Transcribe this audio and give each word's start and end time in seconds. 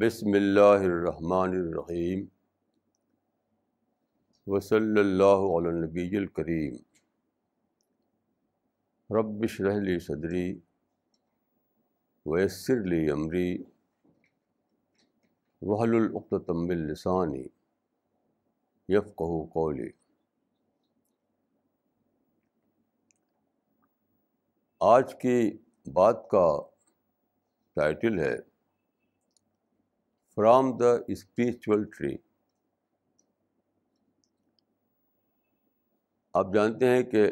بسم 0.00 0.32
اللہ 0.34 0.82
الرحمن 0.84 1.54
الرحیم 1.54 2.24
وصلی 4.46 5.00
اللہ 5.00 5.42
علی 5.48 5.70
نبی 5.80 6.16
الکریم 6.16 6.76
ربش 9.10 9.60
رحلی 9.60 9.98
صدری 9.98 10.46
ویسر 12.26 12.80
لی 12.84 13.10
عمری 13.10 13.52
وحل 15.62 15.94
العقتم 15.94 16.68
السانی 16.70 17.46
یفقہ 18.88 19.42
قولی 19.52 19.90
آج 24.80 25.14
کی 25.14 25.50
بات 25.92 26.28
کا 26.28 26.46
ٹائٹل 27.76 28.18
ہے 28.18 28.36
فرام 30.40 30.76
دا 30.76 30.86
اسپریچول 31.08 31.84
ٹری 31.84 32.16
آپ 36.34 36.46
جانتے 36.54 36.88
ہیں 36.88 37.02
کہ 37.02 37.26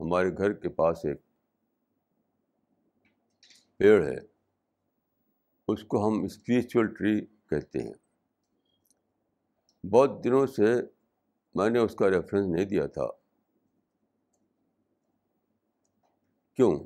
ہمارے 0.00 0.30
گھر 0.36 0.52
کے 0.52 0.68
پاس 0.68 1.04
ایک 1.04 1.20
پیڑ 3.76 4.04
ہے، 4.04 4.16
اس 5.68 5.84
کو 5.84 6.08
ہم 6.08 6.24
اسپریچول 6.24 6.94
ٹری 6.94 7.26
کہتے 7.26 7.78
ہیں۔ 7.78 7.94
بہت 9.86 10.24
دنوں 10.24 10.46
سے 10.46 10.64
میں 11.54 11.70
نے 11.70 11.78
اس 11.78 11.94
کا 11.94 12.10
ریفرنس 12.10 12.46
نہیں 12.48 12.64
دیا 12.64 12.86
تھا۔ 12.86 13.06
کیوں؟ 16.54 16.78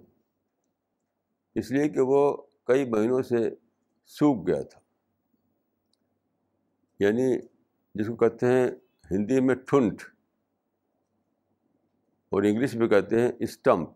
اس 1.54 1.70
لیے 1.70 1.88
کہ 1.88 2.00
وہ 2.00 2.36
کئی 2.64 2.90
مہینوں 2.90 3.22
سے 3.22 3.50
سوکھ 4.06 4.50
گیا 4.50 4.62
تھا۔ 4.62 4.79
یعنی 7.00 7.38
جس 7.94 8.06
کو 8.06 8.16
کہتے 8.16 8.46
ہیں 8.46 8.70
ہندی 9.10 9.40
میں 9.40 9.54
ٹھنٹ 9.54 10.02
اور 12.28 12.42
انگلش 12.42 12.74
میں 12.74 12.88
کہتے 12.88 13.20
ہیں 13.20 13.32
stump 13.38 13.88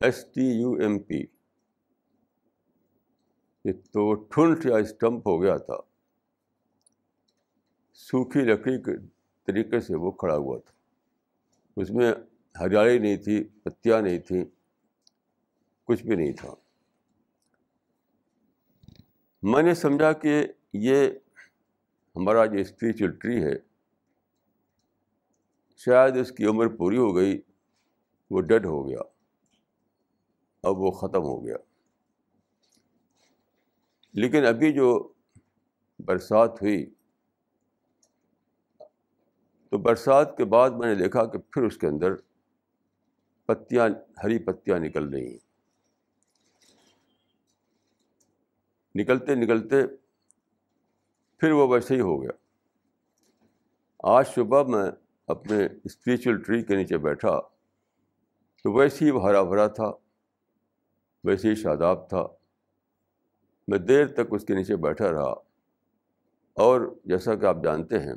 S 0.00 0.24
T 0.24 0.60
U 0.60 0.72
M 0.72 0.98
P 0.98 1.26
تو 3.74 4.14
ٹھنٹ 4.14 4.66
یا 4.66 4.76
اسٹمپ 4.76 5.28
ہو 5.28 5.42
گیا 5.42 5.56
تھا۔ 5.56 5.76
سوکھی 7.94 8.40
لکڑی 8.40 8.82
کے 8.82 8.92
طریقے 9.44 9.80
سے 9.80 9.96
وہ 9.96 10.10
کھڑا 10.10 10.36
ہوا 10.36 10.58
تھا۔ 10.58 10.72
اس 11.76 11.90
میں 11.90 12.12
ہریالی 12.60 12.98
نہیں 12.98 13.16
تھی، 13.16 13.44
پتیاں 13.44 14.02
نہیں 14.02 14.18
تھیں، 14.18 14.44
کچھ 15.84 16.02
بھی 16.02 16.16
نہیں 16.16 16.32
تھا۔ 16.32 16.54
میں 19.42 19.62
نے 19.62 19.74
سمجھا 19.74 20.12
کہ 20.12 20.46
یہ 20.72 21.10
ہمارا 22.18 22.46
جو 22.46 22.58
اسپریچل 22.58 23.18
ٹری 23.18 23.44
ہے۔ 23.44 23.54
شاید 25.76 26.16
اس 26.16 26.32
کی 26.32 26.44
عمر 26.44 26.76
پوری 26.76 26.96
ہو 26.96 27.16
گئی، 27.16 27.40
وہ 28.30 28.40
ڈیڈ 28.40 28.66
ہو 28.66 28.88
گیا۔ 28.88 28.98
اب 30.62 30.78
وہ 30.78 30.90
ختم 30.90 31.22
ہو 31.22 31.44
گیا۔ 31.44 31.56
لیکن 34.12 34.46
ابھی 34.46 34.72
جو 34.72 35.12
برسات 35.98 36.62
ہوئی، 36.62 36.94
تو 39.68 39.78
برسات 39.78 40.36
کے 40.36 40.44
بعد 40.44 40.70
میں 40.70 40.88
نے 40.88 40.94
دیکھا 40.94 41.24
کہ 41.24 41.38
پھر 41.38 41.62
اس 41.62 41.78
کے 41.78 41.86
اندر 41.86 42.16
پتیاں، 43.46 43.88
ہری 44.24 44.38
پتیاں 44.38 44.78
نکل 44.78 45.08
رہی 45.08 45.30
ہیں۔ 45.30 45.38
نکلتے 48.94 49.34
نکلتے 49.34 49.76
پھر 51.38 51.50
وہ 51.50 51.68
ویسے 51.68 51.94
ہی 51.94 52.00
ہو 52.00 52.22
گیا۔ 52.22 52.30
آج 53.98 54.26
صبح 54.28 54.62
میں 54.62 54.90
اپنے 55.26 55.68
اسپریچل 55.84 56.42
ٹری 56.42 56.62
کے 56.62 56.76
نیچے 56.76 56.98
بیٹھا 56.98 57.40
تو 58.64 58.72
ویسے 58.72 59.04
ہی 59.04 59.10
وہ 59.10 59.22
ہرا 59.22 59.42
بھرا 59.42 59.66
تھا، 59.66 59.92
ویسے 61.24 61.50
ہی 61.50 61.54
شاداب 61.54 62.08
تھا۔ 62.08 62.26
میں 63.68 63.78
دیر 63.78 64.06
تک 64.06 64.20
اس 64.30 64.44
کے 64.44 64.54
نیچے 64.54 64.76
بیٹھا 64.76 65.12
رہا۔ 65.12 65.32
اور 66.54 66.94
جیسا 67.04 67.34
کہ 67.34 67.46
آپ 67.46 67.56
جانتے 67.64 67.98
ہیں 67.98 68.14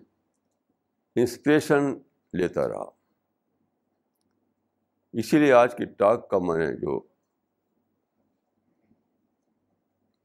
انسپریشن 1.16 1.94
لیتا 2.34 2.68
رہا۔ 2.68 2.90
اسی 5.14 5.40
لیے 5.40 5.54
آج 5.54 5.76
کی 5.76 5.86
ٹاک 5.86 6.30
کا 6.30 6.38
میں 6.40 6.58
نے 6.58 6.76
جو 6.76 7.02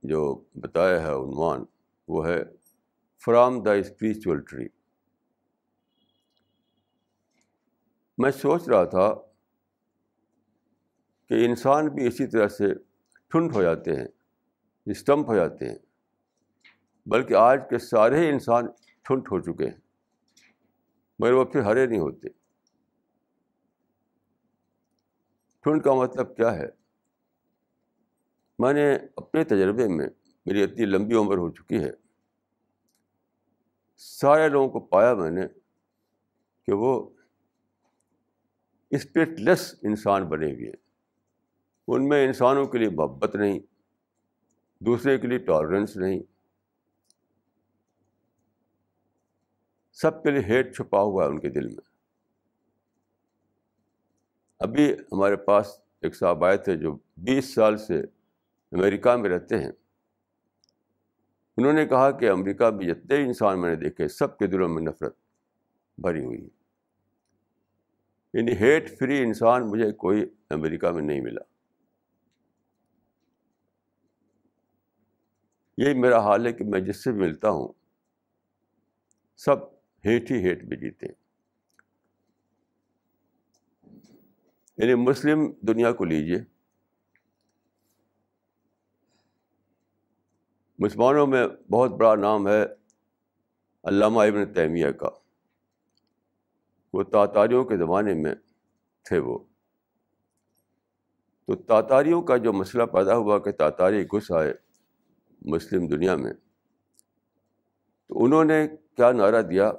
جو 0.03 0.45
بتایا 0.55 1.03
ہے 1.03 1.13
عنوان 1.13 1.65
وہ 2.09 2.27
ہے 2.27 2.56
فرام 3.23 3.63
دا 3.63 3.73
اسپریچول 3.73 4.41
ٹری 4.41 4.67
میں 8.19 8.31
سوچ 8.31 8.69
رہا 8.69 8.85
تھا 8.85 9.09
کہ 11.31 11.45
انسان 11.45 11.89
بھی 11.89 12.07
اسی 12.07 12.27
طرح 12.27 12.49
سے 12.49 12.75
ٹھنڈ 13.29 13.55
ہو 13.55 13.63
جاتے 13.63 13.97
ہیں 13.97 14.07
اسٹمپ 14.87 15.29
ہو 15.29 15.35
جاتے 15.35 15.69
ہیں، 15.69 15.77
بلکہ 17.07 17.35
آج 17.35 17.61
کے 17.71 17.79
سارے 17.79 18.29
انسان 18.31 18.67
ٹھنڈ 19.07 19.29
ہو 19.31 19.41
چکے 19.41 19.65
ہیں، 19.65 19.79
مگر 21.19 21.33
وہ 21.33 21.45
پھر 21.45 21.61
ہرے 21.61 21.87
نہیں 21.87 22.01
ہوتے۔ 22.01 22.29
ٹھنڈ 25.65 25.83
کا 25.83 25.95
مطلب 25.95 26.37
کیا 26.37 26.55
ہے؟ 26.57 26.67
میں 28.59 28.73
نے 28.73 28.93
اپنے 29.17 29.45
تجربے 29.45 29.89
میں، 29.89 30.09
میری 30.47 30.63
اتنی 30.63 30.85
لمبی 30.85 31.15
عمر 31.15 31.39
ہو 31.39 31.51
چکی 31.51 31.85
ہے 31.85 31.91
سارے 33.97 34.49
لوگوں 34.49 34.69
کو 34.69 34.81
پایا 34.81 35.15
میں 35.15 35.31
نے 35.31 35.43
کہ 36.67 36.73
وہ 36.73 37.11
اسپرٹ 38.91 39.29
لیس 39.29 39.75
انسان 39.83 40.25
بنے 40.25 40.53
ہوئے 40.53 40.73
ان 41.89 42.09
میں 42.09 42.27
انسانوں 42.27 42.67
کے 42.67 42.79
لیے 42.79 42.91
محبت 42.91 43.37
نہیں، 43.37 43.59
دوسرے 44.81 45.19
کے 45.19 45.27
لیے 45.27 45.39
ٹالرنس 45.39 45.97
نہیں۔ 45.97 46.21
سب 49.93 50.23
کے 50.23 50.31
لیے 50.31 50.41
ہیٹ 50.41 50.77
چھپا 50.77 51.01
ہوا 51.01 51.25
ہے 51.25 51.29
ان 51.29 51.41
کے 51.41 51.49
دل 51.49 51.69
میں۔ 51.69 51.91
ابھی 54.59 54.93
ہمارے 54.93 55.37
پاس 55.37 55.81
ایک 56.01 56.17
صاحب 56.17 56.45
آئے 56.45 56.57
تھے 56.57 56.77
جو 56.77 56.99
بیس 57.17 57.55
سال 57.55 57.77
سے 57.77 58.01
امریکہ 58.73 59.17
میں 59.17 59.31
رہتے 59.31 59.59
ہیں۔ 59.59 59.73
انہوں 61.57 61.73
نے 61.73 61.87
کہا 61.87 62.11
کہ 62.11 62.31
امریکہ 62.31 62.71
میں 62.71 62.87
جتنے 62.87 63.17
انسان 63.17 63.61
میں 63.61 63.71
نے 63.71 63.77
دیکھے 63.77 64.09
سب 64.09 64.39
کے 64.39 64.47
دلوں 64.47 64.69
میں 64.69 64.83
نفرت 64.83 65.17
بھری 65.99 66.25
ہوئی 66.25 66.45
ہے۔ 66.45 66.67
یعنی 68.35 68.53
ہیٹ 68.53 68.99
فری 68.99 69.23
انسان 69.23 69.71
مجھے 69.71 69.93
کوئی 69.93 70.25
امریکہ 70.51 70.91
میں 70.91 71.03
نہیں 71.03 71.21
ملا۔ 71.21 71.43
یہی 75.79 75.95
میرا 75.95 76.19
حال 76.19 76.47
ہے 76.47 76.53
کہ 76.53 76.65
میں 76.65 76.81
جس 76.81 77.05
سے 77.05 77.13
بھی 77.13 77.21
ملتا 77.21 77.51
ہوں، 77.51 77.69
سب 79.37 79.63
ہیٹ 80.05 80.31
ہی 80.31 80.37
ہیٹ 80.37 80.65
میں 80.65 80.77
جیتے 80.77 81.07
ہیں۔ 81.07 81.27
یعنی 84.79 84.95
مسلم 84.95 85.53
دنیا 85.61 85.93
کو 85.93 86.05
لیجیے 86.05 86.56
مسلمانوں 90.79 91.27
میں 91.27 91.47
بہت 91.71 91.91
بڑا 91.91 92.15
نام 92.15 92.49
ہے 92.49 92.63
علامہ 93.85 94.21
ابن 94.21 94.55
تیمیہ 94.55 94.91
کا۔ 94.91 95.09
وہ 96.93 97.03
تاتاریوں 97.03 97.65
کے 97.65 97.77
زمانے 97.77 98.15
میں 98.15 98.35
تھے 99.05 99.19
وہ۔ 99.19 99.39
تو 101.47 101.57
تاتاریوں 101.57 102.23
کا 102.23 102.37
جو 102.37 102.53
مسئلہ 102.53 102.83
پیدا 102.83 103.17
ہوا 103.17 103.39
کہ 103.39 103.53
تاتاری 103.53 104.05
گھس 104.05 104.33
آئے 104.33 104.55
مسلم 105.43 105.87
دنیا 105.87 106.17
میں، 106.17 106.33
تو 108.07 108.25
انہوں 108.25 108.45
نے 108.45 108.69
کیا 108.97 109.13
نعرہ 109.13 109.43
دیا؟ 109.43 109.73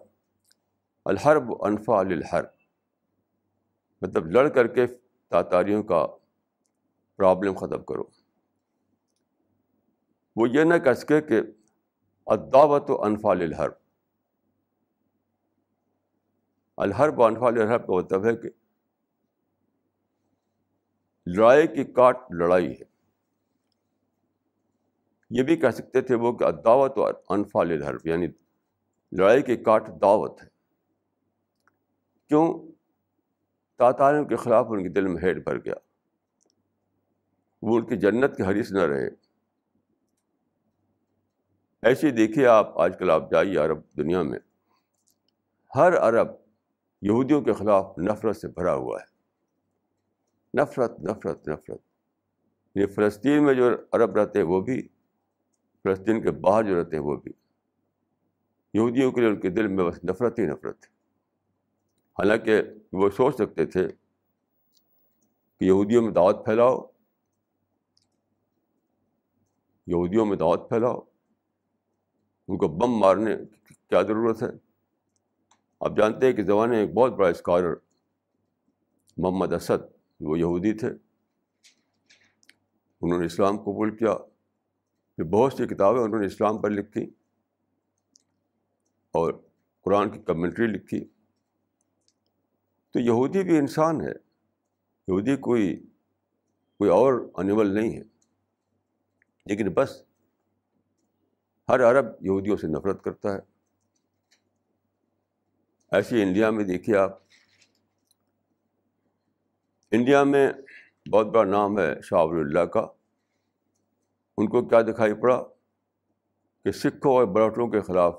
الحرب 1.06 1.44
انفا 1.60 2.00
الحرب 2.00 2.48
مطلب 4.02 4.26
لڑ 4.26 4.48
کر 4.48 4.68
کے 4.68 4.88
تاتاریوں 5.30 5.84
کا 5.84 6.08
پرابلم 7.18 7.54
ختم 7.54 7.84
کرو۔ 7.84 8.17
وہ 10.38 10.50
یہ 10.50 10.64
نہ 10.64 10.78
کہہ 10.78 10.94
سکے 10.94 11.22
کہ 11.22 11.42
اداوت 12.26 12.90
و 12.90 13.04
انفال 13.04 13.42
الحرب 13.42 13.72
الحرب 16.78 17.20
و 17.20 17.24
انفال 17.24 17.62
الحرب 17.62 17.88
کا 17.88 17.94
مطلب 17.94 18.26
ہے 18.26 18.36
کہ 18.36 18.50
لڑائی 21.26 21.68
کی 21.68 21.84
کاٹ 21.84 22.18
لڑائی 22.32 22.72
ہے۔ 22.72 22.84
یہ 25.30 25.44
بھی 25.44 25.58
کہہ 25.58 25.70
سکتے 25.70 26.02
تھے 26.02 26.16
وہ 26.16 26.34
کہ 26.34 26.44
اداوت 26.44 26.98
و 26.98 27.06
انفال 27.30 27.72
الحرب 27.72 28.08
یعنی 28.08 28.28
لڑائی 29.12 29.42
کی 29.42 29.56
کاٹ 29.56 29.88
دعوت 30.02 30.44
ہے۔ 30.44 30.48
کیوں؟ 32.28 32.72
تاتاریوں 33.78 34.26
کے 34.26 34.36
خلاف 34.36 34.66
ان 34.70 34.84
کے 34.84 34.90
دل 34.90 35.08
میں 35.08 35.24
ہیٹ 35.24 35.44
بھر 35.44 35.58
گیا۔ 35.58 35.76
وہ 37.62 37.78
ان 37.78 37.86
کی 37.86 37.98
جنت 37.98 38.38
کے 38.38 38.44
حریث 38.44 38.72
نہ 38.72 38.82
رہے۔ 38.82 39.27
ایسے 41.82 42.12
دیکھیے 42.12 42.48
آپ، 42.48 42.80
آج 42.80 43.00
کل 43.00 43.10
آپ 43.10 43.32
جائیے 43.32 43.58
عرب 43.58 43.78
دنیا 43.98 44.22
میں۔ 44.22 44.40
ہر 45.76 45.98
عرب 45.98 46.28
یہودیوں 47.02 47.42
کے 47.42 47.54
خلاف 47.54 48.00
نفرت 48.00 48.38
سے 48.38 48.48
بھرا 48.48 48.74
ہوا 48.74 49.00
ہے۔ 49.02 49.18
نفرت 50.62 51.00
نفرت 51.00 51.48
نفرت۔ 51.48 51.82
یہ 52.76 52.86
فلسطین 52.86 53.44
میں 53.44 53.54
جو 53.54 53.70
عرب 53.92 54.16
رہتے 54.16 54.40
ہیں 54.40 54.46
وہ 54.46 54.62
بھی، 54.62 54.88
فلسطین 55.84 56.22
کے 56.22 56.32
باہر 56.32 56.64
جو 56.64 56.80
رہتے 56.80 56.96
ہیں 56.96 57.04
وہ 57.04 57.16
بھی۔ 57.16 57.32
یہودیوں 58.74 59.12
کے 59.12 59.22
لیے 59.22 59.30
ان 59.30 59.40
کے 59.40 59.50
دل 59.50 59.68
میں 59.68 59.86
بس 59.86 60.04
نفرت 60.04 60.40
ہی 60.40 60.46
نفرت۔ 60.46 60.86
ہے 60.86 60.90
حالانکہ 62.12 62.62
وہ 62.94 63.10
سوچ 63.10 63.36
سکتے 63.36 63.66
تھے 63.66 63.88
کہ 65.60 65.66
یہودیوں 65.66 66.04
میں 66.04 66.12
دعوت 66.12 66.46
پھیلاؤ۔ 66.46 66.86
یہودیوں 69.88 70.26
میں 70.26 70.38
دعوت 70.38 70.70
پھیلاؤ۔ 70.70 71.00
ان 72.48 72.58
کو 72.58 72.68
بم 72.68 72.92
مارنے 72.92 73.36
کی 73.38 73.74
کیا 73.90 74.02
ضرورت 74.02 74.44
ہے؟ 74.44 74.48
آپ 75.80 75.98
جانتے 75.98 76.26
ہیں 76.26 76.34
کہ 76.34 76.44
زمانے 76.44 76.80
ایک 76.80 76.94
بہت 76.94 77.12
بڑا 77.12 77.28
اسکالر 77.28 77.74
محمد 79.18 79.54
اسد، 79.54 79.84
وہ 80.20 80.40
یہودی 80.40 80.74
تھے۔ 80.74 80.88
انہوں 83.02 83.20
نے 83.20 83.26
اسلام 83.26 83.58
قبول 83.58 83.98
کیا۔ 83.98 84.14
پھر 85.16 85.24
بہت 85.24 85.54
سی 85.54 85.68
کتابیں 85.68 86.02
انہوں 86.02 86.20
نے 86.20 86.26
اسلام 86.26 86.62
پر 86.62 86.70
لکھی 86.70 87.04
اور 89.12 89.34
قرآن 89.82 90.10
کی 90.10 90.20
کمنٹری 90.20 90.68
لکھی۔ 90.68 91.06
تو 92.92 93.00
یہودی 93.00 93.44
بھی 93.44 93.58
انسان 93.58 94.02
ہے۔ 94.02 94.12
یہودی 95.08 95.36
کوئی 95.36 95.86
کوئی 96.78 96.90
اور 96.90 97.30
انیمل 97.34 97.68
نہیں 97.68 97.98
ہے۔ 97.98 98.04
لیکن 99.46 99.74
بس 99.74 100.04
ہر 101.70 101.92
عرب 101.92 102.06
یہودیوں 102.22 102.58
سے 102.58 102.68
نفرت 102.68 103.04
کرتا 103.04 103.34
ہے۔ 103.34 103.40
ایسے 105.92 106.24
انڈیا 106.24 106.50
میں 106.50 106.64
دیکھیے 106.64 106.98
آپ۔ 106.98 107.20
انڈیا 109.92 110.24
میں 110.24 110.52
بہت 111.12 111.26
بڑا 111.26 111.52
نام 111.52 111.80
ہے 111.80 112.02
شاہ 112.02 112.20
اللہ 112.20 112.60
کا۔ 112.60 112.88
ان 114.38 114.48
کو 114.48 114.66
کیا 114.66 114.82
دکھائی 114.82 115.14
پڑا؟ 115.14 115.44
کہ 116.64 116.72
سکھوں 116.72 117.16
اور 117.16 117.24
براٹوں 117.24 117.68
کے 117.68 117.82
خلاف۔ 117.82 118.16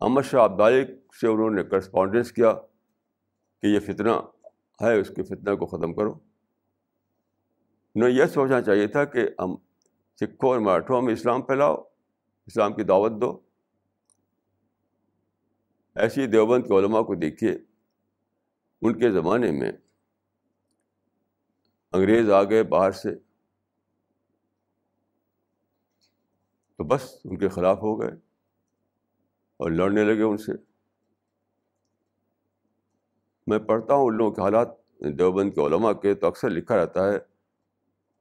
احمد 0.00 0.22
شاہ 0.22 0.44
عبدالی 0.44 0.86
سے 1.20 1.26
انہوں 1.26 1.50
نے 1.50 1.64
کرسپونڈنس 1.64 2.32
کیا 2.32 2.52
کہ 3.62 3.66
یہ 3.66 3.80
فتنہ 3.80 4.10
ہے، 4.82 5.00
اس 5.00 5.08
کے 5.08 5.22
فتنہ 5.22 5.54
کو 5.54 5.66
ختم 5.66 5.94
کرو۔ 5.94 6.12
انہیں 7.94 8.10
یہ 8.10 8.24
سوچنا 8.24 8.62
چاہیے 8.62 8.86
تھا 8.86 9.04
کہ 9.04 9.28
ہم 9.38 9.56
سکھوں 10.20 10.50
اور 10.50 10.58
مراٹھوں 10.58 11.02
میں 11.02 11.12
اسلام 11.12 11.42
پھیلاؤ، 11.42 11.74
اسلام 12.46 12.72
کی 12.72 12.82
دعوت 12.82 13.12
دو۔ 13.12 13.40
ایسی 15.96 16.26
دیوبند 16.26 16.62
کے 16.62 16.78
علماء 16.78 17.02
کو 17.02 17.14
دیکھیے، 17.14 17.52
ان 18.82 18.98
کے 18.98 19.10
زمانے 19.10 19.50
میں 19.50 19.72
انگریز 21.92 22.30
آ 22.30 22.42
گئے 22.42 22.62
باہر 22.62 22.90
سے، 22.90 23.14
تو 26.76 26.84
بس 26.84 27.20
ان 27.24 27.38
کے 27.38 27.48
خلاف 27.48 27.78
ہو 27.82 28.00
گئے 28.00 28.12
اور 29.56 29.70
لڑنے 29.70 30.04
لگے 30.04 30.22
ان 30.22 30.36
سے۔ 30.36 30.52
میں 33.46 33.58
پڑھتا 33.58 33.94
ہوں 33.94 34.06
ان 34.06 34.16
لوگوں 34.16 34.30
کے 34.30 34.42
حالات، 34.42 34.68
دیوبند 35.18 35.54
کے 35.54 35.66
علماء 35.66 35.92
کے 35.92 36.14
تو 36.14 36.26
اکثر 36.26 36.50
لکھا 36.50 36.76
رہتا 36.76 37.12
ہے 37.12 37.29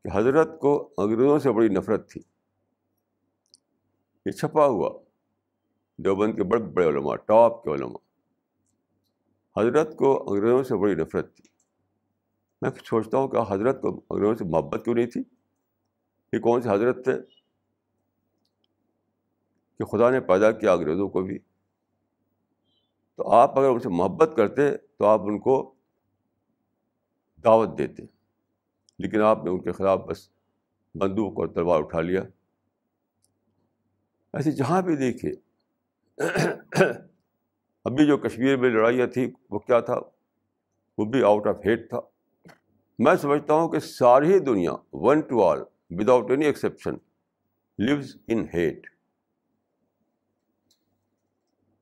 کہ 0.04 0.10
حضرت 0.14 0.60
کو 0.60 0.94
انگریزوں 0.98 1.40
سے 1.40 1.52
بڑی 1.52 1.68
نفرت 1.70 2.12
تھی۔ 2.12 2.22
یہ 4.26 4.32
چھپا 4.32 4.66
ہوا۔ 4.66 5.00
دیوبند 5.98 6.36
کے 6.36 6.44
بڑے 6.44 6.64
بڑے 6.64 6.90
علماء، 6.90 7.16
ٹاپ 7.16 7.64
کے 7.64 7.70
علماء۔ 7.70 8.10
حضرت 9.58 9.98
کو 9.98 10.34
انگریزوں 10.34 10.64
سے 10.64 10.78
بڑی 10.78 10.96
نفرت 10.96 11.36
تھی۔ 11.36 11.44
میں 12.62 12.70
سوچتا 12.86 13.18
ہوں 13.18 13.28
کہ 13.28 13.38
حضرت 13.50 13.82
کو 13.82 14.02
انگریزوں 14.10 14.36
سے 14.36 14.44
محبت 14.44 14.82
کیوں 14.84 14.96
نہیں 14.96 15.08
تھی؟ 15.08 15.24
یہ 16.34 16.40
کون 16.40 16.62
سے 16.62 16.70
حضرت 16.70 17.04
تھے 17.04 17.14
کہ 19.78 19.86
خدا 19.86 20.10
نے 20.10 20.22
پیدا 20.22 20.52
کیا 20.52 20.74
انگریزوں 20.74 21.10
کو 21.10 21.22
بھی؟ 21.22 21.40
تو 23.16 23.32
آپ 23.32 23.60
اگر 23.60 23.68
ان 23.68 23.80
سے 23.80 23.90
محبت 23.90 24.34
کرتے 24.38 24.78
تو 24.78 25.06
آپ 25.06 25.22
ان 25.22 25.40
کو 25.40 25.76
دعوت 27.44 27.78
دیتے۔ 27.78 28.19
لیکن 29.00 29.22
آپ 29.22 29.44
نے 29.44 29.50
ان 29.50 29.62
کے 29.62 29.72
خلاف 29.72 30.00
بس 30.00 30.30
بندوق 30.96 31.40
اور 31.40 31.48
تلوار 31.48 31.80
اٹھا 31.80 32.02
لیا۔ 32.02 32.22
ایسے 34.34 34.52
جہاں 34.52 34.82
بھی 34.82 34.96
دیکھے 34.96 35.32
ابھی 37.86 38.06
جو 38.08 38.18
کشمیر 38.18 38.58
میں 38.58 38.70
لڑائیاں 38.70 39.08
تھیں، 39.08 39.28
وہ 39.50 39.60
کیا 39.60 39.80
تھا؟ 39.80 40.00
وہ 40.98 41.06
بھی 41.06 41.24
آؤٹ 41.24 41.48
آف 41.48 41.56
ہیٹ 41.66 41.90
تھا۔ 41.90 42.00
میں 43.00 43.16
سمجھتا 43.16 43.54
ہوں 43.54 43.70
کہ 43.70 43.80
ساری 43.80 44.40
دنیا 44.40 44.72
one 44.94 45.22
two 45.22 45.44
all 45.44 45.60
without 45.90 46.32
any 46.32 46.46
exception 46.46 46.96
lives 47.80 48.16
in 48.28 48.46
hate 48.54 48.88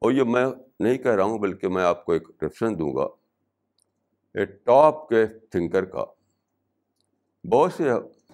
اور 0.01 0.11
یہ 0.11 0.23
میں 0.23 0.45
نہیں 0.79 0.97
کہہ 0.97 1.11
رہا 1.11 1.23
ہوں، 1.23 1.39
بلکہ 1.39 1.67
میں 1.67 1.83
آپ 1.83 2.05
کو 2.05 2.11
ایک 2.11 2.27
ریفرنس 2.41 2.79
دوں 2.79 2.95
گا۔ 2.95 3.07
ایک 4.33 4.65
ٹاپ 4.65 5.09
کے 5.09 5.25
تھنکر 5.27 5.85
کا 5.85 6.05
بہت 7.43 7.73
سے 7.73 7.83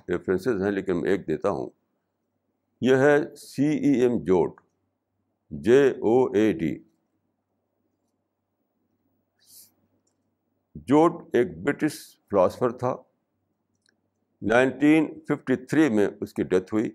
ریفرنسز 0.09 0.63
ہیں 0.63 0.71
لیکن 0.71 1.01
میں 1.01 1.09
ایک 1.11 1.27
دیتا 1.27 1.49
ہوں۔ 1.49 1.69
یہ 2.81 2.95
ہے 2.95 3.35
C 3.35 3.65
E 3.65 4.01
M 4.01 4.23
Joad 4.23 4.61
J 5.51 5.89
O 5.89 6.31
A 6.31 6.53
D 6.53 6.83
Joad 10.75 11.29
ایک 11.33 11.63
برٹش 11.63 11.93
فلاسفر 12.29 12.69
تھا۔ 12.69 12.95
نائنٹین 14.41 15.19
ففٹی 15.27 15.55
تھری 15.55 15.89
میں 15.89 16.07
اس 16.21 16.33
کی 16.33 16.43
ڈیتھ 16.43 16.73
ہوئی۔ 16.73 16.89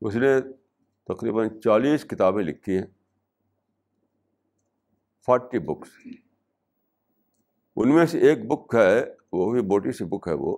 اس 0.00 0.16
نے 0.16 0.40
تقریباً 1.04 1.60
چالیس 1.60 2.04
کتابیں 2.04 2.44
لکھی 2.44 2.76
ہیں۔ 2.76 2.86
فورٹی 5.26 5.58
بکس 5.58 5.88
ان 7.76 7.94
میں 7.94 8.06
سے 8.06 8.18
ایک 8.18 8.46
بک 8.46 8.74
ہے 8.74 9.04
وہ 9.34 9.52
بھی 9.52 9.60
موٹی 9.60 9.92
سی 9.92 10.04
بک 10.04 10.28
ہے 10.28 10.32
وہ۔ 10.32 10.56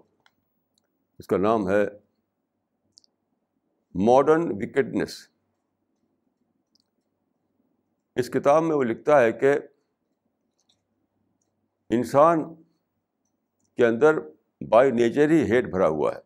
اس 1.18 1.26
کا 1.26 1.36
نام 1.36 1.68
ہے 1.68 1.84
ماڈرن 3.94 4.42
وکٹنس 4.50 5.28
اس 8.16 8.30
کتاب 8.30 8.62
میں 8.62 8.76
وہ 8.76 8.82
لکھتا 8.82 9.20
ہے 9.20 9.32
کہ 9.32 9.58
انسان 11.90 12.54
کے 13.76 13.86
اندر 13.86 14.14
بائی 14.68 14.90
نیچر 14.90 15.30
ہی 15.30 15.42
ہیٹ 15.42 15.64
بھرا 15.64 15.88
ہوا 15.88 16.14
ہے۔ 16.14 16.20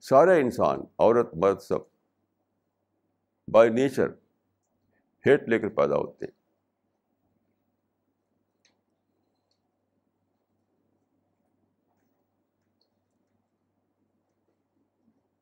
سارے 0.00 0.40
انسان، 0.40 0.80
عورت، 0.98 1.34
مرد 1.34 1.58
سب، 1.58 1.78
بائی 3.48 3.70
نیچر 3.70 4.10
ہیٹ 5.26 5.48
لے 5.48 5.58
کر 5.58 5.68
پیدا 5.68 5.96
ہوتے 5.96 6.24
ہیں۔ 6.24 6.43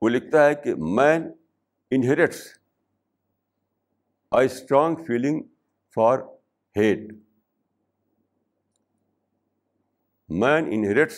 وہ 0.03 0.09
لکھتا 0.09 0.47
ہے 0.47 0.55
کہ 0.55 0.75
man 0.75 1.33
inherits 1.91 2.41
a 4.31 4.47
strong 4.47 4.97
feeling 4.97 5.43
for 5.95 6.19
hate 6.77 6.99
man 10.29 10.65
inherits 10.71 11.15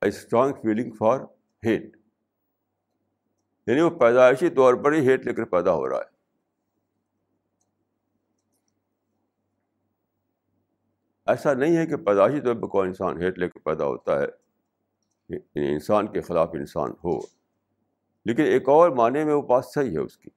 a 0.00 0.08
strong 0.08 0.52
feeling 0.52 0.92
for 0.92 1.20
hate 1.66 1.96
یعنی 3.66 3.80
وہ 3.80 3.90
پیدائشی 3.90 4.50
طور 4.50 4.74
پر 4.74 4.92
ہی 4.92 5.08
ہیٹ 5.08 5.26
لے 5.26 5.34
کر 5.34 5.44
پیدا 5.44 5.72
ہو 5.72 5.88
رہا 5.88 5.98
ہے۔ 5.98 6.10
ایسا 11.26 11.54
نہیں 11.54 11.76
ہے 11.76 11.86
کہ 11.86 11.96
پیدائشی 11.96 12.40
طور 12.40 12.54
پر 12.54 12.68
کوئی 12.68 12.88
انسان 12.88 13.22
ہیٹ 13.22 13.38
لے 13.38 13.48
کر 13.48 13.60
پیدا 13.60 13.84
ہوتا 13.84 14.20
ہے۔ 14.20 14.41
انسان 15.54 16.12
کے 16.12 16.20
خلاف 16.20 16.50
انسان 16.54 16.90
ہو۔ 16.90 17.18
لیکن 18.24 18.42
ایک 18.42 18.68
اور 18.68 18.90
معنی 18.90 19.24
میں 19.24 19.34
وہ 19.34 19.42
بات 19.42 19.66
صحیح 19.66 19.92
ہے 19.92 19.98
اس 19.98 20.18
کی۔ 20.18 20.30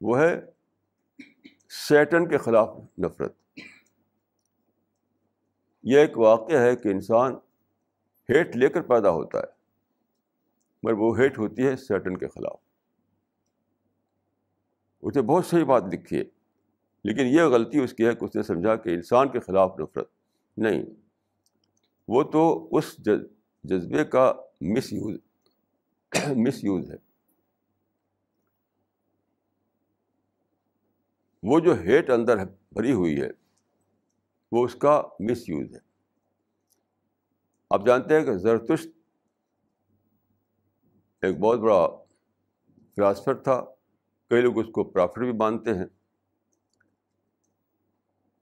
وہ 0.00 0.18
ہے 0.18 0.40
سیٹن 1.88 2.28
کے 2.28 2.38
خلاف 2.38 2.76
نفرت۔ 2.98 3.34
یہ 5.82 5.98
ایک 5.98 6.18
واقعہ 6.18 6.58
ہے 6.58 6.76
کہ 6.76 6.88
انسان 6.88 7.32
ہیٹ 8.30 8.56
لے 8.56 8.68
کر 8.68 8.82
پیدا 8.82 9.10
ہوتا 9.10 9.38
ہے، 9.38 9.58
مگر 10.82 10.92
وہ 10.92 11.18
ہیٹ 11.18 11.38
ہوتی 11.38 11.66
ہے 11.66 11.76
سیٹن 11.76 12.16
کے 12.16 12.28
خلاف۔ 12.28 12.56
اسے 15.02 15.22
بہت 15.22 15.46
صحیح 15.46 15.64
بات 15.64 15.82
لکھی 15.92 16.18
ہے، 16.18 16.24
لیکن 17.04 17.26
یہ 17.26 17.42
غلطی 17.42 17.78
اس 17.78 17.92
کی 17.92 18.06
ہے 18.06 18.14
کہ 18.14 18.24
اس 18.24 18.36
نے 18.36 18.42
سمجھا 18.42 18.76
کہ 18.76 18.90
انسان 18.90 19.28
کے 19.28 19.40
خلاف 19.40 19.74
نفرت۔ 19.78 20.10
نہیں، 20.56 20.82
وہ 22.08 22.22
تو 22.22 22.68
اس 22.72 22.96
جذبے 23.62 24.04
کا 24.04 24.32
مس 24.60 24.92
یوز 24.92 25.18
مس 26.36 26.64
یوز 26.64 26.90
ہے۔ 26.90 26.96
وہ 31.42 31.60
جو 31.60 31.80
ہیٹ 31.80 32.10
اندر 32.10 32.44
بھری 32.72 32.92
ہوئی 32.92 33.22
ہے، 33.22 33.28
وہ 34.52 34.64
اس 34.64 34.74
کا 34.74 35.02
مس 35.20 35.48
یوز 35.48 35.74
ہے۔ 35.74 35.78
آپ 37.70 37.86
جانتے 37.86 38.18
ہیں 38.18 38.24
کہ 38.24 38.36
زرتشت 38.36 38.88
ایک 41.22 41.38
بہت 41.38 41.58
بڑا 41.58 41.88
فلاسفر 42.96 43.34
تھا، 43.34 43.64
کئی 44.30 44.42
لوگ 44.42 44.58
اس 44.58 44.66
کو 44.72 44.84
پرافٹ 44.84 45.18
بھی 45.18 45.32
مانتے 45.32 45.74
ہیں۔ 45.74 45.86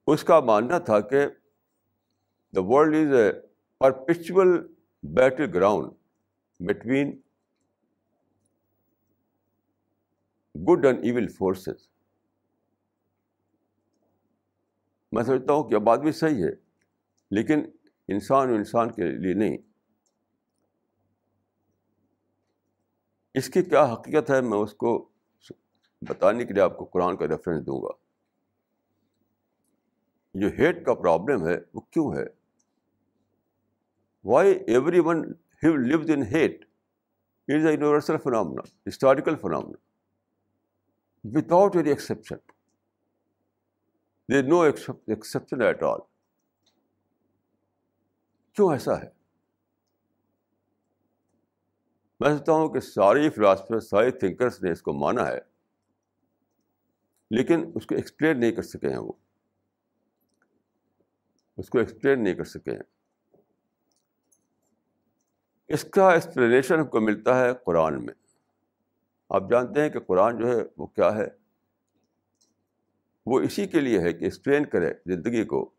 اس 0.06 0.24
کا 0.24 0.40
ماننا 0.40 0.78
تھا 0.78 1.00
کہ 1.00 1.26
the 2.54 2.60
world 2.62 2.94
is 2.94 3.14
a 3.14 3.32
perpetual 3.78 4.75
battleground 5.54 5.92
between 6.60 7.20
good 10.54 10.86
and 10.86 10.98
evil 11.02 11.28
forces. 11.28 11.88
میں 15.12 15.22
سمجھتا 15.22 15.52
ہوں 15.52 15.68
کہ 15.68 15.78
بات 15.78 16.00
بھی 16.00 16.12
صحیح 16.12 16.44
ہے، 16.44 16.50
لیکن 17.30 17.64
انسان 18.08 18.48
انسان 18.48 18.92
کے 18.92 19.04
لیے 19.04 19.34
نہیں۔ 19.34 19.58
اس 23.34 23.48
کی 23.48 23.62
کیا 23.62 23.84
حقیقت 23.84 24.30
ہے، 24.30 24.40
میں 24.40 24.58
اس 24.58 24.74
کو 24.74 25.08
بتانے 26.02 26.44
کے 26.44 26.54
لیے 26.54 26.62
آپ 26.62 26.78
کو 26.78 26.84
قرآن 26.84 27.16
کا 27.16 27.28
ریفرنس 27.28 27.66
دوں 27.66 27.82
گا۔ 27.82 27.90
جو 30.34 30.48
ہیٹ 30.58 30.86
کا 30.86 30.94
پرابلم 30.94 31.48
ہے، 31.48 31.56
وہ 31.74 31.80
کیوں 31.80 32.14
ہے؟ 32.14 32.45
Why 34.26 34.52
everyone 35.00 35.24
have 35.62 35.76
lives 35.76 36.10
in 36.10 36.22
hate 36.22 36.64
it 37.48 37.54
is 37.54 37.66
a 37.66 37.72
universal 37.72 38.16
phenomena 38.18 38.62
historical 38.88 39.36
phenomena 39.36 39.76
without 41.24 41.76
any 41.76 41.88
exception 41.88 42.36
there 44.32 44.42
no 44.42 44.60
exception 44.60 45.62
at 45.62 45.82
all 45.82 45.98
کیوں 48.52 48.72
ایسا 48.72 49.02
ہے؟ 49.02 49.08
میں 52.20 52.30
سمجھتا 52.30 52.52
ہوں 52.52 52.68
کہ 52.68 52.80
ساری 52.80 53.30
فلاسفر 53.30 53.80
سارے 53.80 54.10
تھنکرس 54.10 54.62
نے 54.62 54.70
اس 54.70 54.82
کو 54.82 54.92
مانا 54.92 55.26
ہے، 55.26 55.38
لیکن 57.30 57.70
اس 57.74 57.86
کو 57.86 57.94
ایکسپلین 57.94 58.40
نہیں 58.40 58.52
کر 58.52 58.62
سکے 58.62 58.88
ہیں 58.88 58.98
وہ۔ 58.98 59.12
اس 61.56 61.70
کو 61.70 61.78
ایکسپلین 61.78 62.24
نہیں 62.24 62.34
کر 62.34 62.44
سکے 62.44 62.70
ہیں۔ 62.70 62.95
اس 65.68 65.84
کا 65.84 66.12
ایکسپلینیشن 66.12 66.86
کو 66.86 67.00
ملتا 67.00 67.40
ہے 67.40 67.50
قرآن 67.64 68.06
میں۔ 68.06 68.14
آپ 69.28 69.42
جانتے 69.50 69.80
ہیں 69.80 69.88
کہ 69.88 70.00
قرآن 70.00 70.38
جو 70.38 70.48
ہے 70.48 70.62
وہ 70.76 70.86
کیا 70.86 71.14
ہے؟ 71.16 71.28
وہ 73.26 73.40
اسی 73.40 73.66
کے 73.66 73.80
لیے 73.80 74.00
ہے 74.00 74.12
کہ 74.12 74.24
ایکسپلین 74.24 74.66
کرے 74.66 74.94
زندگی 75.06 75.44
کو، 75.44 75.70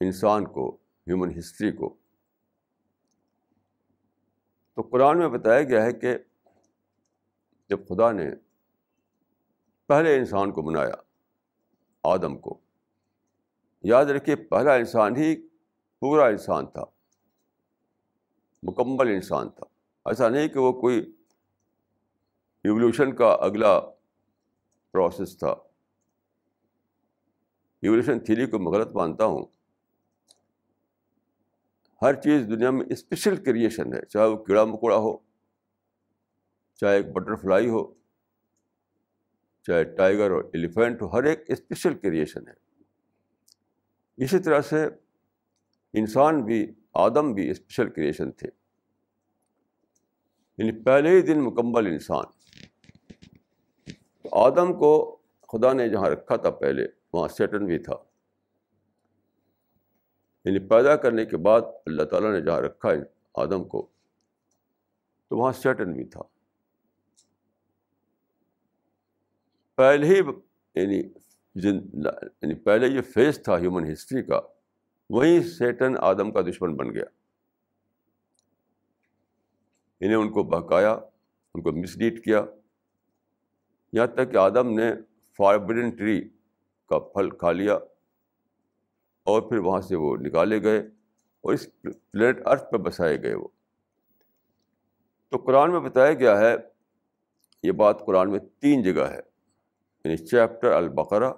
انسان 0.00 0.44
کو 0.44 0.76
ہیومن 1.06 1.38
ہسٹری 1.38 1.72
کو۔ 1.72 1.96
تو 4.74 4.82
قرآن 4.82 5.18
میں 5.18 5.28
بتایا 5.28 5.62
گیا 5.62 5.84
ہے 5.84 5.92
کہ 5.92 6.18
جب 7.68 7.88
خدا 7.88 8.12
نے 8.12 8.30
پہلے 9.86 10.18
انسان 10.18 10.52
کو 10.52 10.62
بنایا، 10.62 10.94
آدم 12.02 12.38
کو، 12.38 12.60
یاد 13.82 14.04
رکھیے 14.04 14.36
پہلا 14.36 14.74
انسان 14.74 15.16
ہی 15.16 15.48
پورا 16.00 16.26
انسان 16.26 16.66
تھا۔ 16.66 16.84
مکمل 18.64 19.08
انسان 19.08 19.50
تھا۔ 19.50 19.64
ایسا 20.04 20.28
نہیں 20.28 20.48
کہ 20.48 20.58
وہ 20.58 20.72
کوئی 20.72 21.14
ایولیوشن 22.64 23.16
کا 23.16 23.26
اگلا 23.26 23.80
پروسیس 24.92 25.38
تھا۔ 25.38 25.50
ایولیوشن 27.82 28.20
تھیری 28.20 28.46
کو 28.46 28.58
میں 28.58 28.72
غلط 28.72 28.88
مانتا 28.88 29.24
ہوں۔ 29.24 29.46
ہر 32.02 32.14
چیز 32.14 32.46
دنیا 32.48 32.70
میں 32.70 32.86
اسپیشل 32.90 33.44
کریشن 33.44 33.94
ہے، 33.94 34.06
چاہے 34.06 34.26
وہ 34.26 34.44
کیڑا 34.44 34.64
مکوڑا 34.64 34.96
ہو، 34.96 35.16
چاہے 36.74 36.96
ایک 36.96 37.12
بٹر 37.12 37.34
فلائی 37.34 37.68
ہو، 37.68 37.94
چاہے 39.62 39.84
ٹائیگر 39.84 40.30
اور 40.30 40.44
ایلیفینٹ 40.44 41.02
ہو، 41.02 41.18
ہر 41.18 41.24
ایک 41.24 41.44
اسپیشل 41.48 41.98
کریشن 41.98 42.48
ہے۔ 42.48 42.52
اسی 44.16 44.38
طرح 44.38 44.60
سے 44.60 44.86
انسان 45.92 46.44
بھی 46.44 46.72
آدم 46.94 47.32
بھی 47.32 47.50
اسپیشل 47.50 47.90
کریشن 47.90 48.32
تھے۔ 48.32 48.48
یعنی 50.58 50.84
پہلے 50.84 51.10
ہی 51.10 51.22
دن 51.22 51.44
مکمل 51.44 51.86
انسان۔ 51.86 52.24
آدم 54.32 54.78
کو 54.78 55.18
خدا 55.52 55.72
نے 55.72 55.88
جہاں 55.88 56.10
رکھا 56.10 56.36
تھا 56.36 56.50
پہلے، 56.50 56.86
وہاں 57.12 57.28
سیٹن 57.28 57.66
بھی 57.66 57.78
تھا۔ 57.78 57.94
یعنی 60.44 60.68
پیدا 60.68 60.96
کرنے 60.96 61.26
کے 61.26 61.36
بعد 61.36 61.60
اللہ 61.86 62.02
تعالیٰ 62.02 62.32
نے 62.32 62.40
جہاں 62.40 62.60
رکھا 62.60 62.88
آدم 63.34 63.68
کو، 63.68 63.88
تو 65.28 65.36
وہاں 65.36 65.52
سیٹن 65.52 65.92
بھی 65.92 66.04
تھا۔ 66.04 66.22
پہلے 69.74 70.06
ہی 70.06 70.18
یعنی 70.74 70.98
یعنی 71.54 72.54
پہلے 72.54 72.88
یہ 72.88 73.00
فیز 73.00 73.42
تھا 73.42 73.58
ہیومن 73.58 73.92
ہسٹری 73.92 74.22
کا 74.22 74.40
وہیں 75.10 75.40
سیٹن 75.40 75.94
آدم 75.98 76.32
کا 76.32 76.40
دشمن 76.40 76.76
بن 76.76 76.94
گیا۔ 76.94 77.04
انہیں 80.00 80.16
ان 80.16 80.32
کو 80.32 80.42
بہکایا، 80.42 80.92
ان 81.54 81.62
کو 81.62 81.72
مس 81.72 81.96
لیڈ 81.96 82.24
کیا۔ 82.24 82.44
یہاں 83.92 84.06
تک 84.06 84.32
کہ 84.32 84.36
آدم 84.36 84.78
نے 84.78 84.92
فاربڈن 85.36 85.90
ٹری 85.90 86.28
کا 86.88 86.98
پھل 86.98 87.30
کھا 87.30 87.52
لیا 87.52 87.74
اور 89.22 89.42
پھر 89.42 89.58
وہاں 89.58 89.80
سے 89.80 89.96
وہ 89.96 90.16
نکالے 90.16 90.62
گئے 90.62 90.78
اور 91.40 91.54
اس 91.54 91.68
پلینٹ 92.10 92.38
ارتھ 92.46 92.70
پہ 92.70 92.76
بسائے 92.76 93.22
گئے 93.22 93.34
وہ۔ 93.34 93.48
تو 95.28 95.36
قرآن 95.38 95.72
میں 95.72 95.80
بتایا 95.80 96.12
گیا 96.12 96.38
ہے، 96.38 96.56
یہ 97.62 97.72
بات 97.72 98.00
قرآن 98.06 98.30
میں 98.30 98.38
تین 98.38 98.82
جگہ 98.82 99.02
ہے۔ 99.02 99.20
یعنی 100.04 100.16
چیپٹر 100.16 100.72
البقرہ 100.72 101.32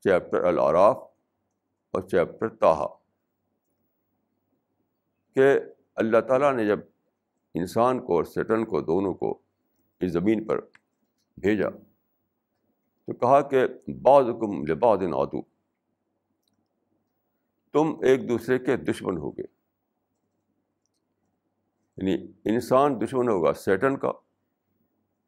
چیپٹر 0.00 0.44
العراف 0.44 1.15
اور 1.96 2.08
چیپٹر 2.08 2.48
تاہا 2.48 2.86
کہ 5.34 5.58
اللہ 5.94 6.20
تعالیٰ 6.20 6.52
نے 6.52 6.66
جب 6.66 6.78
انسان 7.54 8.06
کو 8.06 8.16
اور 8.16 8.24
سیٹن 8.24 8.64
کو 8.64 8.80
دونوں 8.80 9.14
کو 9.14 9.42
اس 10.00 10.12
زمین 10.12 10.44
پر 10.44 10.60
بھیجا 11.36 11.68
تو 13.04 13.12
کہا 13.12 13.48
کہ 13.48 13.66
بعض 13.88 14.24
حکم 14.24 14.66
لباد 14.66 14.96
آدو 14.96 15.42
تم 17.72 18.00
ایک 18.02 18.28
دوسرے 18.28 18.58
کے 18.58 18.76
دشمن 18.76 19.16
ہوگے۔ 19.16 19.42
یعنی 21.96 22.32
انسان 22.44 23.00
دشمن 23.00 23.28
ہوگا 23.28 23.52
سیٹن 23.52 23.96
کا 23.96 24.12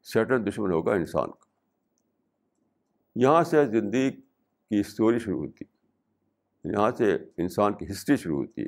سیٹن 0.03 0.47
دشمن 0.47 0.71
ہوگا 0.71 0.93
انسان 0.93 1.31
کا۔ 1.31 1.45
یہاں 3.15 3.43
سے 3.43 3.65
زندگی 3.65 4.11
کی 4.11 4.79
اسٹوری 4.79 5.19
شروع 5.19 5.45
ہوتی۔ 5.45 5.78
یہاں 6.63 6.91
سے 6.97 7.17
انسان 7.37 7.73
کی 7.73 7.85
ہسٹری 7.91 8.15
شروع 8.15 8.37
ہوتی 8.37 8.61
ہے۔ 8.61 8.67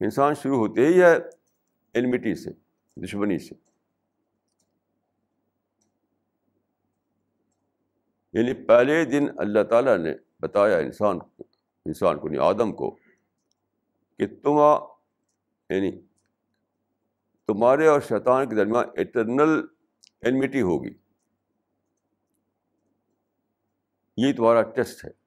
انسان 0.00 0.34
شروع 0.34 0.56
ہوتے 0.56 0.86
ہی 0.86 1.02
ہے 1.02 1.16
انمیٹی 1.94 2.34
سے، 2.34 2.50
دشمنی 2.96 3.38
سے۔ 3.38 3.54
یعنی 8.32 8.66
پہلے 8.66 9.04
دن 9.04 9.26
اللہ 9.38 9.62
تعالیٰ 9.62 9.98
نے 9.98 10.14
بتایا 10.40 10.78
انسان 10.78 11.18
کو 11.18 11.42
انسان 11.84 12.18
کو 12.18 12.28
یعنی 12.28 12.38
آدم 12.38 12.72
کو 12.72 12.90
کہ 14.18 14.26
تم 14.26 14.58
یعنی 15.70 16.00
تمہارے 17.46 17.86
اور 17.86 18.00
شیطان 18.00 18.48
کے 18.48 18.56
درمیان 18.56 18.84
اٹرنل 18.96 19.66
اینمیٹی 20.20 20.62
ہوگی۔ 20.62 20.94
یہ 24.16 24.32
تمہارا 24.32 24.62
ٹیسٹ 24.62 25.04
ہے۔ 25.04 25.23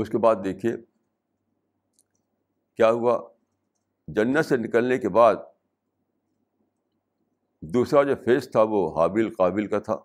اس 0.00 0.10
کے 0.10 0.18
بعد 0.18 0.36
دیکھیے، 0.44 0.76
کیا 2.76 2.90
ہوا؟ 2.90 3.28
جنت 4.08 4.46
سے 4.46 4.56
نکلنے 4.56 4.98
کے 4.98 5.08
بعد 5.08 5.34
دوسرا 7.62 8.02
جو 8.02 8.14
فیس 8.14 8.50
تھا 8.50 8.62
وہ 8.62 9.00
حابل 9.00 9.34
قابل 9.34 9.66
کا 9.66 9.78
تھا۔ 9.78 9.96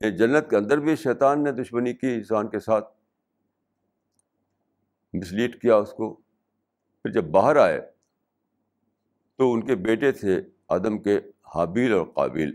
یعنی 0.00 0.16
جنت 0.16 0.50
کے 0.50 0.56
اندر 0.56 0.78
بھی 0.78 0.96
شیطان 0.96 1.44
نے 1.44 1.52
دشمنی 1.52 1.94
کی 1.94 2.14
انسان 2.14 2.48
کے 2.48 2.60
ساتھ 2.60 2.94
مسلیٹ 5.14 5.62
کیا 5.62 5.76
اس 5.76 5.92
کو۔ 5.92 6.14
پھر 7.02 7.10
جب 7.10 7.24
باہر 7.24 7.56
آئے 7.56 7.90
تو 9.36 9.52
ان 9.52 9.66
کے 9.66 9.76
بیٹے 9.76 10.12
تھے 10.12 10.42
آدم 10.68 10.98
کے 10.98 11.18
حابیل 11.54 11.92
اور 11.92 12.06
قابل۔ 12.06 12.54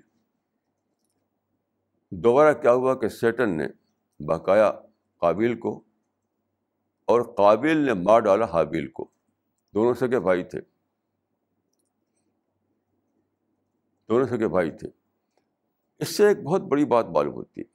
دوبارہ 2.12 2.54
کیا 2.54 2.74
ہوا 2.74 2.96
کہ 2.96 3.08
سیٹن 3.08 3.58
نے 3.58 3.68
بقایا 4.20 4.72
قابل 5.18 5.60
کو۔ 5.60 5.85
اور 7.06 7.22
قابل 7.22 7.78
نے 7.78 7.94
مار 7.94 8.20
ڈالا 8.20 8.46
حابیل 8.46 8.88
کو۔ 8.88 9.10
دونوں 9.74 9.94
سگے 9.94 10.20
بھائی 10.20 10.44
تھے۔ 10.44 10.60
دونوں 14.10 14.28
سگے 14.28 14.48
بھائی 14.48 14.72
تھے۔ 14.72 14.90
اس 16.00 16.18
سے 16.18 16.28
ایک 16.28 16.40
بہت 16.40 16.62
بڑی 16.62 16.86
بات 16.86 17.06
معلوم 17.06 17.34
ہوتی 17.34 17.62
ہے۔ 17.62 17.66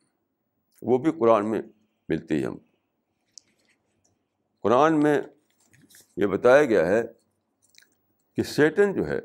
وہ 0.83 0.99
بھی 0.99 1.13
قرآن 1.13 1.51
میں 1.51 1.63
ملتی 2.09 2.41
ہے۔ 2.41 2.47
ہم 2.47 2.57
قرآن 4.61 5.01
میں 5.01 5.23
یہ 6.17 6.27
بتایا 6.27 6.65
گیا 6.65 6.87
ہے 6.87 7.03
کہ 8.37 8.43
سیٹن 8.43 8.93
جو 8.93 9.07
ہے، 9.07 9.21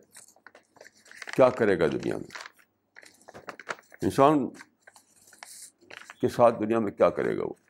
کیا 1.35 1.49
کرے 1.49 1.79
گا 1.79 1.87
دنیا 1.87 2.17
میں؟ 2.17 2.37
انسان 4.01 4.49
کے 6.21 6.27
ساتھ 6.27 6.55
دنیا 6.59 6.79
میں 6.79 6.91
کیا 6.91 7.09
کرے 7.09 7.37
گا 7.37 7.43
وہ؟ 7.43 7.64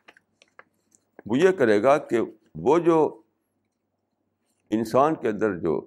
وہ 1.26 1.38
یہ 1.38 1.50
کرے 1.50 1.82
گا 1.82 1.98
کہ 1.98 2.20
وہ 2.54 2.78
جو 2.78 3.22
انسان 4.70 5.14
کے 5.14 5.28
اندر 5.28 5.58
جو 5.58 5.86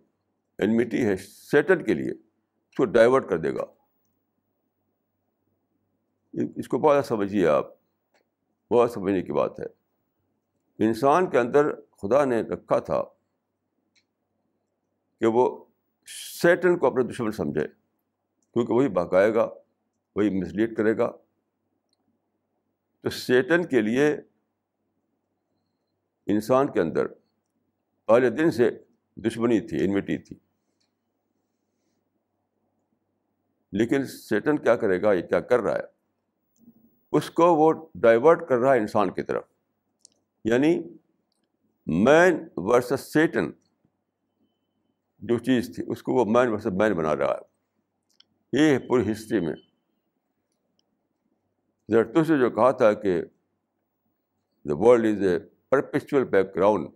انمیٹی 0.57 1.05
ہے 1.05 1.15
سیٹن 1.15 1.83
کے 1.83 1.93
لیے، 1.93 2.11
اس 2.11 2.75
کو 2.77 2.85
ڈائیورٹ 2.85 3.29
کر 3.29 3.37
دے 3.37 3.55
گا۔ 3.55 3.63
اس 6.55 6.67
کو 6.67 6.79
بہت 6.79 7.05
سمجھیے 7.05 7.47
آپ 7.47 7.65
بہت 8.71 8.91
سمجھنے 8.91 9.21
کی 9.21 9.31
بات 9.31 9.59
ہے۔ 9.59 9.65
انسان 10.87 11.29
کے 11.29 11.39
اندر 11.39 11.75
خدا 11.75 12.25
نے 12.25 12.41
رکھا 12.41 12.79
تھا 12.79 13.03
کہ 15.19 15.25
وہ 15.25 15.65
سیٹن 16.41 16.77
کو 16.77 16.87
اپنے 16.87 17.03
دشمن 17.03 17.31
سمجھے، 17.31 17.67
کیونکہ 18.53 18.73
وہی 18.73 18.89
بہکائے 18.89 19.33
گا، 19.33 19.49
وہی 20.15 20.41
مسلیٹ 20.41 20.77
کرے 20.77 20.97
گا۔ 20.97 21.11
تو 23.01 23.09
سیٹن 23.09 23.65
کے 23.65 23.81
لیے 23.81 24.17
انسان 26.29 26.71
کے 26.71 26.81
اندر 26.81 27.07
پہلے 28.05 28.29
دن 28.29 28.51
سے 28.51 28.69
دشمنی 29.15 29.59
تھی 29.59 29.85
انویٹی 29.85 30.17
تھی۔ 30.17 30.39
لیکن 33.71 34.05
سیٹن 34.05 34.57
کیا 34.57 34.75
کرے 34.75 35.01
گا؟ 35.01 35.13
یہ 35.13 35.21
کیا 35.21 35.39
کر 35.39 35.59
رہا 35.59 35.75
ہے؟ 35.75 35.83
اس 37.11 37.29
کو 37.29 37.55
وہ 37.55 37.87
ڈائیورٹ 37.95 38.49
کر 38.49 38.57
رہا 38.57 38.73
ہے 38.73 38.79
انسان 38.79 39.13
کی 39.13 39.23
طرف۔ 39.23 39.43
یعنی 40.45 40.83
مین 41.87 42.47
ورسس 42.55 43.13
سیٹن 43.13 43.51
جو 45.19 45.37
چیز 45.37 45.75
تھی، 45.75 45.83
اس 45.87 46.03
کو 46.03 46.13
وہ 46.13 46.25
مین 46.25 46.47
ورسس 46.47 46.65
مین 46.65 46.93
بنا 46.93 47.15
رہا 47.15 47.33
ہے۔ 47.33 47.49
یہ 48.61 48.73
ہے 48.73 48.79
پوری 48.79 49.11
ہسٹری 49.11 49.39
میں۔ 49.39 49.55
زرتو 51.89 52.23
سے 52.23 52.37
جو 52.37 52.49
کہا 52.49 52.71
تھا 52.71 52.93
کہ 52.93 53.21
the 54.65 54.77
world 54.77 55.05
is 55.05 55.27
a 55.27 55.58
perpetual 55.69 56.23
background 56.55 56.89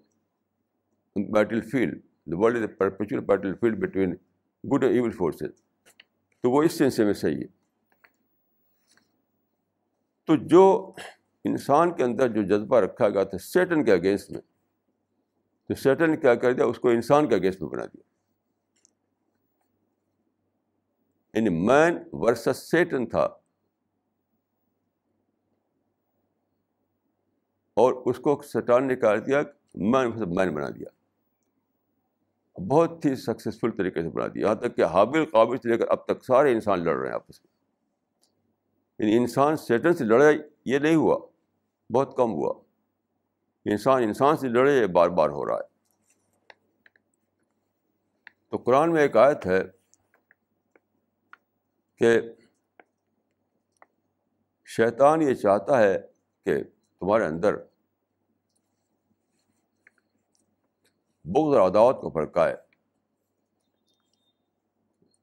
battlefield 1.62 2.02
the 2.04 2.38
world 2.38 2.56
is 2.56 2.62
a 2.62 2.68
perpetual 2.68 3.20
battlefield 3.56 3.80
between 3.80 4.16
good 4.64 4.84
and 4.84 4.96
evil 4.96 5.12
forces 5.12 5.62
تو 6.42 6.52
وہ 6.52 6.64
اس 6.64 6.74
سلسلے 6.74 7.06
میں 7.06 7.14
صحیح 7.14 7.38
ہے۔ 7.38 7.64
تو 10.26 10.36
جو 10.36 10.94
انسان 11.46 11.96
کے 11.96 12.04
اندر 12.04 12.28
جو 12.28 12.44
جذبہ 12.44 12.80
رکھا 12.80 13.10
گیا 13.10 13.24
تھا، 13.24 13.38
سیٹن 13.38 13.86
کے 13.86 13.94
اگینسٹ 13.94 14.32
میں، 14.32 14.42
تو 15.68 15.76
سیٹن 15.76 16.12
نے 16.12 16.18
کیا 16.18 16.36
کر 16.36 16.54
دیا؟ 16.54 16.66
اس 16.66 16.80
کو 16.80 16.90
انسان 16.90 17.30
کے 17.30 17.36
اگینسٹ 17.36 17.62
میں 17.62 17.70
بنا 17.70 17.86
دیا۔ 17.86 18.02
یعنی 21.34 21.50
مین 21.50 21.98
ورسس 22.12 22.72
سیٹن 22.72 23.10
تھا۔ 23.10 23.28
اور 27.74 27.94
اس 28.06 28.18
کو 28.18 28.42
سٹان 28.42 28.88
نے 28.88 28.96
کہا 28.96 29.16
دیا 29.16 29.42
مین 29.76 30.08
ورسس 30.08 30.22
مین 30.22 30.56
بنا 30.56 30.70
دیا۔ 30.70 30.88
بہت 32.62 33.06
ہی 33.06 33.16
سکسیزفل 33.16 33.72
طریقے 33.72 34.02
سے 34.02 34.10
بنا 34.10 34.28
دیا۔ 34.28 34.46
یہاں 34.46 34.56
تک 34.56 34.76
کہ 34.76 34.84
حابل 34.84 35.26
قابل 35.26 35.58
سے 35.58 35.70
لے 35.70 35.78
کر 35.78 35.88
اب 35.90 36.06
تک 36.06 36.26
سارے 36.26 36.52
انسان 36.52 36.84
لڑ 36.84 36.96
رہے 36.96 37.08
ہیں 37.08 37.16
آپس 37.16 37.46
میں۔ 37.46 37.54
یعنی 39.00 39.22
انسان 39.22 39.56
سیٹن 39.56 39.94
سے 39.94 40.04
لڑے، 40.04 40.38
یہ 40.66 40.80
نہیں 40.80 40.96
ہوا۔ 40.96 41.20
بہت 41.94 42.18
کم 42.18 42.32
ہوا۔ 42.32 42.54
انسان 43.66 44.04
انسان 44.04 44.38
سے 44.38 44.48
لڑے، 44.48 44.78
یہ 44.82 44.88
بار 44.88 45.10
بار 45.10 45.30
ہو 45.30 45.46
رہا 45.46 45.56
ہے۔ 45.56 45.74
تو 48.50 48.58
قرآن 48.58 48.94
میں 48.94 49.02
ایک 49.02 49.18
آیت 49.18 49.46
ہے 49.46 49.62
کہ 51.96 52.22
شیطان 54.66 55.22
یہ 55.22 55.34
چاہتا 55.34 55.84
ہے 55.84 55.98
کہ 56.46 56.58
تمہارے 57.04 57.26
اندر 57.26 57.56
بغض 61.26 61.56
اور 61.56 61.68
عداوت 61.68 62.02
کو 62.02 62.10
بھڑکائے 62.10 62.56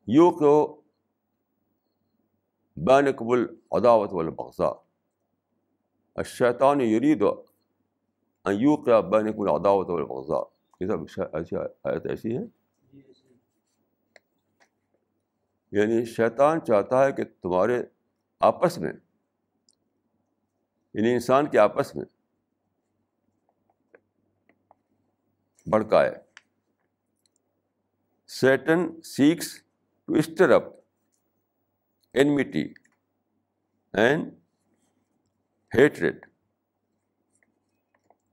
یوں 0.08 0.30
کہ 0.30 0.52
بین 2.76 3.12
قبل 3.12 3.46
عداوت 3.72 4.12
والبغضاء 4.12 4.72
الشیطان 6.16 6.80
یرید 6.80 7.22
یوں 8.46 8.76
کہ 8.76 9.00
بین 9.00 9.32
قبل 9.32 9.48
عداوت 9.48 9.90
والبغضاء 9.90 10.42
یہ 10.80 10.86
سب 10.86 11.02
اچھا- 11.02 11.28
ایسی 11.32 11.56
آیت 11.56 12.06
ایسی 12.06 12.36
ہے 12.36 12.42
یعنی 15.72 16.04
شیطان 16.04 16.64
چاہتا 16.64 17.04
ہے 17.04 17.12
کہ 17.12 17.24
تمہارے 17.24 17.82
آپس 18.40 18.78
میں 18.78 18.92
یعنی 20.94 21.12
انسان 21.12 21.50
کے 21.50 21.59
آپس 21.59 21.96
میں 21.96 22.05
بڑکائے 25.66 26.11
Satan 28.26 29.03
seeks 29.03 29.62
to 30.05 30.14
stir 30.14 30.50
up 30.50 30.62
enmity 32.12 32.64
and 33.92 34.33
hatred 35.72 36.26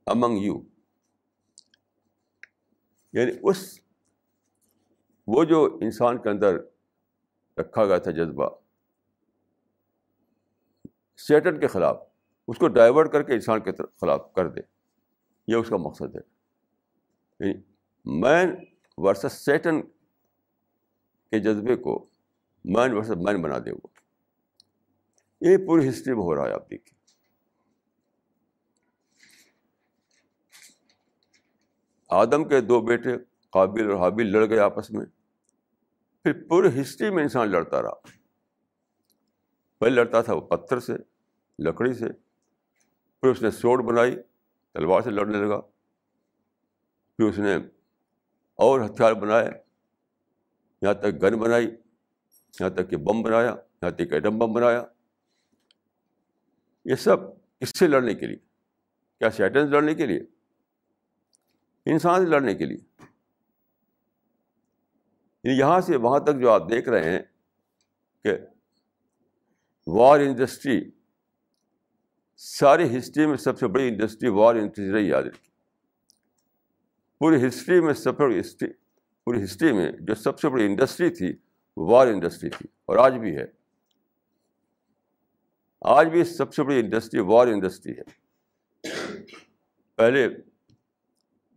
among 0.06 0.38
you 0.38 0.60
یعنی 3.14 3.32
اس، 3.44 3.80
وہ 5.28 5.44
جو 5.44 5.64
انسان 5.82 6.22
کے 6.22 6.30
اندر 6.30 6.58
رکھا 7.58 7.86
گیا 7.86 7.98
تھا 7.98 8.12
جذبہ 8.12 8.50
سیٹن 11.18 11.60
کے 11.60 11.68
خلاف۔ 11.68 12.07
اس 12.48 12.58
کو 12.58 12.68
ڈائیورٹ 12.68 13.12
کر 13.12 13.24
کے 13.24 13.34
انسان 13.34 13.60
کے 13.60 13.72
خلاف 14.02 14.34
کر 14.34 14.50
دے۔ 14.50 14.62
یہ 15.48 15.56
اس 15.56 15.70
کا 15.70 15.78
مقصد 15.78 16.16
ہے۔ 16.16 17.58
مین 18.06 18.56
ورسس 18.98 19.46
سیٹن 19.46 19.82
کے 21.32 21.40
جذبے 21.40 21.76
کو 21.76 22.06
مین 22.66 22.94
ورسس 22.94 23.10
مین 23.10 23.42
بنا 23.42 23.60
دے 23.60 23.72
وہ۔ 23.72 23.88
یہ 25.42 25.58
پوری 25.58 25.90
ہسٹری 25.90 26.14
میں 26.14 26.24
ہو 26.24 26.36
رہا 26.36 26.46
ہے، 26.46 26.52
آپ 26.52 26.70
دیکھیے 26.70 26.98
آدم 32.10 32.48
کے 32.48 32.62
دو 32.62 32.82
بیٹے 32.82 33.10
قابل 33.50 33.92
اور 33.92 34.00
حابل 34.00 34.32
لڑ 34.32 34.50
گئے 34.50 34.60
آپس 34.60 34.92
میں۔ 34.92 35.06
پھر 36.24 36.48
پوری 36.48 36.82
ہسٹری 36.82 37.10
میں 37.10 37.24
انسان 37.24 37.50
لڑتا 37.50 37.82
رہا۔ 37.82 37.94
پہلے 39.78 39.96
لڑتا 39.96 40.22
تھا 40.22 40.34
وہ 40.34 40.42
پتھر 40.42 40.80
سے، 40.80 40.94
لکڑی 41.60 41.94
سے 41.94 42.27
پھر 43.28 43.36
اس 43.36 43.42
نے 43.42 43.52
سوڑ 43.52 43.82
بنائی، 43.82 44.16
تلوار 44.74 45.02
سے 45.02 45.10
لڑنے 45.10 45.38
لگا۔ 45.38 45.62
پھر 47.18 47.26
اس 47.26 47.40
نے 47.40 47.56
اور 48.56 48.82
ہتھیار 48.86 49.14
بنائے، 49.14 49.50
یہاں 50.82 50.94
تک 50.94 51.24
گن 51.24 51.40
بنائی، 51.40 51.66
یہاں 52.60 52.70
تک 52.70 52.90
کہ 52.90 52.98
بم 52.98 53.22
بنایا، 53.22 53.56
یہاں 53.82 53.92
تک 53.92 54.14
ایٹم 54.14 54.38
بم 54.38 54.54
بنایا۔ 54.54 54.84
یہ 56.86 56.96
سب 56.96 57.18
اس 57.60 57.80
سے 57.80 57.88
لڑنے 57.88 58.14
کے 58.14 58.28
لیے۔ 58.28 58.38
کیا 59.20 59.30
شیٹن 59.30 59.66
سے 59.66 59.72
لڑنے 59.72 59.96
کے 59.96 60.06
لیے؟ 60.06 60.20
انسان 61.86 62.24
سے 62.24 62.30
لڑنے 62.30 62.56
کے 62.56 62.66
لیے۔ 62.66 63.04
یعنی 65.44 65.58
یہاں 65.58 65.82
سے 65.82 65.96
وہاں 65.96 66.20
تک 66.20 66.40
جو 66.42 66.52
آپ 66.52 66.70
دیکھ 66.70 66.90
رہے 66.90 67.12
ہیں 67.12 67.22
کہ 68.24 68.30
وار 69.88 70.20
انڈسٹری 70.20 70.92
ساری 72.38 72.98
ہسٹری 72.98 73.26
میں 73.26 73.38
سب 73.38 73.60
سے 73.60 73.68
بڑی 73.68 73.88
انڈسٹری 73.88 74.30
وار 74.30 74.56
انڈسٹری 74.56 74.92
رہی، 74.92 75.08
یاد 75.08 75.24
رکھی 75.24 75.50
پوری 77.18 77.48
ہسٹری 77.48 77.82
میں 77.82 77.94
سب 77.94 78.18
سے 78.18 78.40
ہسٹری، 78.40 78.70
پوری 79.24 79.44
ہسٹری 79.44 79.72
میں 79.74 79.92
جو 79.92 80.16
سب 80.16 80.40
سے 80.40 80.50
بڑی 80.50 80.66
انڈسٹری 80.66 81.10
تھی، 81.10 81.34
وار 81.78 82.08
انڈسٹری 82.08 82.50
تھی، 82.50 82.66
اور 82.86 82.98
آج 82.98 83.18
بھی 83.18 83.36
ہے۔ 83.38 83.46
آج 85.82 86.08
بھی 86.08 86.24
سب 86.24 86.54
سے 86.54 86.64
بڑی 86.64 86.80
انڈسٹری 86.80 87.20
وار 87.20 87.48
انڈسٹری 87.48 87.94
ہے۔ 87.94 88.04
پہلے 89.96 90.28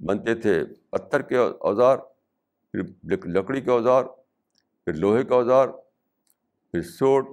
بنتے 0.01 0.35
تھے 0.35 0.65
پتھر 0.91 1.23
کے 1.23 1.37
اوزار، 1.37 1.97
پھر 2.75 3.27
لکڑی 3.27 3.61
کے 3.61 3.71
اوزار، 3.71 4.05
پھر 4.85 4.93
لوہے 4.93 5.25
کا 5.25 5.35
اوزار، 5.35 5.69
پھر 6.71 6.83
سوٹ 6.83 7.29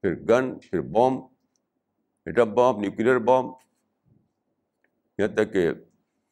پھر 0.00 0.14
گن، 0.28 0.58
پھر 0.58 0.80
بام 2.26 2.54
بام 2.54 2.80
نیوکلیر 2.80 3.18
بام 3.18 3.46
یہاں 5.18 5.28
تک 5.28 5.52
کہ 5.52 5.70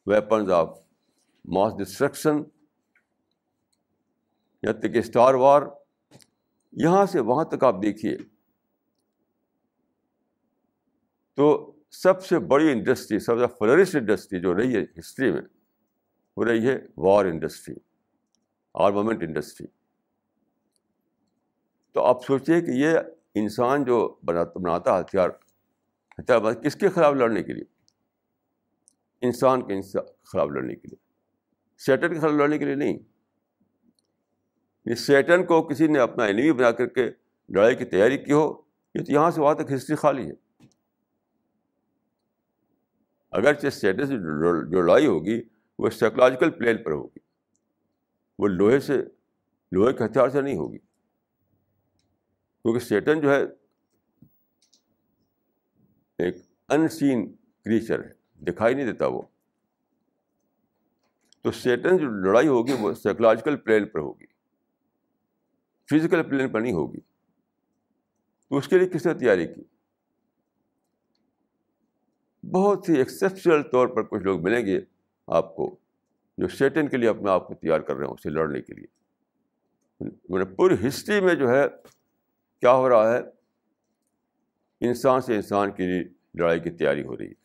ویپنز 0.07 0.51
آف 0.51 0.79
ماس 1.45 1.73
ڈسٹرکشن 1.79 2.43
یا 4.63 4.73
تک 4.73 4.93
کہ 4.93 4.99
اسٹار 4.99 5.35
وار 5.35 5.63
یہاں 6.73 7.07
سے 7.07 7.21
وہاں 7.21 7.45
تک 7.45 7.65
آپ 7.65 7.75
دیکھیے۔ 7.83 8.17
تو 11.35 11.73
سب 11.91 12.25
سے 12.25 12.39
بڑی 12.39 12.73
انڈسٹری 12.73 13.19
سب 13.19 13.39
سے 13.39 13.47
فلرسٹ 13.59 13.97
انڈسٹری 13.97 14.41
جو 14.41 14.55
رہی 14.55 14.77
ہے 14.77 14.83
ہسٹری 14.99 15.33
میں، 15.33 15.43
وہ 16.37 16.45
رہی 16.45 16.69
ہے 16.69 16.79
وار 16.97 17.25
انڈسٹری 17.25 17.75
آرمامنٹ 18.75 19.23
انڈسٹری 19.23 19.67
تو 21.93 22.05
آپ 22.05 22.25
سوچیے 22.25 22.61
کہ 22.61 22.71
یہ 22.71 22.99
انسان 23.35 23.85
جو 23.85 24.19
بناتا 24.25 25.01
ہتھیار 25.01 25.31
اچھا، 26.21 26.39
ہتھیار 26.39 26.53
کس 26.55 26.77
کے 26.77 26.89
خلاف 26.89 27.15
لڑنے 27.15 27.43
کے 27.43 27.53
لیے؟ 27.53 27.65
انسان 29.21 29.67
کے 29.67 29.75
خلاف 30.25 30.49
لڑنے 30.49 30.75
کے 30.75 30.89
لیے۔ 30.89 31.11
سیٹن 31.79 32.15
کے 32.15 32.21
خلاف 32.21 32.33
لڑنے 32.33 32.59
کے 32.59 32.65
لیے 32.65 32.75
نہیں۔ 32.75 32.99
سیٹن 34.95 35.45
کو 35.45 35.63
کسی 35.63 35.87
نے 35.87 35.99
اپنا 35.99 36.25
انیمی 36.25 36.53
بنا 36.53 36.71
کر 36.71 36.87
کے 36.87 37.11
لڑائی 37.49 37.77
کی 37.77 37.85
تیاری 37.85 38.19
کی 38.19 38.33
ہو، 38.33 38.63
یہ 38.95 39.05
تو 39.05 39.13
یہاں 39.13 39.31
سے 39.31 39.41
وہاں 39.41 39.55
تک 39.55 39.73
ہسٹری 39.73 39.97
خالی 39.97 40.31
ہے۔ 40.31 40.65
اگرچہ 43.31 43.69
سیٹن 43.69 44.07
سے 44.07 44.15
جو 44.71 44.83
لڑائی 44.83 45.07
ہوگی، 45.07 45.43
وہ 45.79 45.91
سائیکولوجیکل 45.91 46.51
پلین 46.51 46.83
پر 46.83 46.93
ہوگی۔ 46.93 47.19
وہ 48.39 48.49
لوہے 48.49 48.81
سے، 48.81 48.95
لوہے 49.73 49.93
کے 49.93 50.05
ہتھیار 50.05 50.29
سے 50.29 50.41
نہیں 50.41 50.57
ہوگی۔ 50.57 50.79
کیونکہ 52.63 52.79
سیٹن 52.79 53.21
جو 53.21 53.33
ہے 53.33 53.60
ایک 56.21 56.37
ان 56.69 56.89
سین 56.89 57.33
کریچر 57.65 58.05
ہے، 58.05 58.45
دکھائی 58.45 58.75
نہیں 58.75 58.87
دیتا 58.87 59.07
وہ۔ 59.07 59.23
تو 61.43 61.51
سیٹن 61.51 61.97
جو 61.97 62.07
لڑائی 62.07 62.49
ہوگی 62.49 62.73
وہ 62.81 62.93
سائیکولوجیکل 62.93 63.57
پلین 63.57 63.89
پر 63.89 63.99
ہوگی 63.99 64.27
فزیکل 65.91 66.23
پلین 66.23 66.49
پر 66.49 66.61
نہیں 66.61 66.73
ہوگی۔ 66.73 67.01
تو 68.49 68.57
اس 68.57 68.69
کے 68.69 68.79
لیے 68.79 68.89
کس 68.89 69.07
نے 69.07 69.15
تیاری 69.15 69.47
کی؟ 69.47 69.63
بہت 72.47 72.89
ہی 72.89 72.95
ایکسیپشنل 72.95 73.63
طور 73.63 73.87
پر 73.87 74.03
کچھ 74.03 74.23
لوگ 74.23 74.43
ملیں 74.43 74.67
گے 74.67 74.81
آپ 75.27 75.57
کو 75.57 75.77
جو 76.39 76.49
سیٹن 76.49 76.89
کے 76.89 76.97
لیے 76.97 77.09
اپنے 77.09 77.31
آپ 77.31 77.49
کو 77.49 77.55
تیار 77.55 77.81
کر 77.81 77.97
رہے 77.97 78.07
ہیں 78.07 78.13
اسے 78.13 78.31
لڑنے 78.31 78.63
کے 78.63 78.75
لیے۔ 78.75 78.87
پوری 80.45 80.89
ہسٹری 80.89 81.21
میں 81.21 81.35
جو 81.35 81.51
ہے 81.51 81.65
کیا 82.61 82.73
ہو 82.73 82.89
رہا 82.89 83.13
ہے؟ 83.13 83.40
انسان 84.81 85.21
سے 85.21 85.37
انسان 85.37 85.73
کے 85.73 85.87
لیے 85.87 86.03
لڑائی 86.35 86.61
کی 86.61 86.71
تیاری 86.71 87.03
ہو 87.03 87.17
رہی 87.17 87.29
ہے۔ 87.29 87.41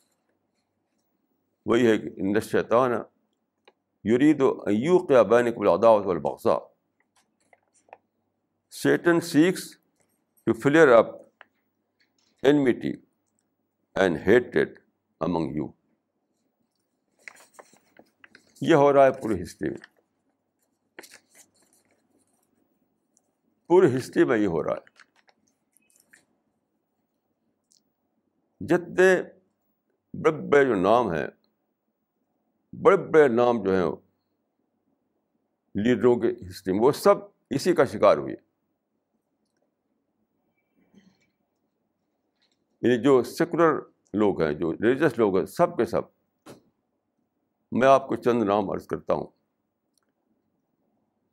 وہی 1.66 1.88
ہے 1.88 1.98
کہ 1.98 2.10
ان 2.18 2.40
شیطان 2.40 2.92
یرید 4.04 4.42
و 4.42 4.62
ایو 4.62 4.98
قیا 4.98 5.22
بین 5.22 5.52
قبل 5.52 5.68
اداوت 5.68 6.06
البغضا 6.06 6.58
Satan 8.72 9.20
seeks 9.20 9.78
to 10.44 10.54
flare 10.54 10.88
up 10.88 11.06
enmity 12.44 12.94
and 13.96 14.18
hated 14.28 14.80
among 15.20 15.56
you 15.56 15.68
یہ 18.62 18.76
ہو 18.76 18.94
رہا 18.94 19.06
ہے 19.06 19.12
پوری 19.12 19.42
ہسٹری 19.42 19.70
میں۔ 19.70 19.78
پوری 23.68 23.98
ہسٹری 23.98 24.24
میں 24.24 24.38
یہ 24.38 24.48
ہو 24.48 24.64
رہا 24.64 24.72
ہے۔ 24.72 24.95
جتنے 28.68 29.22
بڑے 30.14 30.32
بڑے 30.32 30.66
جو 30.66 30.76
نام 30.76 31.14
ہیں، 31.14 31.28
بڑے 32.82 32.98
بڑے 32.98 33.28
نام 33.28 33.64
جو 33.64 33.72
ہیں 33.76 33.92
لیڈروں 35.76 36.16
کے 36.16 36.28
ہسٹری 36.48 36.74
میں، 36.74 36.82
وہ 36.82 36.92
سب 36.92 37.16
اسی 37.50 37.74
کا 37.74 37.86
شکار 37.86 38.18
ہوئے۔ 38.18 38.36
یعنی 42.82 43.04
جو 43.04 43.24
سیکولر 43.24 43.74
لوگ 44.14 44.42
ہیں، 44.42 44.54
جو 44.54 44.74
ریلیجس 44.74 45.18
لوگ 45.18 45.38
ہیں، 45.38 45.46
سب 45.46 45.78
کے 45.78 45.86
سب 45.86 46.02
میں 47.72 47.88
آپ 47.88 48.08
کو 48.08 48.16
چند 48.16 48.44
نام 48.44 48.70
عرض 48.70 48.88
کرتا 48.88 49.14
ہوں۔ 49.14 49.28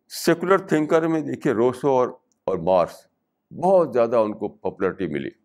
سیکولر 0.08 0.58
تھنکر 0.58 1.06
میں 1.06 1.20
دیکھیے، 1.20 1.52
روسو 1.52 1.88
اور 1.88 2.08
اور 2.44 2.58
مارس، 2.58 3.06
بہت 3.50 3.92
زیادہ 3.92 4.16
ان 4.16 4.38
کو 4.38 4.48
پاپولرٹی 4.48 5.06
ملی۔ 5.06 5.41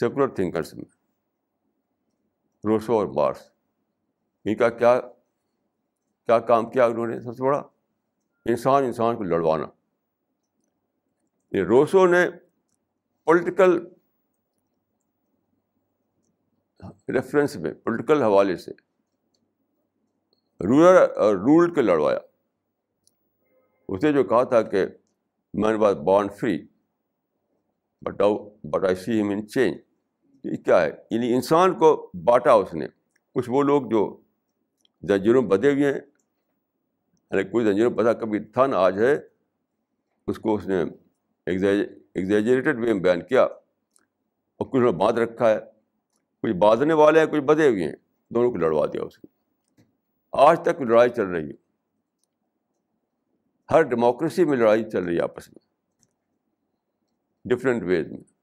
سیکولر 0.00 0.28
تھنکرس 0.28 0.74
میں 0.74 0.84
روسو 2.64 2.92
اور 2.92 3.06
مارس 3.06 3.50
ان 4.44 4.56
کا 4.56 4.68
کیا 4.68 5.00
کیا 6.26 6.38
کام 6.38 6.70
کیا 6.70 6.84
انہوں 6.84 7.06
نے 7.06 7.20
سب 7.20 7.32
سے 7.36 7.42
بڑا؟ 7.42 7.58
انسان 8.44 8.84
انسان 8.84 9.16
کو 9.16 9.24
لڑوانا۔ 9.24 9.66
روسو 11.52 12.06
نے 12.06 12.30
پولیٹیکل 13.24 13.86
ریفرنس 17.08 17.56
میں 17.56 17.74
پولیٹیکل 17.74 18.22
حوالے 18.22 18.56
سے 18.56 18.70
رولر 20.60 21.16
اور 21.16 21.34
رول 21.34 21.74
کے 21.74 21.82
لڑوایا۔ 21.82 22.18
اسے 23.88 24.12
جو 24.12 24.24
کہا 24.24 24.44
تھا 24.44 24.62
کہ 24.62 24.86
man 25.54 25.74
was 25.74 25.96
born 25.96 26.28
free 26.28 26.66
but 28.02 28.22
but 28.64 28.84
I 28.84 28.94
see 28.94 29.20
him 29.20 29.28
in 29.28 29.48
chains 29.48 29.87
کیا 30.42 30.82
ہے؟ 30.82 30.90
یعنی 31.10 31.34
انسان 31.34 31.78
کو 31.78 32.10
بانٹا 32.24 32.52
اس 32.52 32.74
نے۔ 32.74 32.86
کچھ 33.34 33.50
وہ 33.50 33.62
لوگ 33.62 33.82
جو 33.82 34.20
زنجیروں 35.02 35.42
بدے 35.42 35.72
ہوئے 35.72 35.86
ہیں 35.86 36.00
یعنی 37.30 37.42
کوئی 37.42 37.64
زنجیروں 37.64 37.90
بدا 37.90 38.12
کبھی 38.12 38.38
تھا 38.38 38.66
نا 38.66 38.78
آج 38.78 38.98
ہے، 38.98 39.18
اس 40.26 40.38
کو 40.38 40.54
اس 40.54 40.66
نے 40.66 40.84
ایگزیجریٹڈ 41.46 42.78
وے 42.78 42.92
میں 42.92 43.02
بیان 43.02 43.22
کیا 43.22 43.42
اور 43.42 44.66
کچھ 44.66 44.82
نے 44.82 44.92
باندھ 44.92 45.20
رکھا 45.20 45.50
ہے۔ 45.50 45.58
کچھ 46.42 46.52
باندھنے 46.52 46.94
والے 46.94 47.20
ہیں 47.20 47.26
کچھ 47.26 47.40
بدے 47.40 47.68
ہوئے 47.68 47.84
ہیں، 47.84 47.96
دونوں 48.30 48.50
کو 48.50 48.56
لڑوا 48.56 48.86
دیا 48.86 49.02
اس 49.02 49.24
نے۔ 49.24 49.38
آج 50.32 50.60
تک 50.64 50.82
لڑائی 50.82 51.10
چل 51.10 51.26
رہی 51.26 51.50
ہے۔ 51.50 51.68
ہر 53.70 53.82
ڈیموکریسی 53.82 54.44
میں 54.44 54.56
لڑائی 54.56 54.90
چل 54.90 55.04
رہی 55.04 55.16
ہے 55.16 55.20
آپس 55.20 55.48
میں۔ 55.48 55.68
ڈفرینٹ 57.44 57.82
ویز 57.82 58.08
میں۔ 58.08 58.37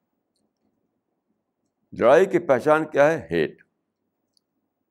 لڑائی 2.00 2.26
کی 2.26 2.40
پہچان 2.40 2.86
کیا 2.86 3.12
ہے؟ 3.12 3.28
ہیٹ۔ 3.32 3.64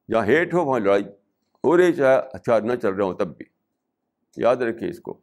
جہاں 0.08 0.24
ہیٹ 0.24 0.54
ہو، 0.54 0.64
وہاں 0.64 0.80
لڑائی۔ 0.80 1.02
ہو 1.64 1.76
رہی 1.76 1.92
چاہے 1.92 2.36
ہتھیار 2.36 2.60
نہ 2.60 2.76
چل 2.76 2.94
رہے 2.94 3.04
ہوں 3.04 3.14
تب 3.14 3.36
بھی۔ 3.36 3.46
یاد 4.36 4.56
رکھیے 4.56 4.88
اس 4.88 5.00
کو۔ 5.00 5.20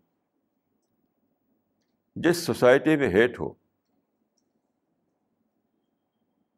جس 2.15 2.37
سوسائٹی 2.37 2.95
میں 2.95 3.09
ہیٹ 3.09 3.39
ہو، 3.39 3.53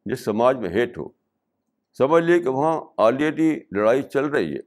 جس 0.06 0.24
سماج 0.24 0.56
میں 0.56 0.70
ہیٹ 0.70 0.98
ہو، 0.98 1.08
سمجھ 1.98 2.24
لیے 2.24 2.38
کہ 2.38 2.48
وہاں 2.48 2.80
آلریڈی 2.96 3.60
لڑائی 3.72 4.02
چل 4.02 4.24
رہی 4.24 4.54
ہے۔ 4.54 4.60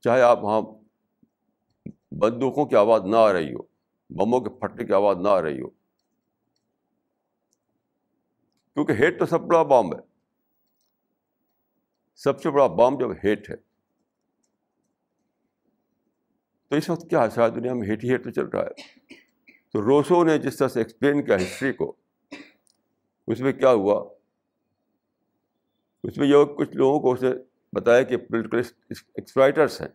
چاہے 0.00 0.20
آپ 0.20 0.44
وہاں 0.44 0.60
بندوقوں 2.14 2.66
کی 2.66 2.76
آواز 2.76 3.02
نہ 3.04 3.16
آ 3.16 3.32
رہی 3.32 3.54
ہو، 3.54 3.62
بموں 4.10 4.40
کے 4.40 4.50
پھٹنے 4.50 4.84
کی 4.84 4.92
آواز 4.92 5.16
نہ 5.16 5.28
آ 5.28 5.42
رہی 5.42 5.60
ہو 5.60 5.81
کیونکہ 8.74 8.92
ہیٹ 8.92 9.18
تو 9.18 9.26
سب 9.26 9.40
بڑا 9.40 9.62
بام 9.62 9.86
ہے۔ 9.86 10.00
سب 12.16 12.42
سے 12.42 12.50
بڑا 12.50 12.66
بام 12.66 12.98
جب 12.98 13.10
ہیٹ 13.24 13.50
ہے۔ 13.50 13.56
تو 16.68 16.76
اس 16.76 16.90
وقت 16.90 17.10
کیا 17.10 17.24
ہے؟ 17.24 17.30
شاید 17.30 17.54
دنیا 17.54 17.74
میں 17.74 17.88
ہیٹ 17.88 18.04
ہی 18.04 18.10
ہیٹ 18.10 18.24
تو 18.24 18.30
چل 18.30 18.46
رہا 18.46 18.62
ہے۔ 18.62 18.70
تو 19.72 19.82
روسو 19.82 20.24
نے 20.24 20.38
جس 20.38 20.56
طرح 20.56 20.68
سے 20.68 20.80
ایکسپلین 20.80 21.24
کیا 21.24 21.36
ہسٹری 21.36 21.72
کو، 21.72 21.96
اس 23.26 23.40
میں 23.40 23.52
کیا 23.52 23.72
ہوا؟ 23.72 24.14
اس 26.02 26.18
میں 26.18 26.26
یہ 26.26 26.44
کچھ 26.44 26.76
لوگوں 26.76 27.00
کو 27.00 27.12
اسے 27.12 27.32
بتایا 27.72 28.02
کہ 28.02 28.16
پولیٹیکل 28.16 28.60
ایکسپرائٹرس 29.14 29.80
ہیں۔ 29.80 29.88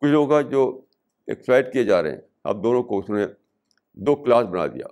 کچھ 0.00 0.10
لوگ 0.10 0.32
ہیں 0.32 0.42
جو 0.42 0.80
ایکسپرائٹ 1.26 1.72
کیے 1.72 1.84
جا 1.84 2.02
رہے 2.02 2.10
ہیں، 2.10 2.20
اب 2.44 2.64
دونوں 2.64 2.82
کو 2.82 2.98
اس 2.98 3.10
نے 3.10 3.26
دو 3.92 4.16
کلاس 4.16 4.46
بنا 4.46 4.66
دیا۔ 4.66 4.86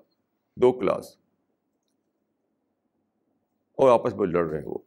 دو 0.56 0.72
کلاس 0.72 1.19
اور 3.80 3.90
آپس 3.90 4.14
میں 4.14 4.26
لڑ 4.26 4.46
رہے 4.46 4.58
ہیں 4.58 4.66
وہ۔ 4.66 4.78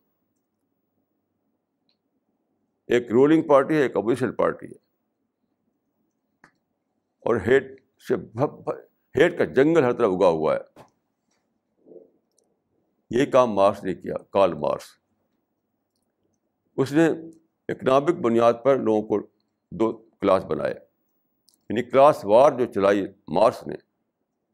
ایک 2.88 3.12
رولنگ 3.12 3.42
پارٹی 3.42 3.74
ہے، 3.74 3.80
ایک 3.80 3.98
اپوزیشن 3.98 4.32
پارٹی 4.32 4.66
ہے۔ 4.66 4.84
اور 7.20 7.36
ہیٹ 7.36 7.82
سے 8.10 8.16
ہیٹ 9.20 9.38
کا 9.38 9.46
جنگل 9.46 9.84
ہر 9.84 9.94
طرف 9.94 10.12
اگا 10.12 10.28
ہوا 10.28 10.56
ہے۔ 10.56 10.84
یہ 13.10 13.26
کام 13.26 13.52
مارس 13.52 13.84
نے 13.84 13.94
کیا 13.94 14.16
کال 14.30 14.54
مارس۔ 14.54 14.84
اس 16.78 16.92
نے 16.92 17.10
اکنامک 17.68 18.12
بنیاد 18.12 18.54
پر 18.64 18.76
لوگوں 18.78 19.02
کو 19.02 19.28
دو 19.72 19.94
کلاس 19.94 20.46
بنائے۔ 20.46 20.76
یعنی 21.70 21.84
کلاس 21.84 22.26
وار 22.26 22.52
جو 22.52 22.66
چلائی 22.66 23.06
مارس 23.28 23.68
نے، 23.68 23.76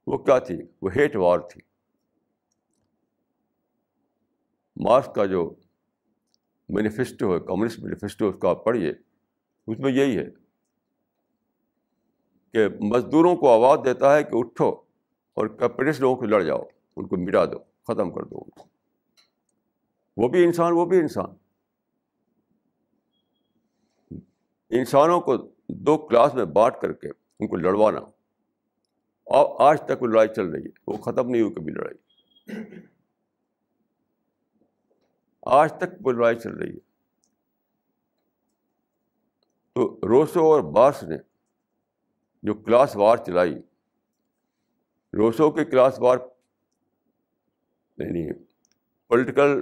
وہ 0.07 0.17
کیا 0.17 0.39
تھی؟ 0.39 0.57
وہ 0.81 0.89
ہیٹ 0.95 1.15
وار 1.15 1.39
تھی۔ 1.39 1.68
مارس 4.79 5.09
کا 5.15 5.25
جو 5.25 5.55
مینیفیسٹو 6.69 7.35
ہے 7.35 7.39
کمیونسٹ 7.39 7.79
مینیفیسٹو 7.79 8.29
اس 8.29 8.35
کا 8.41 8.49
آپ 8.49 8.65
پڑھیے۔ 8.65 8.89
اس 9.67 9.79
میں 9.79 9.91
یہی 9.91 10.17
ہے 10.17 10.25
کہ 12.53 12.67
مزدوروں 12.81 13.35
کو 13.35 13.49
آواز 13.49 13.79
دیتا 13.85 14.15
ہے 14.15 14.23
کہ 14.23 14.29
اٹھو 14.33 14.69
اور 15.33 15.47
کیپٹلسٹ 15.47 16.01
لوگوں 16.01 16.15
کو 16.15 16.25
لڑ 16.25 16.43
جاؤ، 16.43 16.61
ان 16.95 17.07
کو 17.07 17.17
مٹا 17.17 17.45
دو، 17.45 17.59
ختم 17.59 18.11
کر 18.11 18.23
دو۔ 18.23 18.39
وہ 20.17 20.27
بھی 20.27 20.43
انسان، 20.45 20.71
وہ 20.73 20.85
بھی 20.85 20.99
انسان۔ 20.99 21.29
انسانوں 24.69 25.21
کو 25.21 25.37
دو 25.69 26.07
کلاس 26.07 26.35
میں 26.35 26.45
بانٹ 26.45 26.73
کر 26.81 26.93
کے 26.93 27.07
ان 27.39 27.47
کو 27.47 27.55
لڑوانا۔ 27.55 27.99
اور 29.23 29.71
آج 29.71 29.81
تک 29.81 30.01
وہ 30.01 30.07
لڑائی 30.07 30.29
چل 30.35 30.47
رہی 30.47 30.63
ہے، 30.63 30.69
وہ 30.87 30.93
ختم 30.93 31.29
نہیں 31.29 31.41
ہوئی 31.41 31.53
کبھی 31.53 31.73
لڑائی۔ 31.73 31.97
آج 35.51 35.73
تک 35.73 35.95
وہ 36.01 36.11
لڑائی 36.11 36.39
چل 36.39 36.53
رہی 36.53 36.73
ہے۔ 36.73 36.79
تو 39.75 39.99
روسو 40.09 40.39
اور 40.39 40.61
بارس 40.61 41.03
نے 41.03 41.17
جو 42.43 42.53
کلاس 42.53 42.95
وار 42.95 43.17
چلائی، 43.17 43.55
روسو 45.13 45.51
کی 45.51 45.65
کلاس 45.65 45.99
وار 45.99 46.17
یعنی 47.97 48.31
پولیٹیکل 49.07 49.59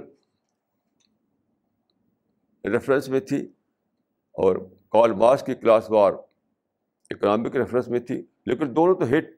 ریفرنس 2.64 3.08
میں 3.08 3.20
تھی 3.20 3.46
اور 4.32 4.56
کال 4.88 5.12
ماس 5.12 5.42
کی 5.46 5.54
کلاس 5.54 5.90
وار 5.90 6.12
اکنامک 7.10 7.56
ریفرنس 7.56 7.88
میں 7.88 8.00
تھی، 8.00 8.26
لیکن 8.46 8.76
دونوں 8.76 8.94
تو 8.94 9.04
ہیٹ 9.04 9.30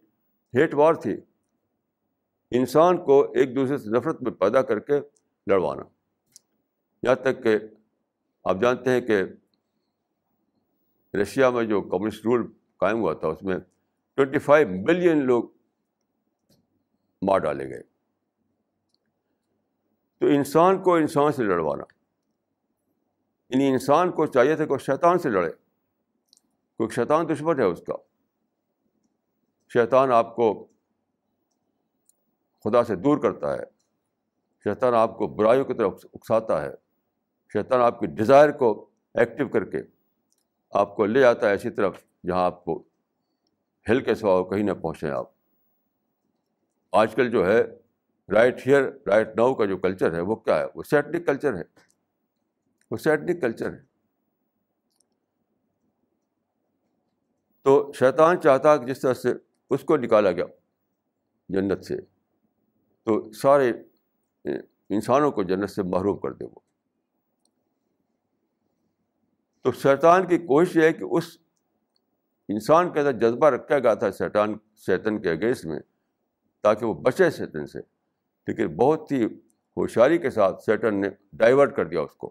ہیٹ 0.54 0.74
وار 0.74 0.94
تھی 0.94 1.16
انسان 2.50 3.04
کو 3.04 3.20
ایک 3.32 3.54
دوسرے 3.56 3.78
سے 3.78 3.90
نفرت 3.90 4.22
میں 4.22 4.32
پیدا 4.32 4.62
کر 4.62 4.78
کے 4.78 5.00
لڑوانا۔ 5.46 5.82
یہاں 7.02 7.14
تک 7.14 7.42
کہ 7.42 7.58
آپ 8.44 8.56
جانتے 8.60 8.90
ہیں 8.90 9.00
کہ 9.00 9.22
رشیا 11.16 11.50
میں 11.50 11.64
جو 11.64 11.82
کمیونسٹ 11.82 12.26
رول 12.26 12.52
قائم 12.76 12.98
ہوا 12.98 13.14
تھا، 13.14 13.28
اس 13.28 13.42
میں 13.42 13.56
ٹوینٹی 14.14 14.38
فائیو 14.38 14.68
ملین 14.68 15.18
لوگ 15.18 15.44
مار 17.22 17.38
ڈالے 17.38 17.68
گئے۔ 17.70 17.82
تو 20.18 20.26
انسان 20.26 20.82
کو 20.82 20.94
انسان 20.94 21.32
سے 21.32 21.44
لڑوانا 21.44 21.84
یعنی 23.48 23.68
انسان 23.68 24.10
کو 24.10 24.26
چاہیے 24.26 24.56
تھا 24.56 24.64
کہ 24.64 24.72
وہ 24.72 24.78
شیطان 24.78 25.18
سے 25.18 25.30
لڑے، 25.30 25.50
کیونکہ 26.76 26.94
شیطان 26.94 27.28
دشمن 27.28 27.58
ہے 27.58 27.64
اس 27.64 27.82
کا۔ 27.86 27.94
شیطان 29.68 30.12
آپ 30.12 30.36
کو 30.36 30.66
خدا 32.64 32.84
سے 32.84 32.96
دور 32.96 33.18
کرتا 33.18 33.52
ہے، 33.54 33.64
شیطان 34.64 34.94
آپ 34.94 35.18
کو 35.18 35.26
برائیوں 35.26 35.64
کی 35.64 35.74
طرف 35.74 36.04
اکساتا 36.14 36.62
ہے۔ 36.62 36.89
شیطان 37.52 37.80
آپ 37.80 38.00
کی 38.00 38.06
ڈیزائر 38.06 38.50
کو 38.50 38.90
ایکٹیو 39.14 39.48
کر 39.48 39.64
کے 39.64 39.78
آپ 40.70 40.96
کو 40.96 41.06
لے 41.06 41.24
آتا 41.24 41.46
ہے 41.46 41.52
ایسی 41.52 41.70
طرف 41.70 42.04
جہاں 42.26 42.44
آپ 42.44 42.64
کو 42.64 42.82
ہل 43.88 44.00
کے 44.00 44.14
سوا 44.14 44.50
کہیں 44.50 44.62
نہ 44.62 44.72
پہنچیں 44.72 45.10
آپ۔ 45.10 45.30
آج 46.92 47.14
کل 47.14 47.30
جو 47.30 47.46
ہے 47.46 47.62
رائٹ 48.32 48.66
ہیئر 48.66 48.82
رائٹ 49.06 49.28
ناؤ 49.36 49.54
کا 49.54 49.64
جو 49.64 49.78
کلچر 49.78 50.14
ہے، 50.14 50.20
وہ 50.20 50.34
کیا 50.34 50.58
ہے؟ 50.58 50.64
وہ 50.74 50.82
سیٹنک 50.82 51.26
کلچر 51.26 51.56
ہے۔ 51.56 51.62
وہ 52.90 52.96
سیٹنک 52.96 53.40
کلچر 53.40 53.72
ہے۔ 53.72 53.80
تو 57.62 57.92
شیطان 57.98 58.40
چاہتا 58.40 58.76
کہ 58.76 58.86
جس 58.86 59.00
طرح 59.00 59.14
سے 59.14 59.28
اس 59.70 59.84
کو 59.84 59.96
نکالا 59.96 60.32
گیا 60.32 60.44
جنت 61.48 61.84
سے، 61.84 62.00
تو 63.04 63.32
سارے 63.32 63.72
انسانوں 64.88 65.32
کو 65.32 65.42
جنت 65.42 65.70
سے 65.70 65.82
محروم 65.82 66.18
کر 66.18 66.32
دے 66.32 66.44
وہ۔ 66.44 66.69
تو 69.62 69.72
شیطان 69.72 70.26
کی 70.26 70.38
کوشش 70.38 70.76
یہ 70.76 70.82
ہے 70.82 70.92
کہ 70.92 71.04
اس 71.04 71.24
انسان 72.48 72.92
کے 72.92 73.00
اندر 73.00 73.12
جذبہ 73.12 73.46
رکھا 73.46 73.78
گیا 73.78 73.94
تھا 73.94 74.10
شیطان، 74.10 74.54
شیطن 74.76 75.22
کے 75.22 75.30
اگینسٹ 75.30 75.66
میں، 75.66 75.80
تاکہ 76.60 76.86
وہ 76.86 76.94
بچے 76.94 77.30
شیطن 77.30 77.66
سے۔ 77.66 77.78
لیکن 78.46 78.76
بہت 78.76 79.12
ہی 79.12 79.24
ہوشیاری 79.76 80.18
کے 80.18 80.30
ساتھ 80.30 80.62
سیٹن 80.62 81.00
نے 81.00 81.08
ڈائیورٹ 81.32 81.76
کر 81.76 81.86
دیا 81.86 82.00
اس 82.00 82.14
کو۔ 82.14 82.26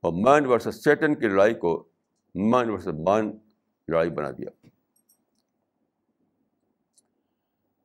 اور 0.00 0.12
مائنڈ 0.12 0.46
ورسز 0.46 0.84
سیٹن 0.84 1.14
کی 1.14 1.28
لڑائی 1.28 1.54
کو 1.54 1.88
مائنڈ 2.34 2.70
ورسز 2.70 2.86
مائنڈ 2.86 3.34
لڑائی 3.88 4.10
بنا 4.10 4.30
دیا۔ 4.30 4.66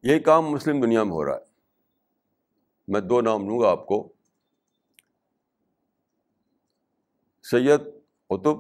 یہی 0.03 0.19
کام 0.19 0.45
مسلم 0.45 0.81
دنیا 0.81 1.03
میں 1.03 1.11
ہو 1.11 1.25
رہا 1.25 1.33
ہے۔ 1.33 1.45
میں 2.87 3.01
دو 3.01 3.21
نام 3.21 3.49
لوں 3.49 3.59
گا 3.59 3.71
آپ 3.71 3.85
کو۔ 3.85 4.13
سید 7.43 7.81
قطب 8.29 8.57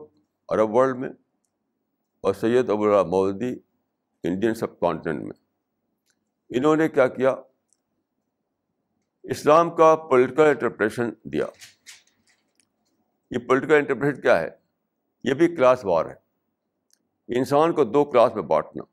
عرب 0.49 0.75
ورلڈ 0.75 0.97
میں 0.97 1.09
اور 2.21 2.33
سید 2.33 2.69
ابو 2.69 2.87
مودی 2.87 3.59
انڈین 4.23 4.53
سب 4.53 4.79
کانٹیننٹ 4.79 5.21
میں۔ 5.21 5.45
انہوں 6.49 6.75
نے 6.75 6.89
کیا 6.89 7.07
کیا؟ 7.07 7.35
اسلام 9.23 9.75
کا 9.75 9.95
پولیٹیکل 9.95 10.41
انٹرپریشن 10.41 11.09
دیا۔ 11.23 11.45
یہ 13.31 13.37
پولیٹیکل 13.47 13.73
انٹرپریشن 13.73 14.21
کیا 14.21 14.39
ہے؟ 14.39 14.49
یہ 15.23 15.33
بھی 15.33 15.55
کلاس 15.55 15.85
وار 15.85 16.05
ہے۔ 16.05 16.15
انسان 17.37 17.73
کو 17.73 17.83
دو 17.83 18.05
کلاس 18.05 18.35
میں 18.35 18.43
بانٹنا۔ 18.43 18.83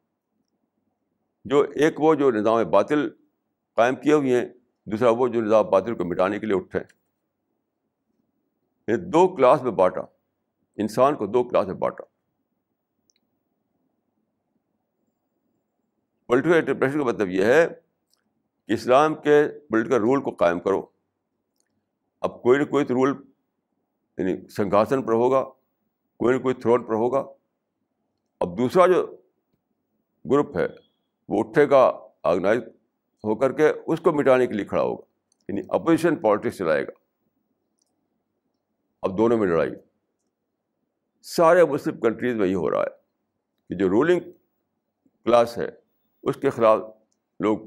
جو 1.44 1.60
ایک 1.74 2.00
وہ 2.00 2.14
جو 2.14 2.30
نظام 2.30 2.70
باطل 2.70 3.08
قائم 3.74 3.94
کیے 3.94 4.12
ہوئے 4.12 4.40
ہیں، 4.40 4.48
دوسرا 4.84 5.10
وہ 5.10 5.28
جو 5.28 5.40
نظام 5.40 5.64
باطل 5.70 5.94
کو 5.94 6.04
مٹانے 6.04 6.38
کے 6.38 6.46
لیے 6.46 6.56
اٹھے۔ 6.56 6.80
یہ 8.88 8.96
دو 8.96 9.36
کلاس 9.36 9.62
میں 9.62 9.72
بانٹا۔ 9.72 10.00
انسان 10.76 11.16
کو 11.16 11.26
دو 11.26 11.44
کلاس 11.44 11.66
میں 11.66 11.74
بانٹا۔ 11.74 12.04
پولیٹیکل 16.26 16.56
انٹرپریشن 16.56 16.98
کا 16.98 17.04
مطلب 17.04 17.28
یہ 17.28 17.44
ہے 17.44 17.68
کہ 18.66 18.72
اسلام 18.72 19.14
کے 19.14 19.48
پولیٹیکل 19.70 19.96
رول 19.96 20.22
کو 20.22 20.30
قائم 20.30 20.60
کرو۔ 20.60 20.86
اب 22.20 22.42
کوئی 22.42 22.58
نہ 22.58 22.64
کوئی 22.64 22.84
تو 22.84 22.94
رول 22.94 23.24
یعنی 24.18 24.48
سنگھاسن 24.48 25.02
پر 25.02 25.12
ہوگا، 25.12 25.44
کوئی 26.16 26.36
نہ 26.36 26.42
کوئی 26.42 26.54
تھرون 26.54 26.84
پر 26.84 26.94
ہوگا۔ 26.94 27.24
اب 28.40 28.58
دوسرا 28.58 28.86
جو 28.86 29.16
گروپ 30.30 30.56
ہے، 30.56 30.66
وہ 31.28 31.44
اٹھے 31.44 31.70
گا 31.70 32.08
آرگنائز 32.22 32.62
ہو 33.24 33.34
کر 33.34 33.52
کے 33.52 33.72
اس 33.86 34.00
کو 34.00 34.12
مٹانے 34.12 34.46
کے 34.46 34.52
لیے 34.52 34.64
کھڑا 34.64 34.82
ہوگا۔ 34.82 35.04
یعنی 35.48 35.60
اپوزیشن 35.68 36.16
پالیٹکس 36.16 36.58
چلائے 36.58 36.86
گا۔ 36.86 36.92
اب 39.02 39.18
دونوں 39.18 39.38
میں 39.38 39.46
لڑائی۔ 39.46 39.70
سارے 41.26 41.64
مسلم 41.64 42.00
کنٹریز 42.00 42.34
میں 42.34 42.48
یہ 42.48 42.54
ہو 42.54 42.70
رہا 42.70 42.82
ہے 42.82 42.88
کہ 43.68 43.74
جو 43.74 43.88
رولنگ 43.88 44.20
کلاس 45.24 45.58
ہے، 45.58 45.66
اس 46.22 46.36
کے 46.36 46.50
خلاف 46.50 46.80
لوگ 47.40 47.58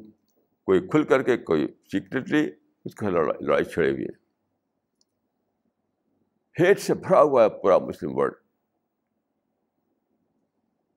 کوئی 0.64 0.88
کھل 0.88 1.04
کر 1.04 1.24
کے 1.24 1.38
کوئی 1.38 1.68
سیکرٹلی 1.92 2.52
اس 2.86 2.96
کے 2.96 3.06
خلاف 3.06 3.42
لڑائی 3.42 3.64
چھڑے 3.64 3.92
ہوئے 3.92 4.06
ہیں۔ 4.06 4.28
ہیٹ 6.60 6.80
سے 6.80 6.94
بھرا 6.94 7.22
ہوا 7.22 7.44
ہے 7.44 7.50
پورا 7.50 7.78
مسلم 7.78 8.18
ورلڈ 8.18 8.34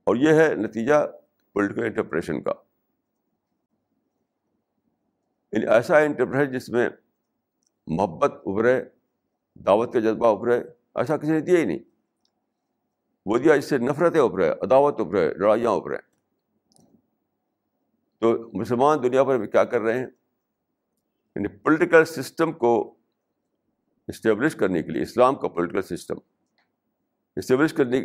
اور 0.05 0.17
یہ 0.17 0.33
ہے 0.33 0.55
نتیجہ 0.55 0.95
پولیٹیکل 1.53 1.83
انٹرپریشن 1.83 2.43
کا۔ 2.43 2.53
یعنی 5.53 5.67
ایسا 5.67 5.99
انٹرپریشن 5.99 6.53
جس 6.53 6.69
میں 6.69 6.89
محبت 7.87 8.33
ابھرے، 8.47 8.85
دعوت 9.55 9.93
کا 9.93 10.01
جذبہ 10.01 10.37
ابھرے، 10.37 10.59
ایسا 10.95 11.17
کسی 11.17 11.33
نے 11.33 11.41
دیا 11.41 11.59
ہی 11.59 11.65
نہیں۔ 11.65 11.90
وہ 13.27 13.39
دیا 13.39 13.55
اس 13.55 13.69
سے 13.69 13.79
نفرتیں 13.79 14.21
ابھرے 14.21 14.49
عداوت 14.51 15.01
ابھرے 15.01 15.31
لڑائیاں 15.35 15.71
ابھرے 15.71 15.97
تو 18.19 18.51
مسلمان 18.55 19.03
دنیا 19.03 19.25
پر 19.25 19.47
کیا 19.47 19.65
کر 19.65 19.81
رہے 19.81 19.99
ہیں؟ 19.99 20.07
یعنی 21.37 21.49
پولیٹیکل 21.49 22.05
سسٹم 22.05 22.53
کو 22.53 22.95
اسٹیبلش 24.09 24.55
کرنے 24.55 24.83
کے 24.83 24.93
لیے، 24.93 25.03
اسلام 25.03 25.35
کا 25.35 25.49
پولیٹیکل 25.49 25.97
سسٹم 25.97 26.19
اسٹیبلش 27.37 27.73
کرنے، 27.73 27.99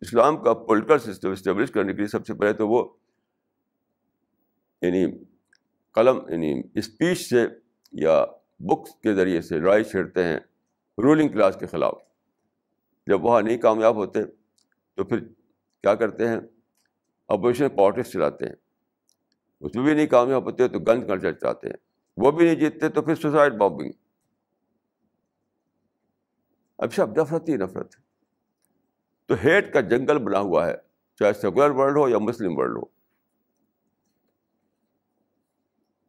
اسلام 0.00 0.42
کا 0.42 0.54
پولیٹیکل 0.54 0.98
سسٹم 0.98 1.30
اسٹیبلش 1.30 1.70
کرنے 1.70 1.92
کے 1.92 1.98
لیے 1.98 2.06
سب 2.06 2.26
سے 2.26 2.34
پہلے 2.34 2.52
تو 2.52 2.68
وہ 2.68 2.84
یعنی 4.82 5.06
قلم 5.94 6.18
یعنی 6.28 6.62
اسپیچ 6.74 7.28
سے 7.28 7.46
یا 7.92 8.24
بکس 8.60 8.94
کے 8.94 9.14
ذریعے 9.14 9.40
سے 9.40 9.58
لڑائی 9.58 9.84
چھیڑتے 9.84 10.24
ہیں 10.24 10.36
رولنگ 10.98 11.28
کلاس 11.28 11.56
کے 11.60 11.66
خلاف. 11.66 12.03
جب 13.06 13.24
وہاں 13.24 13.42
نہیں 13.42 13.58
کامیاب 13.58 13.94
ہوتے 13.96 14.20
تو 14.94 15.04
پھر 15.04 15.18
کیا 15.82 15.94
کرتے 15.94 16.28
ہیں؟ 16.28 16.36
اپوزیشن 17.28 17.68
پالٹکس 17.76 18.10
چلاتے 18.10 18.44
ہیں۔ 18.44 18.54
اس 19.60 19.76
میں 19.76 19.84
بھی 19.84 19.94
نہیں 19.94 20.06
کامیاب 20.06 20.44
ہوتے 20.44 20.68
تو 20.68 20.78
گن 20.78 21.06
کلچر 21.06 21.32
چاہتے 21.32 21.68
ہیں۔ 21.68 21.76
وہ 22.16 22.30
بھی 22.30 22.44
نہیں 22.44 22.54
جیتتے 22.54 22.88
تو 22.88 23.02
پھر 23.02 23.14
سوسائڈ 23.14 23.52
اچھا، 23.52 23.58
بامبنگ 23.58 23.92
اب 26.78 26.94
سب 26.94 27.16
نفرت 27.18 27.48
ہی 27.48 27.56
نفرت 27.56 27.96
ہے۔ 27.98 28.02
تو 29.26 29.34
ہیٹ 29.44 29.72
کا 29.72 29.80
جنگل 29.80 30.18
بنا 30.18 30.38
ہوا 30.38 30.66
ہے، 30.66 30.74
چاہے 31.18 31.32
سیکولر 31.32 31.70
ورلڈ 31.70 31.96
ہو 31.96 32.08
یا 32.08 32.18
مسلم 32.18 32.58
ورلڈ 32.58 32.76
ہو۔ 32.76 32.82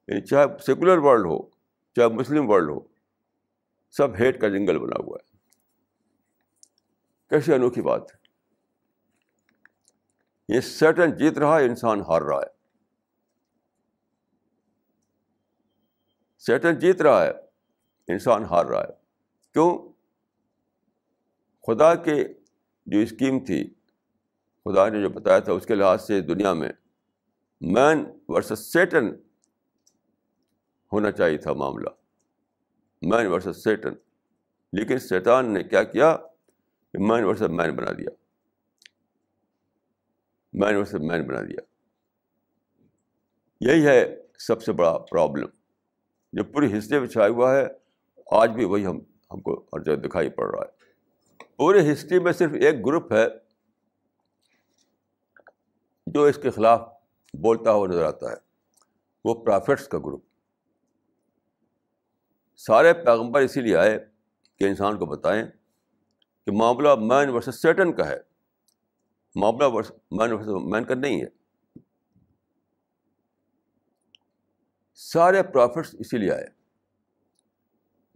یعنی 0.08 0.22
چاہے 0.22 0.46
سیکولر 0.66 0.98
ورلڈ 0.98 1.26
ہو، 1.26 1.50
چاہے 1.96 2.08
مسلم 2.08 2.50
ورلڈ 2.50 2.70
ہو، 2.70 2.80
سب 3.92 4.08
ہیٹ 4.20 4.42
کا 4.42 4.48
جنگل 4.48 4.80
بنا 4.80 5.04
ہوا 5.04 5.18
ہے۔ 5.24 5.35
کیسی 7.36 7.54
انوکھی 7.54 7.82
بات 7.82 8.02
ہے۔ 8.02 8.18
یہ 10.56 10.60
سیٹن 10.60 11.18
جیت 11.18 11.38
رہا 11.38 11.60
ہے، 11.60 11.66
انسان 11.66 12.02
ہار 12.02 12.22
رہا 12.22 12.40
ہے۔ 12.40 12.48
سیٹن 16.38 16.80
جیت 16.80 17.02
رہا 17.02 17.24
ہے، 17.24 17.32
انسان 18.08 18.44
ہار 18.44 18.66
رہا 18.66 18.82
ہے۔ 18.82 18.94
کیوں؟ 19.54 19.94
خدا 21.68 21.96
کے 21.96 22.26
جو 22.86 23.00
اسکیم 23.00 23.46
تھی، 23.46 23.74
خدا 24.66 24.90
نے 24.90 25.02
جو 25.02 25.10
بتایا 25.10 25.40
تھا، 25.40 25.54
اس 25.54 25.66
کے 25.66 25.76
لحاظ 25.76 26.08
سے 26.08 26.22
دنیا 26.22 26.54
میں 26.54 26.72
مین 27.62 28.06
ورسز 28.28 28.60
سیٹن 28.60 29.14
ہونا 30.94 31.12
چاہیے 31.12 31.38
تھا 31.38 31.54
معاملہ۔ 31.54 31.90
Man 33.02 33.28
versus 33.28 33.64
Satan. 33.64 33.94
لیکن 34.74 35.00
سیٹان 35.00 35.54
نے 35.54 35.64
کیا 35.64 35.84
کیا؟ 35.84 36.18
مین 37.00 37.24
ورسز 37.24 37.42
مین 37.42 37.76
بنا 37.76 37.92
دیا۔ 37.92 38.10
مین 40.54 40.76
ورسز 40.76 40.96
مین 40.96 41.28
بنا 41.28 41.42
دیا۔ 41.42 41.60
یہی 43.60 43.86
ہے 43.86 44.22
سب 44.38 44.64
سے 44.64 44.72
بڑا 44.72 44.98
پرابلم 44.98 45.48
جو 46.34 46.44
پوری 46.44 46.78
ہسٹری 46.78 47.00
میں 47.00 47.08
چھایا 47.08 47.30
ہوا 47.30 47.56
ہے۔ 47.56 47.66
آج 48.32 48.50
بھی 48.50 48.66
وہی 48.66 48.86
ہم 48.86 49.00
ہم 49.32 49.42
کو 49.42 49.66
ہر 49.74 49.80
جگہ 49.80 49.96
دکھائی 49.96 50.30
پڑ 50.30 50.56
رہا 50.56 50.64
ہے۔ 50.64 50.86
پوری 51.58 51.94
ہسٹری 51.94 52.20
میں 52.20 52.32
صرف 52.32 52.52
ایک 52.54 52.86
گروپ 52.86 53.14
ہے 53.14 53.26
جو 56.08 56.24
اس 56.24 56.40
کے 56.44 56.50
خلاف 56.50 56.82
بولتا 57.34 57.72
ہوا 57.72 57.88
نظر 57.88 58.04
آتا 58.04 58.30
ہے۔ 58.30 58.36
وہ 59.26 59.46
پرافٹس 59.46 59.88
کا 59.88 59.98
گروپ 59.98 60.26
سارے 62.58 62.94
پیغمبر 62.94 63.42
اسی 63.42 63.62
لیے 63.62 63.76
آئے 63.76 64.06
کہ 64.60 64.64
انسان 64.64 64.98
کو 64.98 65.06
بتائیں 65.06 65.44
کہ 66.46 66.52
معاملہ 66.52 66.90
مین 66.96 67.30
ورسز 67.30 67.62
سیٹن 67.62 67.94
کا 67.94 68.08
ہے۔ 68.08 68.18
معاملہ 69.36 69.68
مین 70.12 70.32
ورسز 70.32 70.50
مین 70.50 70.84
کا 70.84 70.96
نہیں 70.96 71.22
ہے۔ 71.22 71.28
سارے 74.94 75.44
پرافٹس 75.44 75.96
اسی 76.00 76.18
لیے 76.18 76.32
آئے۔ 76.32 76.46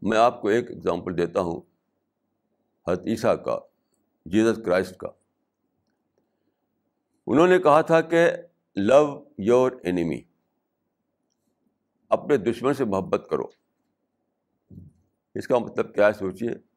میں 0.01 0.17
آپ 0.17 0.41
کو 0.41 0.47
ایک 0.47 0.71
ایگزامپل 0.71 1.17
دیتا 1.17 1.41
ہوں۔ 1.41 1.61
حضرت 2.87 3.05
عیسیٰ 3.05 3.43
کا 3.45 3.59
جیزس 4.25 4.59
کرائسٹ 4.65 4.97
کا۔ 4.97 5.07
انہوں 7.27 7.47
نے 7.47 7.59
کہا 7.59 7.81
تھا 7.81 8.01
کہ 8.01 8.29
لو 8.75 9.23
یور 9.37 9.71
اینیمی 9.83 10.21
اپنے 12.09 12.37
دشمن 12.37 12.73
سے 12.73 12.85
محبت 12.85 13.27
کرو۔ 13.29 13.43
اس 15.35 15.47
کا 15.47 15.57
مطلب 15.57 15.95
کیا 15.95 16.07
ہے 16.07 16.13
سوچیے۔ 16.13 16.68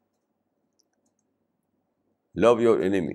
لو 2.35 2.61
یور 2.61 2.79
اینیمی 2.79 3.15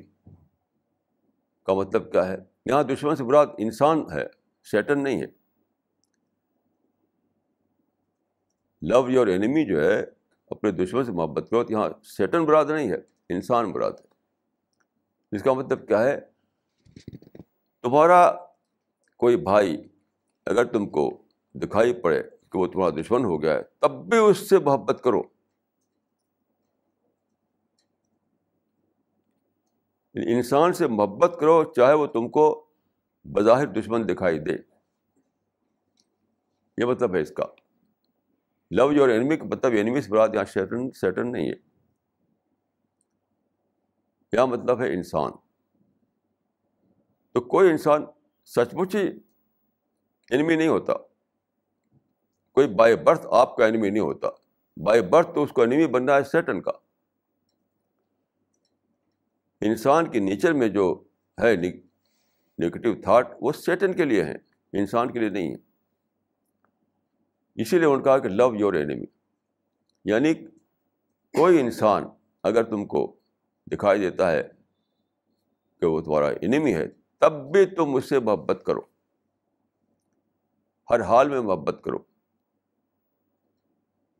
کا 1.63 1.73
مطلب 1.73 2.11
کیا 2.11 2.27
ہے؟ 2.27 2.37
یہاں 2.65 2.83
دشمن 2.83 3.15
سے 3.15 3.23
براد 3.23 3.47
انسان 3.57 4.03
ہے 4.13 4.25
شیٹن 4.63 5.03
نہیں 5.03 5.21
ہے۔ 5.21 5.25
لو 8.81 9.09
یور 9.09 9.27
اینیمی 9.27 9.65
جو 9.65 9.83
ہے، 9.83 10.03
اپنے 10.49 10.71
دشمن 10.71 11.03
سے 11.03 11.11
محبت 11.11 11.49
کرو 11.49 11.63
تو 11.63 11.73
یہاں 11.73 11.89
سیٹن 12.03 12.45
براد 12.45 12.65
نہیں 12.65 12.89
ہے، 12.89 12.97
انسان 13.29 13.71
براد 13.71 13.91
ہے۔ 13.91 14.07
اس 15.31 15.43
کا 15.43 15.53
مطلب 15.53 15.87
کیا 15.87 16.03
ہے؟ 16.03 16.19
تمہارا 17.81 18.31
کوئی 19.17 19.37
بھائی 19.37 19.87
اگر 20.45 20.65
تم 20.65 20.89
کو 20.89 21.21
دکھائی 21.53 21.93
پڑے 21.93 22.23
کہ 22.23 22.57
وہ 22.57 22.67
تمہارا 22.67 23.01
دشمن 23.01 23.25
ہو 23.25 23.41
گیا 23.41 23.53
ہے، 23.53 23.61
تب 23.79 24.09
بھی 24.09 24.17
اس 24.17 24.49
سے 24.49 24.59
محبت 24.59 25.01
کرو۔ 25.03 25.36
انسان 30.25 30.73
سے 30.73 30.87
محبت 30.87 31.37
کرو، 31.39 31.63
چاہے 31.63 31.93
وہ 31.93 32.07
تم 32.07 32.29
کو 32.29 32.65
بظاہر 33.25 33.67
دشمن 33.67 34.09
دکھائی 34.09 34.39
دے۔ 34.39 34.51
یہ 36.77 36.85
مطلب 36.85 37.15
ہے 37.15 37.21
اس 37.21 37.31
کا۔ 37.31 37.43
لو 38.71 38.91
یور 38.91 39.09
اینمی 39.09 39.37
کا 39.37 39.43
مطلب 39.43 39.71
اینمی 39.71 40.01
سے 40.01 40.11
براد 40.11 40.29
یہاں 40.33 40.43
سیٹن 40.43 40.91
سیٹن 40.91 41.31
نہیں 41.31 41.49
ہے۔ 41.49 41.55
کیا 44.31 44.45
مطلب 44.45 44.81
ہے 44.81 44.93
انسان؟ 44.93 45.31
تو 47.33 47.41
کوئی 47.41 47.69
انسان 47.69 48.05
سچ 48.45 48.73
مچ 48.73 48.95
ہی 48.95 49.07
اینمی 50.29 50.55
نہیں 50.55 50.67
ہوتا۔ 50.67 50.93
کوئی 52.51 52.67
بائی 52.67 52.95
برتھ 52.95 53.27
آپ 53.31 53.57
کا 53.57 53.65
اینمی 53.65 53.89
نہیں 53.89 54.03
ہوتا۔ 54.03 54.27
بائی 54.83 55.01
برتھ 55.01 55.35
تو 55.35 55.43
اس 55.43 55.49
کو 55.51 55.61
اینمی 55.61 55.87
بننا 55.87 56.15
ہے 56.15 56.23
سیٹن 56.23 56.61
کا۔ 56.61 56.71
انسان 59.61 60.11
کے 60.11 60.19
نیچر 60.19 60.53
میں 60.53 60.67
جو 60.67 61.03
ہے 61.41 61.55
نگیٹو 61.55 63.01
تھاٹ 63.01 63.31
وہ 63.41 63.51
سیٹن 63.51 63.93
کے 63.93 64.05
لیے 64.05 64.23
ہیں، 64.23 64.37
انسان 64.73 65.11
کے 65.11 65.19
لیے 65.19 65.29
نہیں 65.29 65.55
ہے 65.55 65.67
اسی 67.61 67.75
لیے 67.77 67.85
انہوں 67.85 67.97
نے 67.97 68.03
کہا 68.03 68.17
کہ 68.17 68.29
لو 68.29 68.55
یور 68.55 68.73
اینیمی 68.73 69.05
یعنی 70.05 70.33
کوئی 71.33 71.59
انسان 71.59 72.03
اگر 72.43 72.63
تم 72.63 72.85
کو 72.85 73.15
دکھائی 73.71 73.99
دیتا 73.99 74.31
ہے 74.31 74.43
کہ 75.79 75.85
وہ 75.85 76.01
تمہارا 76.01 76.27
انیمی 76.41 76.73
ہے، 76.73 76.87
تب 77.17 77.51
بھی 77.51 77.65
تم 77.65 77.95
اس 77.95 78.09
سے 78.09 78.19
محبت 78.19 78.63
کرو۔ 78.65 78.79
ہر 80.89 81.01
حال 81.01 81.29
میں 81.29 81.41
محبت 81.41 81.81
کرو۔ 81.83 81.99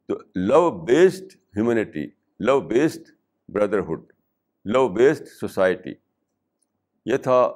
تو 0.05 0.17
love 0.35 0.83
based 0.83 1.35
humanity 1.57 2.07
love 2.39 2.61
based 2.61 3.11
brotherhood 3.49 4.13
love 4.73 4.89
based 4.89 5.27
society. 5.27 5.93
یہ 7.05 7.17
تھا 7.17 7.53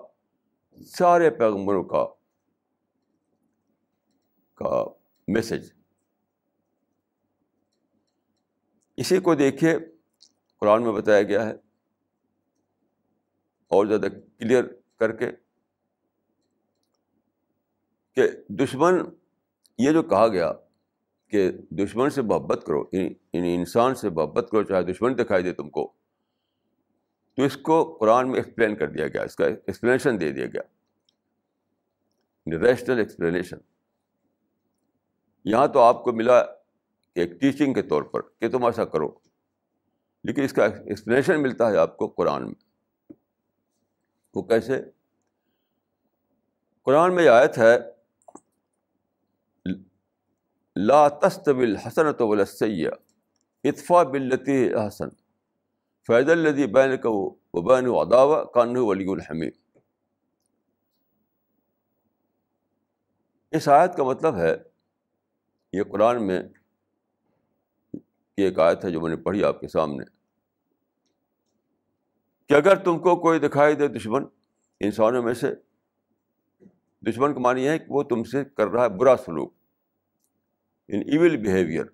سارے 0.85 1.29
پیغمبروں 1.29 1.83
کا 1.83 2.05
کا 4.55 4.85
میسج۔ 5.27 5.71
اسی 8.97 9.19
کو 9.19 9.35
دیکھیے، 9.35 9.75
قرآن 10.59 10.83
میں 10.83 10.91
بتایا 10.91 11.23
گیا 11.23 11.45
ہے۔ 11.45 11.53
اور 13.67 13.85
زیادہ 13.85 14.07
کلیئر 14.39 14.63
کر 14.99 15.15
کے 15.15 15.31
کہ 18.15 18.23
دشمن، 18.49 18.93
یہ 19.77 19.91
جو 19.91 20.03
کہا 20.03 20.27
گیا 20.27 20.53
کہ 21.27 21.51
دشمن 21.51 22.09
سے 22.09 22.21
محبت 22.21 22.63
کرو 22.65 22.81
ان 22.93 23.13
انسان 23.33 23.95
سے 23.95 24.09
محبت 24.09 24.47
کرو، 24.51 24.63
چاہے 24.63 24.83
دشمن 24.83 25.17
دکھائی 25.17 25.43
دے 25.43 25.53
تم 25.53 25.69
کو۔ 25.69 26.00
تو 27.37 27.43
اس 27.43 27.57
کو 27.57 27.83
قرآن 27.97 28.29
میں 28.29 28.35
ایکسپلین 28.35 28.75
کر 28.75 28.87
دیا 28.87 29.07
گیا، 29.07 29.21
اس 29.21 29.35
کا 29.35 29.45
ایکسپلینیشن 29.45 30.19
دے 30.19 30.31
دیا 30.31 30.45
گیا۔ 30.45 30.61
ریشنل 32.47 32.97
ایکسپلینیشن 32.99 33.57
یہاں 35.45 35.67
تو 35.67 35.79
آپ 35.79 36.03
کو 36.03 36.11
ملا 36.11 36.37
ایک 37.15 37.31
ٹیچنگ 37.41 37.73
کے 37.73 37.81
طور 37.81 38.03
پر 38.03 38.21
کہ 38.21 38.49
تم 38.49 38.65
ایسا 38.65 38.85
کرو، 38.85 39.09
لیکن 40.23 40.43
اس 40.43 40.53
کا 40.53 40.65
ایکسپلینیشن 40.65 41.41
ملتا 41.41 41.69
ہے 41.71 41.77
آپ 41.77 41.97
کو 41.97 42.07
قرآن 42.07 42.45
میں۔ 42.45 42.53
وہ 44.35 44.41
کیسے؟ 44.41 44.81
قرآن 46.87 47.15
میں 47.15 47.27
آیت 47.27 47.57
ہے، 47.57 47.77
لا 50.75 51.07
تستوی 51.21 51.73
حسنت 51.87 52.21
ولا 52.21 52.45
سیاح 52.45 52.93
اتفا 53.63 54.03
بلتی 54.03 54.67
حسن 54.73 55.09
فیض 56.07 56.29
الدی 56.29 56.67
بین 56.67 56.97
کو 56.97 57.29
بین 57.61 57.85
اداوا 57.87 58.43
کان 58.43 58.77
ولی 58.77 59.11
الحمید 59.11 59.53
اس 63.51 63.67
آیت 63.67 63.95
کا 63.95 64.03
مطلب 64.03 64.37
ہے، 64.37 64.55
یہ 65.73 65.83
قرآن 65.83 66.27
میں 66.27 66.43
یہ 68.37 68.45
ایک 68.45 68.59
آیت 68.59 68.85
ہے 68.85 68.91
جو 68.91 69.01
میں 69.01 69.09
نے 69.09 69.15
پڑھی 69.15 69.43
آپ 69.43 69.59
کے 69.59 69.67
سامنے۔ 69.67 70.03
کہ 72.47 72.53
اگر 72.53 72.75
تم 72.75 72.99
کو 72.99 73.15
کوئی 73.15 73.39
دکھائی 73.39 73.75
دے 73.75 73.87
دشمن، 73.87 74.23
انسانوں 74.79 75.23
میں 75.23 75.33
سے، 75.33 75.53
دشمن 77.11 77.33
کا 77.33 77.39
معنی 77.39 77.67
ہے 77.67 77.79
کہ 77.79 77.85
وہ 77.89 78.03
تم 78.03 78.23
سے 78.23 78.45
کر 78.45 78.67
رہا 78.67 78.83
ہے 78.83 78.89
برا 78.89 79.17
سلوک 79.17 79.53
ان 80.87 80.99
ایول 80.99 81.37
بیہیویئر 81.37 81.85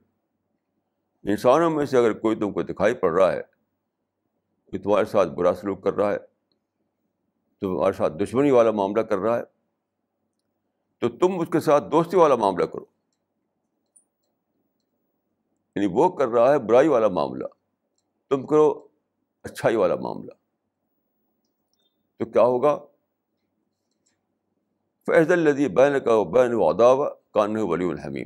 انسانوں 1.23 1.69
میں 1.69 1.85
سے 1.85 1.97
اگر 1.97 2.13
کوئی 2.13 2.35
تم 2.35 2.53
کو 2.53 2.61
دکھائی 2.61 2.93
پڑ 2.93 3.19
رہا 3.19 3.33
ہے 3.33 3.56
کہ 4.71 4.77
تمہارے 4.79 5.05
ساتھ 5.05 5.29
برا 5.29 5.53
سلوک 5.53 5.83
کر 5.83 5.93
رہا 5.93 6.11
ہے 6.11 6.17
تمہارے 7.61 7.93
ساتھ 7.93 8.13
دشمنی 8.13 8.51
والا 8.51 8.71
معاملہ 8.71 9.01
کر 9.01 9.17
رہا 9.17 9.37
ہے، 9.37 9.43
تو 10.99 11.09
تم 11.09 11.39
اس 11.39 11.47
کے 11.51 11.59
ساتھ 11.59 11.83
دوستی 11.91 12.17
والا 12.17 12.35
معاملہ 12.35 12.65
کرو۔ 12.65 12.85
یعنی 15.75 15.87
وہ 15.91 16.17
کر 16.17 16.27
رہا 16.27 16.51
ہے 16.51 16.59
برائی 16.59 16.87
والا 16.87 17.07
معاملہ، 17.07 17.45
تم 18.29 18.47
کرو 18.47 18.87
اچھائی 19.43 19.75
والا 19.75 19.95
معاملہ۔ 19.95 20.31
تو 22.17 22.25
کیا 22.25 22.41
ہوگا؟ 22.41 22.77
فیض 25.05 25.31
الدی 25.31 25.67
بین 25.67 25.99
کا 26.05 26.23
بین 26.23 26.53
و 26.53 26.73
کان 27.31 27.57
ولی 27.57 27.89
الحمیم 27.89 28.25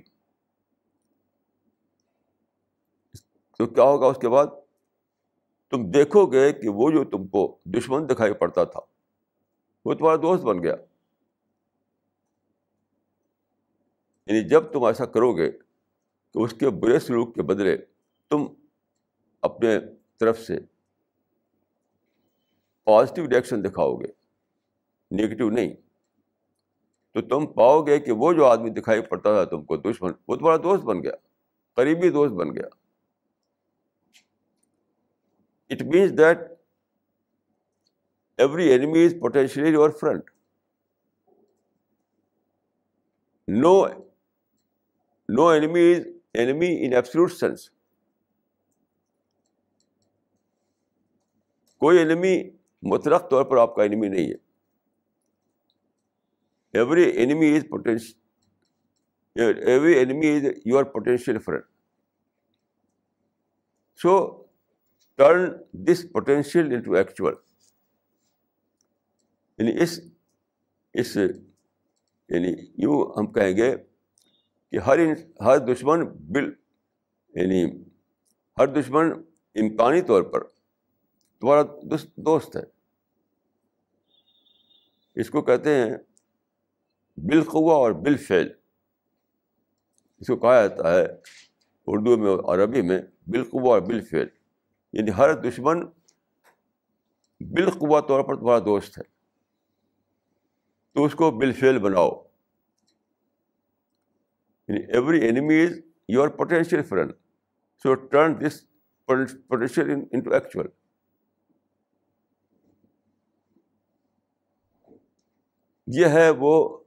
تو 3.58 3.66
کیا 3.66 3.84
ہوگا 3.84 4.08
اس 4.08 4.18
کے 4.22 4.30
بعد؟ 4.30 4.46
تم 5.72 5.92
دیکھو 5.92 6.26
گے 6.26 6.54
کہ 6.54 6.70
وہ 6.70 6.92
جو 6.92 7.04
تم 7.04 7.28
کو 7.28 7.58
دشمن 7.66 8.10
دکھائی 8.10 8.34
پڑتا 8.34 8.64
تھا، 8.64 8.80
وہ 9.86 9.94
تمہارا 9.94 10.16
دوست 10.16 10.44
بن 10.44 10.64
گیا۔ 10.64 10.76
یعنی 14.28 14.48
جب 14.48 14.72
تم 14.72 14.84
ایسا 14.84 15.06
کرو 15.06 15.38
گے 15.38 15.52
کہ 16.32 16.40
اس 16.40 16.54
کے 16.54 16.70
برے 16.70 17.00
سلوک 17.00 17.36
کے 17.36 17.42
بدلے 17.42 17.78
تم 18.30 18.46
اپنے 19.42 19.80
طرف 20.20 20.40
سے 20.40 20.60
پازیٹیو 22.84 23.26
ریئیکشن 23.30 23.64
دکھاؤ 23.64 23.96
گے 23.96 24.08
نگیٹو 25.12 25.50
نہیں۔ 25.50 25.74
تو 27.12 27.22
تم 27.22 27.48
پاؤ 27.54 27.82
گے 27.82 28.00
کہ 28.00 28.12
وہ 28.12 28.34
جو 28.34 28.46
آدمی 28.46 28.70
دکھائی 28.70 29.02
پڑتا 29.02 29.34
تھا 29.34 29.46
تم 29.52 29.64
کو 29.64 29.78
دشمن، 29.78 30.12
وہ 30.28 30.36
تمہارا 30.36 30.58
دوست 30.58 30.84
بن 30.84 31.04
گیا، 31.04 31.14
قریبی 31.74 32.10
دوست 32.10 32.34
بن 32.34 32.56
گیا۔ 32.56 32.81
It 35.72 35.82
means 35.82 36.12
that 36.18 36.38
every 38.38 38.70
enemy 38.70 39.06
is 39.06 39.16
potentially 39.20 39.70
your 39.70 39.90
friend 39.90 40.22
no 43.48 43.88
no 45.30 45.48
enemy 45.48 45.94
is 45.94 46.08
enemy 46.34 46.86
in 46.86 46.94
absolute 46.94 47.32
sense 47.32 47.70
کوئی 51.78 51.98
اینیمی 51.98 52.52
مطلق 52.84 53.30
طور 53.30 53.46
پر 53.46 53.58
آپ 53.58 53.76
کا 53.76 53.82
اینیمی 53.84 54.08
نہیں 54.08 54.28
ہے. 54.28 54.36
Every 56.74 57.04
enemy 57.04 57.58
is 57.58 57.64
potential 57.70 58.32
every 59.68 59.94
enemy 59.94 60.28
is 60.30 60.44
your 60.66 60.84
potential 60.84 61.40
friend 61.40 61.64
so 63.96 64.44
turn 65.18 65.52
this 65.74 66.06
potential 66.12 66.74
into 66.74 66.94
actual 66.94 67.34
یعنی 69.58 69.84
اس 69.84 70.00
اس 70.94 71.16
یعنی 72.30 72.54
یوں 72.78 73.20
ہم 73.20 73.32
کہیں 73.32 73.58
گے 73.58 73.76
کہ 74.72 74.78
ہر 74.78 74.98
ہر 75.42 75.58
دشمن 75.58 76.06
بل 76.06 76.44
یعنی 77.36 77.84
ہر 78.58 78.68
دشمن 78.68 79.06
امکانی 79.56 80.02
طور 80.02 80.24
پر 80.24 80.44
تمہارا 81.40 81.62
دوست 82.16 82.56
ہے۔ 82.56 82.64
اس 85.16 85.30
کو 85.30 85.42
کہتے 85.42 85.76
ہیں 85.76 85.92
بالقوا 87.18 87.74
اور 87.74 87.92
بالفعل۔ 87.92 88.50
اس 90.20 90.28
کو 90.28 90.36
کہا 90.36 90.68
جاتا 90.68 90.94
ہے 90.94 91.06
اردو 91.88 92.18
میں 92.18 92.32
اور 92.32 92.60
عربی 92.60 92.82
میں 92.82 93.02
بالقوا 93.28 93.74
اور 93.74 93.82
بالفعل۔ 93.82 94.28
یعنی 94.94 95.12
ہر 95.18 95.34
دشمن 95.34 95.86
بالقوا 97.40 98.00
طور 98.00 98.24
پر 98.24 98.36
تمہارا 98.36 98.60
دوست 98.60 98.98
ہے۔ 98.98 99.04
تو 100.94 101.06
اس 101.06 101.16
کو 101.16 101.32
بالفعل 101.32 101.80
بناؤ۔ 101.80 102.10
یعنی 104.68 104.80
every 104.80 105.22
enemy 105.22 105.64
is 105.64 105.80
your 106.08 106.28
potential 106.28 106.84
friend 106.84 107.12
so 107.84 107.94
turn 107.94 108.48
this 108.48 108.66
potential 109.06 109.92
into 110.12 110.34
actual 110.34 110.68
یہ 115.88 116.06
ہے 116.06 116.30
وہ 116.30 116.78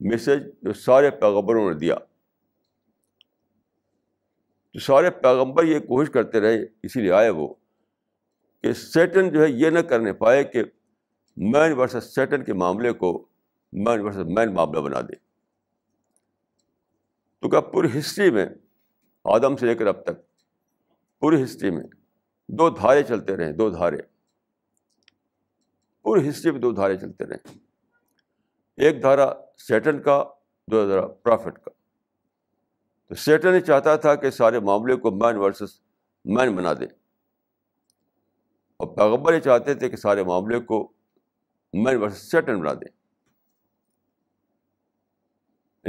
میسج 0.00 0.46
جو 0.62 0.72
سارے 0.72 1.10
پیغمبروں 1.10 1.72
نے 1.72 1.78
دیا۔ 1.78 1.94
تو 4.72 4.78
سارے 4.78 5.10
پیغمبر 5.10 5.64
یہ 5.64 5.78
کوشش 5.78 6.10
کرتے 6.10 6.40
رہے، 6.40 6.62
اسی 6.82 7.00
لیے 7.00 7.12
آئے 7.12 7.28
وہ 7.28 7.54
کہ 8.62 8.72
سیٹن 8.72 9.30
جو 9.30 9.42
ہے 9.42 9.48
یہ 9.48 9.70
نہ 9.70 9.78
کرنے 9.78 10.12
پائے 10.12 10.44
کہ 10.44 10.62
مین 11.36 11.72
ورسز 11.72 12.14
سیٹن 12.14 12.44
کے 12.44 12.52
معاملے 12.52 12.92
کو 12.92 13.26
مین 13.72 14.00
ورسز 14.00 14.18
مین 14.18 14.54
معاملہ 14.54 14.80
بنا 14.80 15.00
دے۔ 15.00 15.14
تو 17.38 17.48
کیا 17.48 17.60
پوری 17.60 17.98
ہسٹری 17.98 18.30
میں 18.30 18.46
آدم 19.24 19.56
سے 19.56 19.66
لے 19.66 19.74
کر 19.74 19.86
اب 19.86 20.04
تک 20.04 20.12
پوری 21.20 21.42
ہسٹری 21.42 21.70
میں 21.70 21.84
دو 22.48 22.70
دھارے 22.70 23.02
چلتے 23.02 23.36
رہے، 23.36 23.52
دو 23.52 23.70
دھارے۔ 23.70 23.96
پوری 26.02 26.28
ہسٹری 26.28 26.50
میں 26.50 26.60
دو 26.60 26.72
دھارے 26.72 26.96
چلتے 26.96 27.24
رہے۔ 27.24 27.58
ایک 28.76 29.02
دھارا 29.02 29.32
سیٹن 29.58 30.02
کا 30.02 30.24
دو 30.70 30.86
دھارا 30.86 31.06
پرافٹ 31.06 31.58
کا۔ 31.64 31.79
تو 33.10 33.16
سیٹن 33.16 33.54
ہی 33.54 33.60
چاہتا 33.60 33.96
تھا 33.96 34.14
کہ 34.14 34.30
سارے 34.30 34.60
معاملے 34.60 34.96
کو 34.96 35.10
مین 35.10 35.36
ورسز 35.36 35.80
مین 36.24 36.56
بنا 36.56 36.72
دے۔ 36.72 36.84
اور 38.76 38.96
پیغبر 38.96 39.34
یہ 39.34 39.40
چاہتے 39.40 39.74
تھے 39.74 39.90
کہ 39.90 39.96
سارے 39.96 40.22
معاملے 40.22 40.60
کو 40.60 40.92
مین 41.72 41.96
ورسز 41.96 42.30
سیٹن 42.30 42.60
بنا 42.60 42.72
دیں 42.74 43.00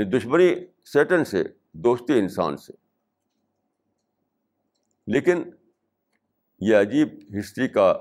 دشمنی 0.03 0.55
سیٹن 0.85 1.25
سے، 1.25 1.43
دوستی 1.71 2.19
انسان 2.19 2.57
سے۔ 2.57 2.73
لیکن 5.07 5.43
یہ 6.59 6.77
عجیب 6.77 7.07
ہسٹری 7.39 7.67
کا 7.67 7.93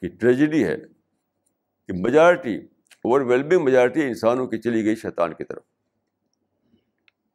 کی 0.00 0.08
ٹریجڈی 0.08 0.64
ہے 0.64 0.76
کہ 1.88 1.92
میجارٹی 1.92 2.56
اوور 3.04 3.20
ویلمنگ 3.20 3.64
میجارٹی 3.64 4.02
انسانوں 4.02 4.46
کی 4.46 4.58
چلی 4.58 4.84
گئی 4.84 4.94
شیطان 4.94 5.34
کی 5.34 5.44
طرف۔ 5.44 5.62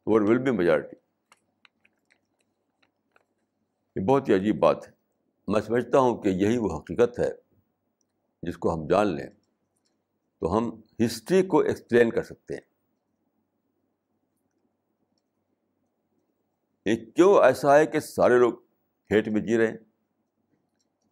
اوور 0.04 0.20
ویلمنگ 0.20 0.56
میجارٹی 0.56 1.07
یہ 3.98 4.04
بہت 4.04 4.28
ہی 4.28 4.34
عجیب 4.34 4.58
بات 4.58 4.88
ہے۔ 4.88 4.92
میں 5.48 5.60
سمجھتا 5.60 5.98
ہوں 5.98 6.22
کہ 6.22 6.28
یہی 6.28 6.58
وہ 6.58 6.78
حقیقت 6.78 7.18
ہے 7.18 7.30
جس 8.42 8.58
کو 8.58 8.74
ہم 8.74 8.86
جان 8.86 9.06
لیں۔ 9.06 9.26
تو 10.40 10.58
ہم 10.58 10.80
ہسٹری 11.04 11.42
کو 11.42 11.58
ایکسپلین 11.60 12.10
کر 12.10 12.22
سکتے 12.22 12.54
ہیں۔ 12.54 12.60
کیوں 17.14 17.44
ایسا 17.44 17.78
ہے 17.78 17.86
کہ 17.86 18.00
سارے 18.00 18.38
لوگ 18.38 18.54
ہیٹ 19.10 19.28
میں 19.28 19.40
جی 19.40 19.58
رہے 19.58 19.66
ہیں؟ 19.66 19.76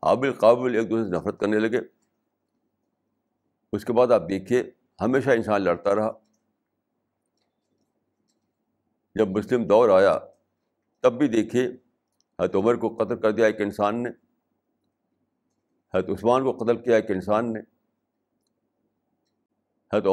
قابل 0.00 0.32
قابل 0.32 0.76
ایک 0.76 0.90
دوسرے 0.90 1.04
سے 1.04 1.16
نفرت 1.16 1.40
کرنے 1.40 1.58
لگے۔ 1.58 1.80
اس 3.72 3.84
کے 3.84 3.92
بعد 3.92 4.12
آپ 4.12 4.22
دیکھیے، 4.28 4.70
ہمیشہ 5.00 5.30
انسان 5.30 5.62
لڑتا 5.62 5.94
رہا۔ 5.94 6.12
جب 9.14 9.28
مسلم 9.28 9.64
دور 9.64 9.88
آیا، 9.88 10.18
تب 11.00 11.18
بھی 11.18 11.28
دیکھیے 11.28 11.85
حضرت 12.38 12.56
عمر 12.56 12.74
کو 12.74 12.88
قتل 12.88 13.20
کر 13.20 13.30
دیا 13.30 13.46
ایک 13.46 13.60
انسان 13.60 14.02
نے، 14.02 14.10
حضرت 15.94 16.10
عثمان 16.10 16.44
کو 16.44 16.52
قتل 16.52 16.76
کیا 16.76 16.96
ایک 16.96 17.10
انسان 17.10 17.52
نے، 17.52 17.60
حضرت 19.92 20.06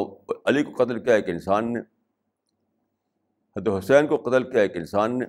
علی 0.46 0.64
کو 0.64 0.84
قتل 0.84 1.04
کیا 1.04 1.16
ایک 1.16 1.30
انسان 1.30 1.74
نے، 1.74 1.80
حضرت 3.56 3.68
حسین 3.78 4.08
کو 4.08 4.18
قتل 4.18 4.52
کیا 4.52 4.62
ایک 4.62 4.78
انسان 4.78 5.20
نے۔ 5.20 5.26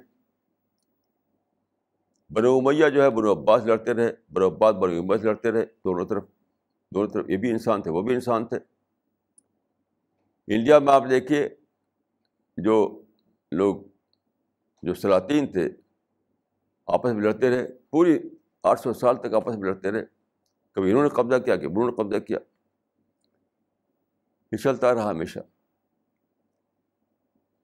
بنو 2.31 2.59
امیہ 2.59 2.89
جو 2.89 3.03
ہے، 3.03 3.11
بنو 3.11 3.33
عباس 3.33 3.65
لڑتے 3.65 3.95
رہے، 3.95 4.13
بنو 4.33 4.47
عباس، 4.49 4.75
بنو 4.75 5.01
امت 5.01 5.21
لڑتے 5.21 5.51
رہے، 5.51 5.65
دونوں 5.85 6.05
طرف 6.07 6.25
دونوں 6.91 7.09
طرف 7.09 7.31
یہ 7.31 7.37
بھی 7.37 7.51
انسان 7.51 7.83
تھے، 7.83 7.91
وہ 7.91 8.03
بھی 8.03 8.15
انسان 8.15 8.47
تھے۔ 8.47 8.59
انڈیا 10.47 10.79
میں 10.79 10.93
آپ 10.95 11.05
دیکھیے، 11.11 11.49
جو 12.57 13.03
لوگ، 13.53 13.77
جو 14.83 14.95
سلاطین 14.95 15.53
تھے 15.53 15.69
آپس 16.87 17.13
میں 17.13 17.23
لڑتے 17.23 17.51
رہے۔ 17.51 17.67
پوری 17.91 18.19
آٹھ 18.63 18.81
سو 18.81 18.93
سال 18.93 19.17
تک 19.17 19.35
آپس 19.35 19.57
میں 19.57 19.69
لڑتے 19.69 19.91
رہے۔ 19.91 20.05
کبھی 20.73 20.91
انہوں 20.91 21.03
نے 21.03 21.09
قبضہ 21.09 21.39
کیا 21.39 21.57
کہ 21.57 21.67
انہوں 21.67 21.87
نے 21.87 21.93
قبضہ 21.93 22.19
کیا۔ 22.19 22.39
یہ 24.53 24.57
چلتا 24.57 24.95
رہا 24.95 25.11
ہمیشہ۔ 25.11 25.39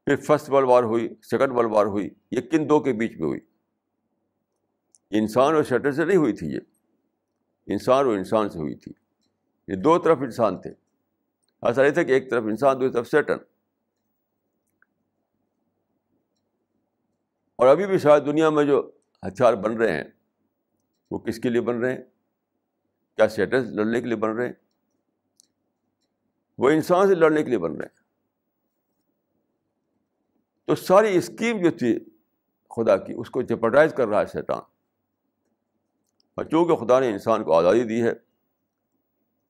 پھر 0.04 0.16
فرسٹ 0.16 0.50
ورلڈ 0.50 0.68
وار 0.68 0.82
ہوئی، 0.82 1.08
سیکنڈ 1.22 1.52
ورلڈ 1.52 1.70
وار 1.72 1.86
ہوئی، 1.86 2.10
یہ 2.30 2.40
کن 2.40 2.68
دو 2.68 2.80
کے 2.80 2.92
بیچ 2.92 3.12
میں 3.18 3.28
ہوئی؟ 3.28 3.40
انسان 5.10 5.54
اور 5.54 5.62
شٹر 5.62 5.92
سے 5.92 6.04
نہیں 6.04 6.16
ہوئی 6.16 6.32
تھی 6.32 6.46
یہ۔ 6.46 6.60
انسان 7.66 8.06
اور 8.06 8.16
انسان 8.16 8.50
سے 8.50 8.58
ہوئی 8.58 8.74
تھی۔ 8.74 8.92
یہ 9.68 9.74
دو 9.74 9.98
طرف 9.98 10.18
انسان 10.20 10.60
تھے۔ 10.60 10.70
ایسا 11.62 11.82
نہیں 11.82 11.92
تھا 11.92 12.02
کہ 12.02 12.12
ایک 12.12 12.30
طرف 12.30 12.44
انسان، 12.44 12.76
دوسری 12.76 12.92
طرف 12.92 13.08
سیٹن 13.08 13.36
اور 17.56 17.66
ابھی 17.66 17.86
بھی 17.86 17.98
شاید 17.98 18.26
دنیا 18.26 18.50
میں 18.50 18.64
جو 18.64 18.90
ہتھیار 19.26 19.54
بن 19.54 19.76
رہے 19.76 19.92
ہیں۔ 19.92 20.04
وہ 21.10 21.18
کس 21.18 21.38
کے 21.38 21.48
لیے 21.48 21.60
بن 21.60 21.78
رہے 21.78 21.92
ہیں؟ 21.92 22.02
کیا 23.16 23.28
سیٹن 23.28 23.76
لڑنے 23.76 24.00
کے 24.00 24.06
لیے 24.06 24.16
بن 24.16 24.30
رہے 24.30 24.46
ہیں؟ 24.46 24.52
وہ 26.58 26.70
انسان 26.70 27.08
سے 27.08 27.14
لڑنے 27.14 27.42
کے 27.42 27.48
لیے 27.48 27.58
بن 27.58 27.76
رہے 27.76 27.84
ہیں۔ 27.84 28.00
تو 30.64 30.74
ساری 30.74 31.16
اسکیم 31.16 31.62
جو 31.62 31.70
تھی 31.70 31.98
خدا 32.70 32.96
کی، 32.96 33.12
اس 33.16 33.30
کو 33.30 33.42
جپٹائز 33.42 33.94
کر 33.94 34.08
رہا 34.08 34.20
ہے 34.20 34.26
شیطان۔ 34.26 34.60
اور 36.34 36.44
چونکہ 36.44 36.86
خدا 36.86 37.00
نے 37.00 37.08
انسان 37.08 37.44
کو 37.44 37.54
آزادی 37.54 37.84
دی 37.84 38.02
ہے، 38.02 38.12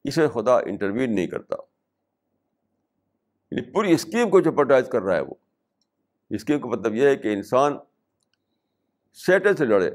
اسے 0.05 0.29
خدا 0.29 0.59
انٹروین 0.59 1.15
نہیں 1.15 1.27
کرتا۔ 1.27 1.57
یعنی 3.51 3.73
پوری 3.73 3.93
اسکیم 3.93 4.31
کو 4.31 4.41
جپٹائز 4.41 4.89
کر 4.89 5.03
رہا 5.03 5.17
ہے 5.17 5.21
وہ۔ 5.21 5.35
اسکیم 6.31 6.61
کا 6.61 6.69
مطلب 6.69 6.95
یہ 6.95 7.07
ہے 7.07 7.17
کہ 7.17 7.35
انسان 7.35 7.73
سیٹل 9.13 9.57
سے 9.57 9.65
لڑے، 9.65 9.91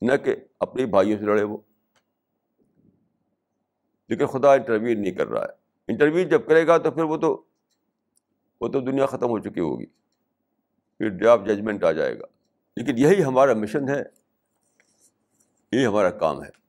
نہ 0.00 0.16
کہ 0.16 0.36
اپنے 0.60 0.86
بھائیوں 0.86 1.18
سے 1.18 1.24
لڑے 1.24 1.42
وہ۔ 1.42 1.58
لیکن 4.08 4.26
خدا 4.26 4.52
انٹرویو 4.52 4.98
نہیں 4.98 5.12
کر 5.12 5.26
رہا 5.26 5.42
ہے۔ 5.42 5.52
انٹرویو 5.88 6.28
جب 6.28 6.46
کرے 6.46 6.66
گا 6.66 6.78
تو 6.78 6.90
پھر 6.90 7.02
وہ 7.02 7.16
تو 7.16 7.44
وہ 8.60 8.68
تو 8.68 8.80
دنیا 8.80 9.06
ختم 9.06 9.26
ہو 9.26 9.38
چکی 9.38 9.60
ہوگی۔ 9.60 9.86
پھر 10.98 11.08
ڈے 11.08 11.28
آف 11.28 11.40
ججمنٹ 11.46 11.84
آ 11.84 11.92
جائے 11.92 12.18
گا۔ 12.18 12.24
لیکن 12.76 12.98
یہی 12.98 13.24
ہمارا 13.24 13.54
مشن 13.54 13.88
ہے۔ 13.88 14.02
یہی 15.72 15.86
ہمارا 15.86 16.10
کام 16.10 16.44
ہے۔ 16.44 16.60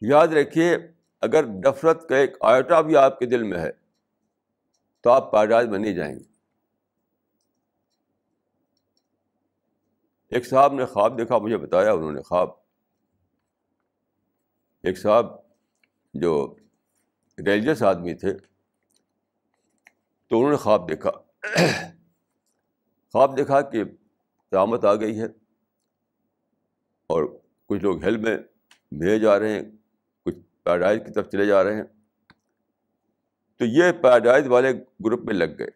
یاد 0.00 0.28
رکھیے، 0.28 0.76
اگر 1.20 1.46
نفرت 1.46 2.08
کا 2.08 2.16
ایک 2.16 2.36
آئٹا 2.40 2.80
بھی 2.80 2.96
آپ 2.96 3.18
کے 3.18 3.26
دل 3.26 3.42
میں 3.42 3.58
ہے، 3.58 3.70
تو 5.00 5.10
آپ 5.10 5.32
پیدائش 5.32 5.68
میں 5.68 5.78
نہیں 5.78 5.94
جائیں 5.94 6.18
گے۔ 6.18 6.29
ایک 10.30 10.46
صاحب 10.46 10.74
نے 10.74 10.84
خواب 10.84 11.18
دیکھا، 11.18 11.38
مجھے 11.38 11.56
بتایا، 11.56 11.92
انہوں 11.92 12.12
نے 12.12 12.22
خواب۔ 12.22 12.48
ایک 14.82 14.98
صاحب 14.98 15.26
جو 16.14 16.56
ریلیجس 17.46 17.82
آدمی 17.82 18.14
تھے، 18.14 18.34
تو 20.28 20.38
انہوں 20.38 20.50
نے 20.50 20.56
خواب 20.56 20.90
دیکھا۔ 20.90 21.10
خواب 23.12 23.36
دیکھا 23.36 23.60
کہ 23.60 23.84
قیامت 24.50 24.84
آ 24.84 24.94
گئی 24.94 25.20
ہے 25.20 25.26
اور 27.06 27.38
کچھ 27.66 27.82
لوگ 27.82 28.04
ہیل 28.04 28.16
میں 28.16 28.38
بھیجے 28.90 29.18
جا 29.18 29.38
رہے 29.38 29.52
ہیں، 29.52 29.62
کچھ 30.24 30.36
پیراڈائز 30.64 31.00
کی 31.06 31.12
طرف 31.12 31.28
چلے 31.28 31.46
جا 31.46 31.64
رہے 31.64 31.76
ہیں۔ 31.76 31.84
تو 33.56 33.64
یہ 33.64 33.92
پیراڈائز 33.92 34.48
والے 34.48 34.72
گروپ 35.04 35.20
میں 35.24 35.34
لگ 35.34 35.58
گئے۔ 35.58 35.70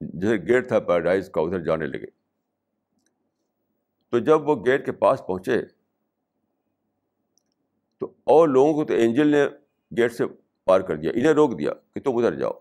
جیسے 0.00 0.36
گیٹ 0.46 0.68
تھا 0.68 0.78
پیراڈائز 0.78 1.30
کا، 1.30 1.40
ادھر 1.40 1.60
جانے 1.60 1.86
لگے۔ 1.86 2.17
تو 4.10 4.18
جب 4.18 4.48
وہ 4.48 4.66
گیٹ 4.66 4.84
کے 4.84 4.92
پاس 4.92 5.22
پہنچے، 5.26 5.62
تو 7.98 8.06
اور 8.24 8.48
لوگوں 8.48 8.74
کو 8.74 8.84
تو 8.84 8.94
اینجل 8.94 9.26
نے 9.26 9.46
گیٹ 9.96 10.12
سے 10.12 10.24
پار 10.64 10.80
کر 10.80 10.96
دیا، 10.96 11.12
انہیں 11.14 11.32
روک 11.32 11.58
دیا 11.58 11.72
کہ 11.94 12.00
تم 12.00 12.16
ادھر 12.16 12.34
جاؤ۔ 12.34 12.52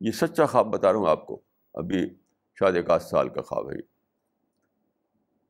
یہ 0.00 0.10
سچا 0.10 0.46
خواب 0.46 0.66
بتا 0.66 0.92
رہا 0.92 1.00
ہوں 1.00 1.08
آپ 1.08 1.26
کو۔ 1.26 1.40
ابھی 1.74 2.14
شاید 2.58 2.76
ایک 2.76 2.90
آدھ 2.90 3.02
سال 3.02 3.28
کا 3.28 3.42
خواب 3.42 3.70
ہے 3.70 3.76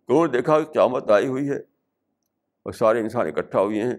انہوں 0.09 0.27
نے 0.27 0.33
دیکھا 0.33 0.61
کہ 0.61 0.73
قیامت 0.73 1.11
آئی 1.11 1.27
ہوئی 1.27 1.51
ہے 1.51 1.57
اور 2.63 2.73
سارے 2.73 3.01
انسان 3.01 3.27
اکٹھا 3.27 3.61
ہوئے 3.61 3.83
ہیں 3.83 3.97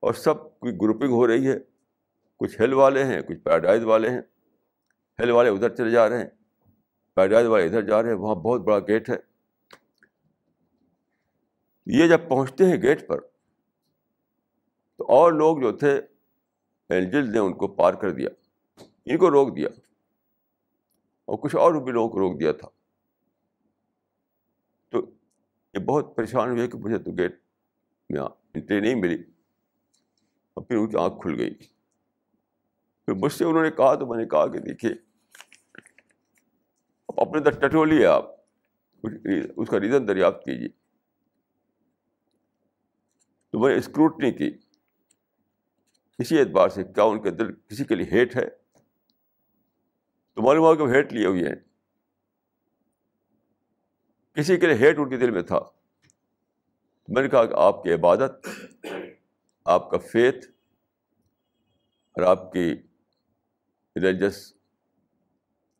اور 0.00 0.14
سب 0.14 0.60
کوئی 0.60 0.72
گروپنگ 0.72 1.10
ہو 1.10 1.26
رہی 1.26 1.48
ہے۔ 1.48 1.58
کچھ 2.36 2.60
ہیل 2.60 2.72
والے 2.72 3.04
ہیں، 3.04 3.20
کچھ 3.20 3.38
پیراڈائز 3.38 3.84
والے 3.84 4.10
ہیں۔ 4.10 4.22
ہیل 5.20 5.30
والے 5.30 5.50
ادھر 5.50 5.76
چلے 5.76 5.90
جا 5.90 6.08
رہے 6.08 6.18
ہیں۔ 6.18 6.30
پیراڈائز 7.14 7.46
والے 7.46 7.64
ادھر 7.64 7.82
جا 7.82 8.02
رہے 8.02 8.08
ہیں، 8.08 8.16
وہاں 8.16 8.34
بہت 8.34 8.60
بڑا 8.60 8.78
گیٹ 8.78 9.10
ہے۔ 9.10 9.16
یہ 11.86 12.08
جب 12.08 12.28
پہنچتے 12.28 12.66
ہیں 12.66 12.82
گیٹ 12.82 13.08
پر، 13.08 13.20
تو 14.96 15.04
اور 15.08 15.32
لوگ 15.32 15.58
جو 15.58 15.72
تھے 15.72 16.00
اینجل 16.88 17.32
نے 17.32 17.38
ان 17.38 17.52
کو 17.52 17.68
پار 17.68 17.94
کر 17.94 18.10
دیا، 18.10 18.28
ان 19.04 19.18
کو 19.18 19.30
روک 19.30 19.56
دیا، 19.56 19.68
اور 21.24 21.38
کچھ 21.38 21.56
اور 21.56 21.82
بھی 21.82 21.92
لوگوں 21.92 22.08
کو 22.08 22.18
روک 22.18 22.40
دیا 22.40 22.52
تھا۔ 22.52 22.68
تو 24.88 25.10
یہ 25.74 25.78
بہت 25.78 26.16
پریشان 26.16 26.50
ہوئے 26.50 26.68
کہ 26.68 26.78
مجھے 26.78 26.98
تو 26.98 27.10
گیٹ 27.10 27.40
میں 28.10 28.20
انٹری 28.20 28.80
نہیں 28.80 28.94
ملی۔ 28.94 29.22
اور 30.54 30.64
پھر 30.64 30.76
ان 30.76 30.88
کی 30.88 30.96
آنکھ 30.96 31.22
کھل 31.22 31.40
گئی۔ 31.40 31.54
پھر 33.04 33.12
مجھ 33.12 33.32
سے 33.32 33.44
انہوں 33.44 33.62
نے 33.62 33.70
کہا، 33.70 33.94
تو 33.94 34.06
میں 34.06 34.18
نے 34.18 34.28
کہا 34.28 34.46
کہ 34.46 34.58
دیکھیے 34.58 35.09
اپنے 37.20 37.40
در 37.40 37.68
ٹٹولیے 37.68 38.06
آپ۔ 38.06 38.24
اس 39.56 39.68
کا 39.68 39.80
ریزن 39.80 40.08
دریافت 40.08 40.44
کیجیے۔ 40.44 40.68
تو 43.50 43.58
میں 43.58 43.70
نے 43.70 43.78
اسکروٹنی 43.78 44.32
کی۔ 44.32 44.50
اسی 46.18 46.38
اعتبار 46.38 46.68
سے 46.68 46.84
کیا 46.84 47.04
ان 47.04 47.22
کے 47.22 47.30
دل 47.30 47.54
کسی 47.54 47.84
کے 47.84 47.94
لیے 47.94 48.06
ہیٹ 48.12 48.36
ہے؟ 48.36 48.48
تو 50.34 50.42
معلوم 50.42 50.64
ہوا 50.64 50.74
کہ 50.74 50.82
ہیٹ 50.82 51.12
لیے 51.12 51.26
ہوئے 51.26 51.48
ہیں 51.48 51.54
کسی 54.34 54.56
کے 54.56 54.66
لیے 54.66 54.76
ہیٹ 54.76 54.98
ان 54.98 55.08
کے 55.08 55.16
دل 55.16 55.30
میں 55.30 55.42
تھا۔ 55.42 55.60
میں 57.08 57.22
نے 57.22 57.28
کہا 57.28 57.46
کہ 57.46 57.54
آپ 57.54 57.82
کی 57.82 57.92
عبادت، 57.92 58.48
آپ 59.64 59.90
کا 59.90 59.98
فیتھ 59.98 60.46
اور 62.12 62.22
آپ 62.22 62.52
کی 62.52 62.74
ریلیجس 63.96 64.52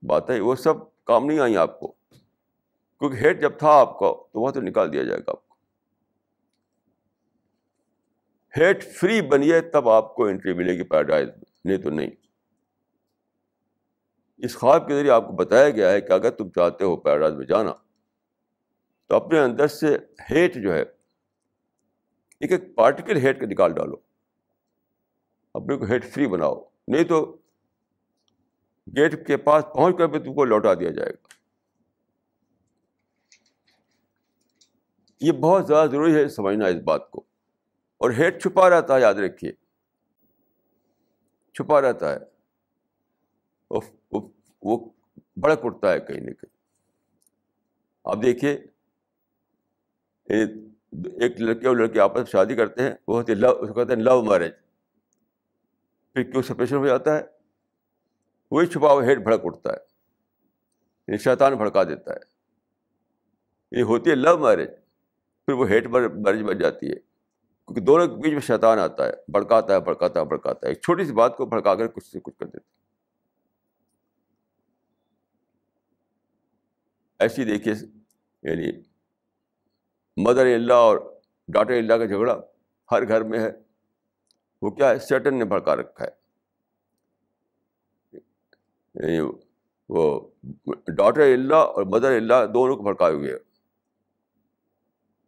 باتیں، 0.02 0.40
وہ 0.40 0.54
سب 0.54 0.89
کام 1.04 1.26
نہیں 1.26 1.40
آئیں 1.40 1.56
آپ 1.56 1.80
کو۔ 1.80 1.92
کیونکہ 2.98 3.16
ہیٹ 3.16 3.40
جب 3.40 3.58
تھا 3.58 3.70
آپ 3.70 3.98
کا، 3.98 4.06
تو 4.06 4.40
وہاں 4.40 4.52
تو 4.52 4.60
نکال 4.60 4.92
دیا 4.92 5.02
جائے 5.02 5.20
گا 5.20 5.30
آپ 5.30 5.48
کو۔ 5.48 5.54
ہیٹ 8.56 8.84
فری 8.84 9.22
بنیے 9.22 9.60
تب 9.60 9.88
آپ 9.88 10.14
کو 10.14 10.24
انٹری 10.24 10.54
ملے 10.54 10.72
گی 10.72 10.82
پیراڈائز 10.82 11.28
میں، 11.28 11.44
نہیں 11.64 11.76
تو 11.76 11.90
نہیں۔ 11.90 12.10
اس 14.38 14.56
خواب 14.56 14.88
کے 14.88 14.94
ذریعے 14.94 15.10
آپ 15.10 15.26
کو 15.26 15.32
بتایا 15.32 15.70
گیا 15.70 15.92
ہے 15.92 16.00
کہ 16.00 16.12
اگر 16.12 16.30
تم 16.30 16.48
چاہتے 16.48 16.84
ہو 16.84 16.96
پیراڈائز 16.96 17.34
میں 17.34 17.46
جانا، 17.46 17.72
تو 19.06 19.16
اپنے 19.16 19.40
اندر 19.40 19.66
سے 19.66 19.98
ہیٹ 20.30 20.54
جو 20.54 20.74
ہے، 20.74 20.82
ایک 22.40 22.52
ایک 22.52 22.74
پارٹیکل 22.74 23.16
ہیٹ 23.16 23.40
کا 23.40 23.46
نکال 23.46 23.72
ڈالو۔ 23.74 23.96
اپنے 25.54 25.76
کو 25.76 25.84
ہیٹ 25.84 26.04
فری 26.04 26.26
بناؤ۔ 26.26 26.64
نہیں 26.88 27.04
تو 27.04 27.39
گیٹ 28.96 29.26
کے 29.26 29.36
پاس 29.36 29.64
پہنچ 29.74 29.98
کر 29.98 30.06
بھی 30.06 30.18
تم 30.18 30.34
کو 30.34 30.44
لوٹا 30.44 30.74
دیا 30.74 30.90
جائے 30.90 31.10
گا۔ 31.10 31.28
یہ 35.20 35.32
بہت 35.32 35.66
زیادہ 35.66 35.90
ضروری 35.90 36.14
ہے 36.14 36.28
سمجھنا 36.28 36.66
اس 36.66 36.82
بات 36.84 37.10
کو۔ 37.10 37.20
اور 37.98 38.10
ہیٹ 38.10 38.42
چھپا 38.42 38.70
رہتا 38.70 38.96
ہے، 38.96 39.00
یاد 39.00 39.14
رکھیے۔ 39.14 39.52
چھپا 41.54 41.80
رہتا 41.80 42.12
ہے۔ 42.12 42.18
وہ 44.62 44.90
بڑک 45.36 45.58
اٹھتا 45.62 45.92
ہے 45.92 46.00
کہیں 46.00 46.20
نہ 46.20 46.30
کہیں۔ 46.30 46.58
آپ 48.04 48.22
دیکھیے 48.22 48.58
ایک 50.24 51.40
لڑکے 51.40 51.68
اور 51.68 51.76
لڑکی 51.76 51.98
آپس 51.98 52.16
میں 52.16 52.24
شادی 52.24 52.56
کرتے 52.56 52.82
ہیں، 52.82 52.92
وہ 53.08 53.16
ہوتی 53.16 53.32
ہے 53.32 53.36
لو، 53.36 53.50
اس 53.50 53.68
کو 53.68 53.74
کہتے 53.74 53.92
ہیں 53.92 54.02
لو 54.02 54.22
میرج 54.22 54.52
پھر 56.12 56.22
کیوں 56.22 56.42
سپریشن 56.42 56.76
ہو 56.76 56.86
جاتا 56.86 57.18
ہے؟ 57.18 57.39
وہی 58.50 58.66
چھپا 58.66 58.92
ہوا 58.92 59.04
ہیٹ 59.04 59.18
بھڑک 59.18 59.40
اٹھتا 59.44 59.70
ہے۔ 59.70 59.76
یعنی 61.08 61.18
شیطان 61.18 61.54
بھڑکا 61.54 61.84
دیتا 61.84 62.12
ہے۔ 62.12 62.40
یہ 63.78 63.82
ہوتی 63.82 64.10
ہے 64.10 64.14
لو 64.14 64.38
میرج 64.38 64.68
پھر 65.46 65.52
وہ 65.52 65.68
ہیٹ 65.68 65.86
میرج 65.86 66.42
بن 66.42 66.58
جاتی 66.58 66.90
ہے۔ 66.90 66.96
کیونکہ 66.96 67.80
دونوں 67.80 68.06
کے 68.06 68.14
بیچ 68.14 68.32
میں 68.32 68.40
شیطان 68.40 68.78
آتا 68.78 69.06
ہے، 69.06 69.12
بھڑکاتا 69.28 69.74
ہے 69.74 69.80
بھڑکاتا 69.80 70.20
ہے 70.20 70.24
بھڑکاتا 70.24 70.66
ہے۔ 70.66 70.72
ایک 70.72 70.80
چھوٹی 70.80 71.04
سی 71.04 71.12
بات 71.12 71.36
کو 71.36 71.46
بھڑکا 71.46 71.74
کر 71.74 71.88
کچھ 71.88 72.04
سے 72.04 72.20
کچھ 72.20 72.38
کر 72.38 72.46
دیتا 72.46 72.80
ایسی 77.18 77.44
دیکھیے 77.44 77.74
یعنی 78.42 78.82
مدر 80.16 80.46
اللہ 80.46 80.72
اور 80.72 80.98
ڈاٹر 81.48 81.72
اللہ 81.72 81.94
کا 81.94 82.04
جھگڑا 82.04 82.40
ہر 82.90 83.08
گھر 83.08 83.22
میں 83.22 83.38
ہے۔ 83.38 83.50
وہ 84.62 84.70
کیا 84.70 84.90
ہے؟ 84.90 84.98
سیٹن 84.98 85.38
نے 85.38 85.44
بھڑکا 85.44 85.76
رکھا 85.76 86.04
ہے۔ 86.04 86.19
یعنی 89.02 89.38
وہ 89.88 90.30
ڈاٹر 90.96 91.20
اللہ 91.20 91.54
اور 91.54 91.82
مدر 91.82 92.16
اللہ 92.16 92.46
دونوں 92.54 92.76
کو 92.76 92.82
بھڑکائے 92.82 93.14
ہوئے 93.14 93.38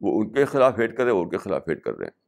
وہ 0.00 0.22
ان 0.22 0.32
کے 0.32 0.44
خلاف 0.44 0.78
ہیٹ 0.78 0.96
کر 0.96 1.04
رہے 1.04 1.10
ہیں، 1.10 1.18
وہ 1.18 1.24
ان 1.24 1.30
کے 1.30 1.36
خلاف 1.36 1.68
ہیٹ 1.68 1.84
کر 1.84 1.94
رہے 1.94 2.06
ہیں۔ 2.06 2.22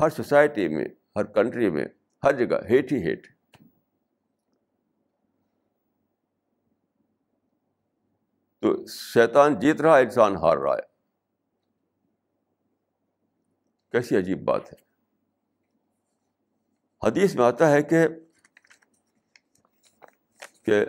ہر 0.00 0.08
سوسائٹی 0.08 0.68
میں، 0.68 0.84
ہر 1.16 1.24
کنٹری 1.24 1.70
میں، 1.70 1.84
ہر 2.24 2.32
جگہ 2.32 2.56
ہیٹ 2.70 2.92
ہی 2.92 3.02
ہیٹ 3.02 3.26
تو 8.58 8.86
شیطان 8.86 9.60
جیت 9.60 9.80
رہا، 9.80 9.96
انسان 9.96 10.36
ہار 10.36 10.58
رہا 10.58 10.74
ہے۔ 10.74 10.90
کیسی 13.92 14.16
عجیب 14.16 14.44
بات 14.44 14.72
ہے۔ 14.72 14.90
حدیث 17.06 17.36
میں 17.36 17.44
آتا 17.44 17.70
ہے 17.70 17.82
کہ 17.82 17.96
کہ 20.70 20.84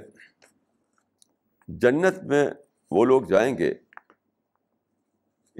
جنت 1.68 2.24
میں 2.24 2.50
وہ 2.92 3.06
لوگ 3.06 3.22
جائیں 3.22 3.58
گے، 3.58 3.74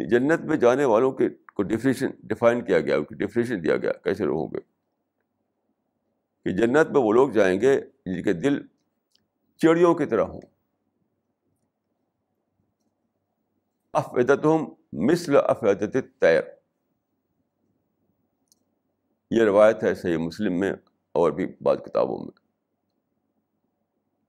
جنت 0.10 0.42
میں 0.42 0.58
جانے 0.58 0.86
والوں 0.86 1.12
کے 1.12 1.30
کو 1.30 1.64
ڈیفینیشن 1.64 2.08
ڈیفائن 2.24 2.66
کیا 2.66 2.80
گیا 2.80 2.98
ڈیفینیشن 3.10 3.64
دیا 3.64 3.78
گیا، 3.78 3.92
کیسے 3.92 4.26
لوگوں 4.26 4.48
کے 4.48 4.60
کہ 6.46 6.52
جنت 6.58 6.88
میں 6.92 7.02
وہ 7.02 7.14
لوگ 7.14 7.30
جائیں 7.30 7.62
گے 7.62 7.82
جن 7.82 8.24
کے 8.24 8.34
دل 8.34 8.68
چڑیوں 9.58 9.96
کی 9.96 10.06
طرح 10.06 10.24
ہوں۔ 10.24 10.42
افیدت 13.94 14.46
ہم 14.46 14.66
مثل 14.94 15.38
افیدت 15.38 15.98
تیر 16.20 16.42
یہ 19.32 19.44
روایت 19.44 19.84
ہے 19.84 19.96
صحیح 19.96 20.18
مسلم 20.18 20.60
میں 20.60 20.74
اور 21.12 21.32
بھی 21.32 21.48
بعض 21.62 21.78
کتابوں 21.78 22.20
میں۔ 22.20 22.41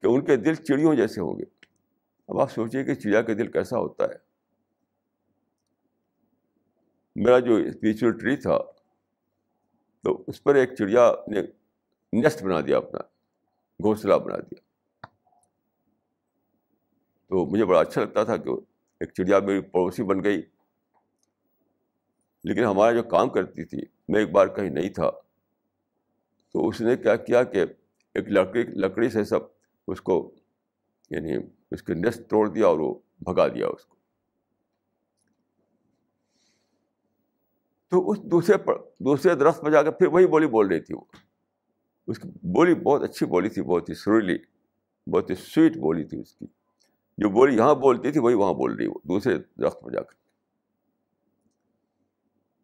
کہ 0.03 0.07
ان 0.07 0.25
کے 0.25 0.37
دل 0.37 0.55
چڑیوں 0.55 0.95
جیسے 0.95 1.21
ہوں 1.21 1.39
گے۔ 1.39 1.45
اب 2.29 2.41
آپ 2.41 2.53
سوچیے 2.53 2.85
کہ 2.85 2.95
چڑیا 2.95 3.23
کا 3.23 3.33
دل 3.33 3.51
کیسا 3.51 3.79
ہوتا 3.79 4.05
ہے۔ 4.05 4.33
میرا 7.17 7.39
جو 7.39 7.57
اسپریچل 7.57 8.19
ٹری 8.19 8.37
تھا، 8.37 8.59
تو 10.03 10.25
اس 10.27 10.43
پر 10.43 10.55
ایک 10.55 10.75
چڑیا 10.79 11.13
نے 11.29 11.43
نیسٹ 12.13 12.43
بنا 12.43 12.61
دیا 12.61 12.77
اپنا، 12.77 13.01
گھونسلہ 13.83 14.15
بنا 14.15 14.37
دیا۔ 14.37 14.61
تو 17.29 17.47
مجھے 17.47 17.65
بڑا 17.65 17.81
اچھا 17.81 18.05
لگتا 18.05 18.25
تھا 18.25 18.37
کہ 18.37 18.51
ایک 19.01 19.13
چڑیا 19.13 19.39
میری 19.39 19.61
پڑوسی 19.61 20.03
بن 20.03 20.25
گئی۔ 20.25 20.43
لیکن 22.45 22.65
ہمارا 22.65 22.93
جو 22.93 23.03
کام 23.03 23.29
کرتی 23.29 23.65
تھی، 23.65 23.79
میں 24.09 24.21
ایک 24.21 24.31
بار 24.31 24.47
کہیں 24.47 24.71
نہیں 24.71 24.91
تھا۔ 24.91 25.11
تو 26.53 26.69
اس 26.69 26.81
نے 26.81 26.97
کیا 26.97 27.17
کیا 27.17 27.45
کہ 27.45 27.65
ایک 28.15 28.29
لکڑی 28.29 28.63
لکڑی 28.63 29.11
سے 29.11 29.25
سب 29.25 29.62
اس 29.89 30.01
کو 30.01 30.35
یعنی 31.11 31.37
اس 31.71 31.83
کے 31.83 31.95
نیسٹ 31.95 32.31
توڑ 32.31 32.49
دیا 32.49 32.67
اور 32.67 32.79
وہ 32.79 32.95
بھگا 33.21 33.49
دیا 33.49 33.67
اس 33.69 33.85
کو۔ 33.85 33.97
تو 37.89 38.11
اس 38.11 38.19
دوسرے 38.23 38.57
پر، 38.57 38.75
دوسرے 39.01 39.35
درخت 39.35 39.63
پہ 39.63 39.71
جا 39.71 39.83
کے 39.83 39.91
پھر 39.91 40.07
وہی 40.07 40.27
بولی 40.27 40.47
بول 40.47 40.67
رہی 40.67 40.81
تھی 40.81 40.95
وہ۔ 40.95 41.01
اس 42.07 42.19
کی 42.19 42.29
بولی 42.29 42.75
بہت 42.75 43.03
اچھی 43.03 43.27
بولی 43.27 43.49
تھی، 43.49 43.63
بہت 43.63 43.89
ہی 43.89 43.95
سریلی، 43.95 44.39
بہت 45.11 45.31
ہی 45.31 45.35
سویٹ 45.35 45.77
بولی 45.77 46.05
تھی 46.05 46.21
اس 46.21 46.35
کی۔ 46.35 46.47
جو 47.19 47.29
بولی 47.29 47.57
یہاں 47.57 47.75
بولتی 47.75 48.13
تھی، 48.13 48.21
وہی 48.21 48.35
وہاں 48.35 48.55
بول 48.55 48.77
رہی 48.77 48.87
وہ، 48.87 48.95
دوسرے 49.05 49.39
درخت 49.39 49.81
پہ 49.81 49.91
جا 49.91 50.01
کر 50.01 50.15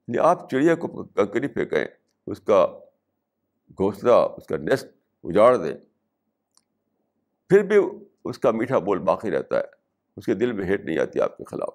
یعنی 0.08 0.18
آپ 0.18 0.50
چڑیا 0.50 0.74
کو 0.74 1.04
کنکری 1.04 1.48
پھینکیں، 1.48 1.86
اس 2.26 2.40
کا 2.40 2.66
گھونسلہ، 3.70 4.10
اس 4.10 4.46
کا 4.46 4.56
نیسٹ 4.56 4.86
اجاڑ 5.24 5.56
دیں۔ 5.56 5.87
پھر 7.48 7.62
بھی 7.62 7.76
اس 8.24 8.38
کا 8.38 8.50
میٹھا 8.50 8.78
بول 8.78 8.98
باقی 8.98 9.30
رہتا 9.30 9.56
ہے۔ 9.56 9.64
اس 10.16 10.26
کے 10.26 10.34
دل 10.34 10.52
میں 10.52 10.64
ہیٹ 10.64 10.84
نہیں 10.84 10.98
آتی 10.98 11.20
آپ 11.20 11.38
کے 11.38 11.44
خلاف۔ 11.44 11.74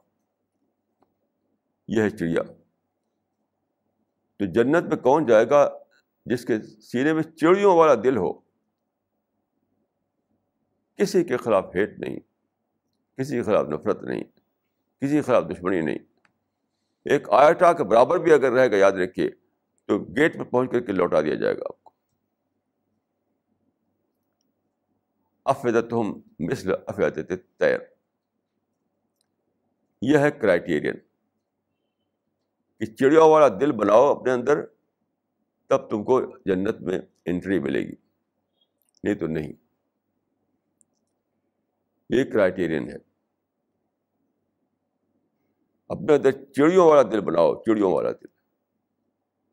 یہ 1.87 2.01
ہے 2.01 2.09
چڑیا۔ 2.09 2.41
تو 4.37 4.45
جنت 4.45 4.83
میں 4.83 4.97
کون 4.97 5.25
جائے 5.25 5.49
گا 5.49 5.69
جس 6.25 6.45
کے 6.45 6.61
سینے 6.61 7.13
میں 7.13 7.23
چڑیوں 7.23 7.77
والا 7.77 7.93
دل 8.03 8.17
ہو؟ 8.17 8.33
کسی 10.95 11.23
کے 11.23 11.37
خلاف 11.37 11.65
ہیٹ 11.75 11.99
نہیں، 11.99 12.19
کسی 13.17 13.35
کے 13.35 13.43
خلاف 13.43 13.67
نفرت 13.67 14.03
نہیں، 14.03 14.23
کسی 15.01 15.15
کے 15.15 15.21
خلاف 15.21 15.43
دشمنی 15.43 15.81
نہیں۔ 15.81 15.97
ایک 17.05 17.29
آیٹا 17.29 17.73
کے 17.73 17.83
برابر 17.83 18.17
بھی 18.17 18.33
اگر 18.33 18.51
رہے 18.51 18.71
گا 18.71 18.75
یاد 18.75 18.91
رکھیے، 18.91 19.29
تو 19.85 19.99
گیٹ 19.99 20.37
پہ 20.37 20.43
پہنچ 20.43 20.71
کر 20.71 20.79
کے 20.79 20.91
لوٹا 20.91 21.21
دیا 21.21 21.35
جائے 21.35 21.57
گا۔ 21.57 21.63
آپ 21.65 21.83
کو 21.83 21.91
افیدت 25.45 25.93
ہم 25.93 26.21
مثل 26.39 26.71
افیدت 26.87 27.31
تیر 27.57 27.79
یہ 30.01 30.17
ہے 30.17 30.31
کرائٹیرین 30.31 30.95
کہ 32.79 32.85
چڑیا 32.85 33.23
والا 33.23 33.47
دل 33.47 33.71
بناؤ 33.71 34.15
اپنے 34.15 34.31
اندر، 34.31 34.65
تب 35.67 35.89
تم 35.89 36.03
کو 36.03 36.37
جنت 36.45 36.81
میں 36.81 36.99
انٹری 37.25 37.59
ملے 37.59 37.79
گی۔ 37.79 37.95
نہیں 39.03 39.15
تو 39.15 39.27
نہیں۔ 39.27 39.53
یہ 42.09 42.23
کرائٹیرین 42.23 42.89
ہے۔ 42.89 42.95
اپنے 45.89 46.15
اندر 46.15 46.31
چڑیوں 46.31 46.87
والا 46.87 47.01
دل 47.01 47.21
بناؤ، 47.21 47.63
چڑیوں 47.63 47.93
والا 47.93 48.11
دل۔ 48.11 48.27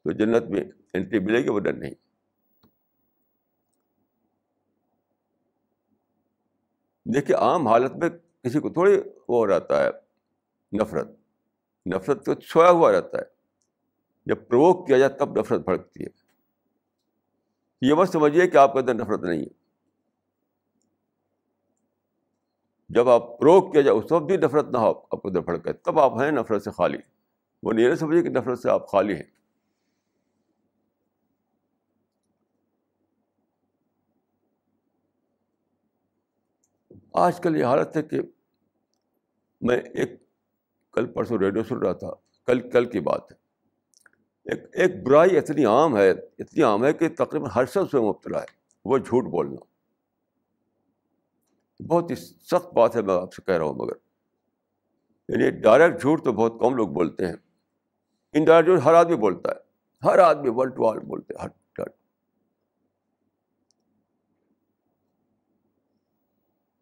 تو 0.03 0.13
جنت 0.13 0.43
میں 0.43 0.65
انٹری 0.95 1.19
ملے 1.19 1.41
گی 1.41 1.49
وہ 1.49 1.61
ڈر 1.61 1.73
نہیں۔ 1.73 1.95
دیکھیے، 7.15 7.37
عام 7.37 7.69
حالت 7.69 7.97
میں 7.97 8.09
کسی 8.43 8.61
کو 8.61 8.71
تھوڑی 8.71 9.01
وہ 9.29 9.47
رہتا 9.47 9.85
ہے، 9.85 9.91
نفرت۔ 10.81 11.09
نفرت 11.87 12.27
تو 12.27 12.35
چھویا 12.35 12.71
ہوا 12.71 12.93
رہتا 12.93 13.19
ہے۔ 13.19 13.23
جب 14.27 14.37
پروک 14.49 14.87
کیا 14.87 14.99
جائے 14.99 15.19
تب 15.19 15.39
نفرت 15.39 15.61
بھڑکتی 15.61 16.05
ہے۔ 16.05 16.09
یہ 17.81 17.95
بس 17.95 18.11
سمجھیے 18.11 18.47
کہ 18.47 18.57
آپ 18.57 18.73
کے 18.73 18.79
اندر 18.79 18.95
نفرت 18.95 19.21
نہیں 19.21 19.41
ہے۔ 19.41 19.61
جب 22.89 23.09
آپ 23.09 23.43
روک 23.43 23.73
کیا 23.73 23.81
جائے، 23.81 23.97
اس 23.97 24.13
وقت 24.13 24.25
بھی 24.25 24.37
نفرت 24.37 24.67
نہ 24.69 24.79
ہو، 24.79 24.87
آپ 24.87 25.11
کو 25.11 25.29
ادھر 25.29 25.41
پھڑکے 25.41 25.73
تب 25.73 26.01
آپ 26.01 26.13
ہیں 26.21 26.31
نفرت 26.31 26.63
سے 26.63 26.71
خالی۔ 26.71 26.99
وہ 27.63 27.73
نہیں 27.73 27.95
سمجھے 27.95 28.23
کہ 28.23 28.29
نفرت 28.29 28.59
سے 28.59 28.71
آپ 28.71 28.89
خالی 28.89 29.15
ہیں۔ 29.15 29.40
آج 37.13 37.41
کل 37.41 37.57
یہ 37.57 37.65
حالت 37.65 37.97
ہے 37.97 38.03
کہ 38.03 38.21
میں 39.61 39.77
ایک 39.77 40.13
کل 40.93 41.07
پرسوں 41.07 41.39
ریڈیو 41.39 41.63
سن 41.63 41.79
رہا 41.79 41.93
تھا، 41.93 42.11
کل 42.47 42.71
کل 42.71 42.85
کی 42.85 43.01
بات 43.01 43.33
ہے۔ 43.33 43.37
ایک 44.45 44.65
ایک 44.73 45.07
برائی 45.07 45.39
اتنی 45.39 45.65
عام 45.65 45.97
ہے، 45.97 46.11
اتنی 46.11 46.63
عام 46.63 46.85
ہے 46.85 46.93
کہ 46.93 47.09
تقریباً 47.09 47.51
ہر 47.55 47.65
شخص 47.65 47.95
میں 47.95 48.03
مبتلا 48.03 48.41
ہے، 48.41 48.47
وہ 48.85 48.99
جھوٹ 48.99 49.25
بولنا۔ 49.25 49.65
بہت 51.83 52.11
ہی 52.11 52.17
سخت 52.17 52.75
بات 52.75 52.97
ہے، 52.97 53.03
میں 53.03 53.15
آپ 53.15 53.35
سے 53.35 53.43
کہہ 53.43 53.55
رہا 53.55 53.65
ہوں، 53.65 53.75
مگر 53.75 53.93
یعنی 55.29 55.51
ڈائریکٹ 55.51 56.01
جھوٹ 56.01 56.25
تو 56.25 56.33
بہت 56.33 56.61
کم 56.61 56.75
لوگ 56.75 56.89
بولتے 56.89 57.27
ہیں۔ 57.27 57.37
ان 58.33 58.45
ڈائریکٹ 58.45 58.71
جھوٹ 58.71 58.83
ہر 58.85 58.95
آدمی 58.95 59.17
بولتا 59.17 59.51
ہے، 59.51 59.57
ہر 60.05 60.19
آدمی 60.19 60.51
ون 60.55 60.71
ٹو 60.71 60.87
آل 60.87 60.99
بولتے 60.99 61.35
ہیں، 61.35 61.43
ہر 61.43 61.49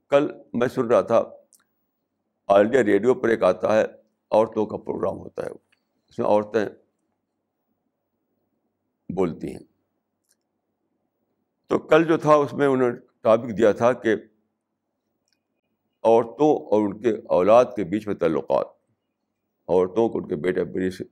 کل 0.09 0.28
میں 0.52 0.68
سن 0.68 0.86
رہا 0.86 1.00
تھا، 1.00 1.22
آل 2.46 2.61
انڈیا 2.61 2.84
ریڈیو 2.84 3.14
پر 3.14 3.28
ایک 3.28 3.42
آتا 3.42 3.76
ہے، 3.76 3.84
عورتوں 4.30 4.66
کا 4.66 4.76
پروگرام 4.76 5.18
ہوتا 5.18 5.42
ہے۔ 5.42 5.50
اس 6.09 6.18
میں 6.18 6.26
عورتیں 6.26 6.66
بولتی 9.14 9.52
ہیں۔ 9.52 9.62
تو 11.66 11.78
کل 11.78 12.04
جو 12.04 12.16
تھا، 12.16 12.34
اس 12.34 12.54
میں 12.54 12.66
انہوں 12.66 12.90
نے 12.90 12.98
ٹاپک 13.20 13.59
دیا 13.59 13.72
تھا 13.72 13.92
کہ 13.92 14.14
عورتوں 16.02 16.56
اور 16.56 16.88
ان 16.88 17.02
کے 17.02 17.11
اولاد 17.11 17.64
کے 17.76 17.84
بیچ 17.84 18.06
میں 18.06 18.14
تعلقات، 18.14 18.66
عورتوں 19.68 20.09
کو 20.09 20.18
ان 20.18 20.28
کے 20.28 20.36
بیٹے 20.36 20.64
بیٹی 20.64 20.90
سے 20.90 21.04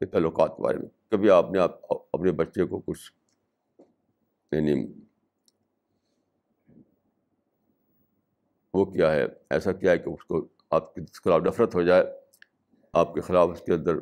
کے 0.00 0.06
تعلقات 0.06 0.56
کے 0.56 0.62
بارے 0.62 0.78
میں۔ 0.78 1.10
کبھی 1.10 1.30
آپ 1.30 1.50
نے 1.50 1.58
آپ 1.58 1.92
اپنے 2.12 2.32
بچے 2.32 2.64
کو 2.64 2.80
کچھ 2.80 3.12
یعنی 4.52 5.03
وہ 8.74 8.84
کیا 8.84 9.12
ہے؟ 9.12 9.26
ایسا 9.50 9.72
کیا 9.72 9.92
ہے 9.92 9.98
کہ 9.98 10.08
اس 10.08 10.24
کو 10.24 10.48
آپ 10.70 10.94
کے 10.94 11.00
خلاف 11.24 11.42
نفرت 11.42 11.74
ہو 11.74 11.82
جائے، 11.82 12.04
آپ 12.92 13.14
کے 13.14 13.20
خلاف 13.20 13.48
اس 13.48 13.60
کے 13.60 13.72
اندر 13.72 13.96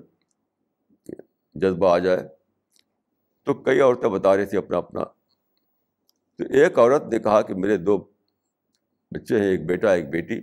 جذبہ 1.55 1.95
آ 1.95 1.99
جائے۔ 1.99 2.19
تو 3.45 3.55
کئی 3.55 3.81
عورتیں 3.81 4.09
بتا 4.09 4.37
رہی 4.37 4.45
تھیں 4.45 4.59
اپنا 4.59 4.79
اپنا۔ 4.79 5.05
تو 6.37 6.45
ایک 6.51 6.79
عورت 6.79 7.05
نے 7.13 7.19
کہا 7.19 7.43
کہ 7.43 7.55
میرے 7.55 7.77
دو 7.77 7.99
بچے 9.11 9.39
ہیں، 9.39 9.47
ایک 9.47 9.67
بیٹا، 9.67 9.93
ایک 9.93 10.09
بیٹی۔ 10.09 10.39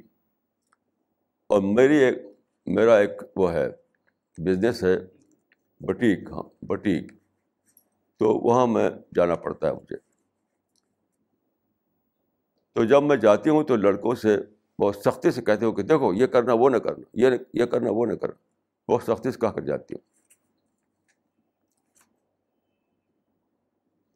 اور 1.48 1.62
میری 1.62 1.98
ایک، 1.98 2.18
میرا 2.66 2.98
ایک 2.98 3.12
وہ 3.36 3.54
ہے، 3.54 3.70
بزنس 4.38 4.84
ہے، 4.84 4.98
بٹیک 5.80 6.32
ہاں 6.32 6.66
بٹیک۔ 6.66 7.12
تو 8.18 8.34
وہاں 8.34 8.68
میں 8.68 8.90
جانا 9.16 9.36
پڑتا 9.36 9.68
ہے 9.68 9.74
مجھے۔ 9.74 10.09
تو 12.76 12.84
جب 12.84 13.04
میں 13.04 13.18
جاتی 13.18 13.50
ہوں 13.50 13.64
تو 13.64 13.76
لڑکوں 13.76 14.16
سے 14.16 14.38
بہت 14.80 14.96
سختی 14.96 15.32
سے 15.32 15.42
کہتے 15.42 15.66
ہو 15.66 15.72
کہ 15.72 15.84
دیکھو، 15.84 16.14
یہ 16.14 16.26
کرنا، 16.26 16.54
وہ 16.54 16.70
نہ 16.70 16.78
کرنا، 16.78 17.04
یہ 17.14 17.28
یہ 17.54 17.66
کرنا، 17.66 17.90
وہ 17.92 18.06
نہ 18.06 18.14
کرنا، 18.14 18.36
بہت 18.92 19.04
سختی 19.04 19.32
سے 19.32 19.40
کہا 19.40 19.52
کر 19.52 19.62
جاتی 19.62 19.96
ہوں۔ 19.96 20.02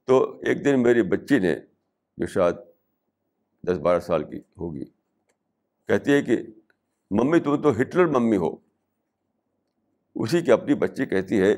تو 0.06 0.40
ایک 0.40 0.66
دن 0.66 0.84
میری 0.84 1.02
بچی 1.02 1.40
نے، 1.40 1.56
جو 2.18 2.26
شاید 2.26 2.56
دس 3.68 3.78
بارہ 3.78 4.00
سال 4.00 4.24
کی 4.24 4.38
ہوگی، 4.38 4.86
کہتی 5.88 6.14
ہے 6.14 6.22
کہ 6.22 6.38
ممی 7.12 7.40
تم 7.40 7.62
تو 7.62 7.82
ہٹلر 7.82 8.06
ممی 8.06 8.38
ہو۔ 8.38 8.56
اسی 10.16 10.42
کی 10.42 10.52
اپنی 10.52 10.76
بچی 10.76 11.06
کہتی 11.06 11.42
ہے 11.42 11.56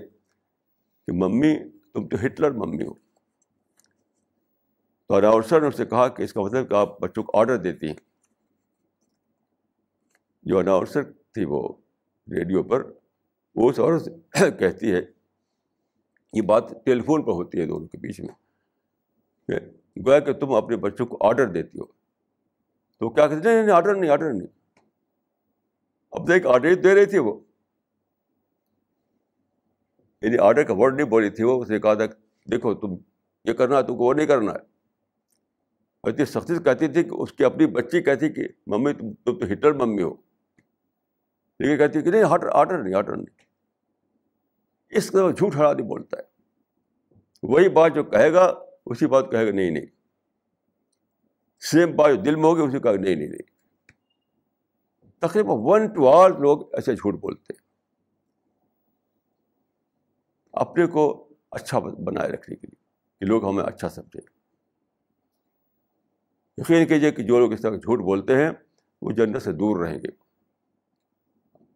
کہ 1.08 1.12
ممی، 1.12 1.56
تم 1.94 2.08
تو 2.08 2.26
ہٹلر 2.26 2.52
ممی 2.52 2.86
ہو۔ 2.86 3.05
تو 5.08 5.16
اناؤنسر 5.16 5.62
نے 5.62 5.68
اس 5.68 5.78
سے 5.78 5.86
کہا 5.86 6.08
کہ 6.08 6.24
اس 6.24 6.34
کا 6.34 6.42
مطلب 6.42 6.70
کہ 6.70 6.74
آپ 6.74 7.00
بچوں 7.00 7.24
کو 7.24 7.40
آڈر 7.40 7.58
دیتی 7.58 7.88
ہیں۔ 7.88 7.96
جو 10.44 10.60
اناؤنسر 10.60 11.04
تھی 11.04 11.46
وہ 11.46 11.70
ریڈیو 12.38 12.64
پر، 12.64 12.92
وہ 13.56 13.70
اس 13.70 13.80
عورت 13.80 14.10
کہتی 14.60 14.92
ہے، 14.92 15.02
یہ 16.34 16.42
بات 16.42 16.86
ٹیلی 16.86 17.02
فون 17.02 17.24
پر 17.24 17.32
ہوتی 17.32 17.60
ہے 17.60 17.66
دونوں 17.66 17.88
کے 17.88 17.98
بیچ 17.98 18.20
میں۔ 18.20 18.46
گویا 20.06 20.20
کہ 20.20 20.34
تم 20.34 20.54
اپنے 20.54 20.78
بچوں 20.78 21.06
کو 21.06 21.18
آڈر 21.28 21.48
دیتی 21.48 21.80
ہو۔ 21.80 21.86
تو 23.00 23.10
کیا 23.10 23.28
کہتے 23.28 23.50
نہیں 23.50 23.62
نہیں 23.62 23.76
آڈر 23.76 23.96
نہیں 23.96 24.12
آڈر 24.12 24.34
نہیں۔ 24.34 24.80
اب 26.12 26.28
دیکھ 26.28 26.48
آڈر 26.48 26.76
دے 26.76 26.96
رہی 26.96 27.06
تھی 27.06 27.18
وہ۔ 27.18 27.40
یعنی 30.22 30.38
آڈر 30.38 30.64
کا 30.64 30.74
ورڈ 30.74 30.96
نہیں 30.96 31.08
بولی 31.08 31.30
تھی 31.30 31.44
وہ، 31.44 31.62
اس 31.62 31.70
نے 31.70 31.80
کہا 31.80 31.94
تھا 31.94 32.06
دیکھو، 32.52 32.74
تم 32.74 32.96
یہ 33.46 33.54
کرنا 33.54 33.78
ہے، 33.78 33.82
تم 33.82 33.98
کو 33.98 34.04
وہ 34.04 34.14
نہیں 34.14 34.28
کرنا 34.28 34.52
ہے۔ 34.52 34.75
اتنی 36.08 36.26
سختی 36.26 36.56
سے 36.56 36.64
کہتی 36.64 36.88
تھی 36.88 37.04
کہ 37.04 37.10
اس 37.10 37.34
کی 37.34 37.46
اپنی 37.46 37.68
بچی 37.68 38.02
کہتی 38.02 38.30
کہ 38.30 38.48
ممی 38.68 38.94
تم 38.94 39.14
تم 39.14 39.40
تو 39.40 39.54
ہٹلر 39.54 39.74
ممی 39.74 40.04
ہو۔ 40.04 40.14
لیکن 41.60 41.78
کہتی 41.78 42.02
کہ 42.02 42.12
نہیں 42.12 42.24
آرڈر 42.24 42.48
آرڈر 42.52 42.84
نہیں 42.84 42.96
آرڈر 42.96 43.16
نہیں۔ 43.16 43.46
اس 44.90 45.12
کا 45.12 45.32
جھوٹ 45.32 45.56
ہرا 45.56 45.74
نہیں 45.74 45.88
بولتا 45.88 46.18
ہے۔ 46.18 46.24
وہی 47.44 47.70
بات 47.70 47.96
جو 47.96 48.04
کہے 48.04 48.34
گا، 48.34 48.54
اسی 48.86 49.08
بات 49.08 49.32
کہے 49.32 49.48
گا، 49.48 49.52
نہیں 49.52 49.72
نہیں۔ 49.72 49.86
سیم 51.60 51.96
بات 51.96 52.12
جو 52.16 52.22
دل 52.22 52.36
میں 52.36 52.44
ہوگی، 52.44 52.62
اسی 52.62 52.80
کا 52.80 52.92
نہیں 52.92 53.16
نہیں 53.16 53.28
نہیں۔ 53.28 53.56
تقریباً 55.20 55.58
ون 55.60 55.88
ٹو 55.88 56.10
آل 56.10 56.32
لوگ 56.42 56.76
ایسے 56.76 56.94
جھوٹ 56.94 57.14
بولتے 57.14 57.54
ہیں۔ 57.54 57.66
اپنے 60.52 60.86
کو 60.86 61.30
اچھا 61.52 61.80
بنائے 61.80 62.30
رکھنے 62.30 62.56
کے 62.56 62.68
لیے 62.68 62.84
کہ 63.20 63.26
لوگ 63.26 63.50
ہمیں 63.50 63.64
اچھا 63.64 63.90
سمجھیں۔ 63.90 64.35
یقین 66.58 66.88
کیجیے 66.88 67.12
کہ 67.12 67.24
جو 67.24 67.40
لوگ 67.40 67.54
اس 67.54 67.62
طرح 67.62 67.76
جھوٹ 67.76 68.00
بولتے 68.00 68.36
ہیں، 68.36 68.52
وہ 69.02 69.12
جنت 69.12 69.42
سے 69.42 69.52
دور 69.52 69.80
رہیں 69.80 70.00
گے۔ 70.00 70.26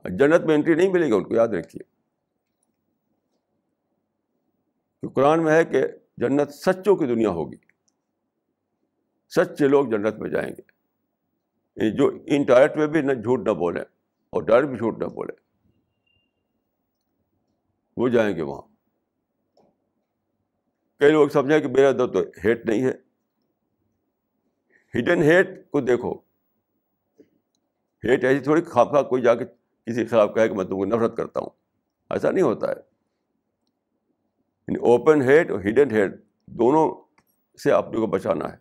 جنت 0.09 0.45
میں 0.45 0.55
انٹری 0.55 0.73
نہیں 0.73 0.89
ملے 0.89 1.07
گی، 1.07 1.11
ان 1.11 1.23
کو 1.23 1.35
یاد 1.35 1.47
رکھیے۔ 1.47 1.99
قرآن 5.07 5.43
میں 5.43 5.53
ہے 5.53 5.65
کہ 5.65 5.83
جنت 6.17 6.49
سچوں 6.49 6.95
کی 6.95 7.05
دنیا 7.05 7.29
ہوگی۔ 7.29 7.55
سچے 9.29 9.67
لوگ 9.67 9.85
جنت 9.85 10.15
میں 10.15 10.29
جائیں 10.29 10.49
گے۔ 10.49 10.61
یعنی 11.75 11.97
جو 11.97 12.07
ان 12.27 12.43
ڈائریکٹ 12.43 12.77
میں 12.77 12.87
بھی 12.87 13.01
نہ 13.01 13.13
جھوٹ 13.13 13.39
نہ 13.39 13.53
بولیں 13.53 13.81
اور 14.29 14.43
ڈائریکٹ 14.43 14.69
بھی 14.69 14.77
جھوٹ 14.77 14.99
نہ 14.99 15.05
بولیں، 15.05 15.35
وہ 17.97 18.09
جائیں 18.09 18.35
گے 18.35 18.41
وہاں۔ 18.41 18.61
کئی 20.99 21.11
لوگ 21.11 21.29
سمجھیں 21.29 21.59
کہ 21.59 21.67
میرا 21.67 21.89
اندر 21.89 22.07
تو 22.07 22.19
ہیٹ 22.43 22.65
نہیں 22.65 22.85
ہے۔ 22.85 23.08
ہڈن 24.95 25.23
ہیٹ 25.23 25.71
کو 25.71 25.81
دیکھو۔ 25.81 26.13
ہیٹ 28.03 28.23
ایسی 28.23 28.43
تھوڑی 28.43 28.61
خواہ 28.61 28.85
خواہ 28.85 29.03
کوئی 29.03 29.21
جا 29.21 29.35
کے 29.35 29.45
کسی 29.85 30.05
خلاف 30.05 30.29
کہے 30.35 30.47
کہ 30.47 30.53
میں 30.53 30.65
تم 30.65 30.77
کو 30.77 30.85
نفرت 30.85 31.17
کرتا 31.17 31.39
ہوں۔ 31.39 31.49
ایسا 32.09 32.31
نہیں 32.31 32.43
ہوتا 32.43 32.67
ہے۔ 32.67 32.75
یعنی 34.67 34.75
اوپن 34.75 35.21
ہیٹ 35.21 35.51
اور 35.51 35.59
ہڈن 35.59 35.91
ہیٹ 35.91 36.11
دونوں 36.45 37.01
سے 37.63 37.71
اپنے 37.71 37.99
کو 37.99 38.07
بچانا 38.07 38.51
ہے۔ 38.51 38.57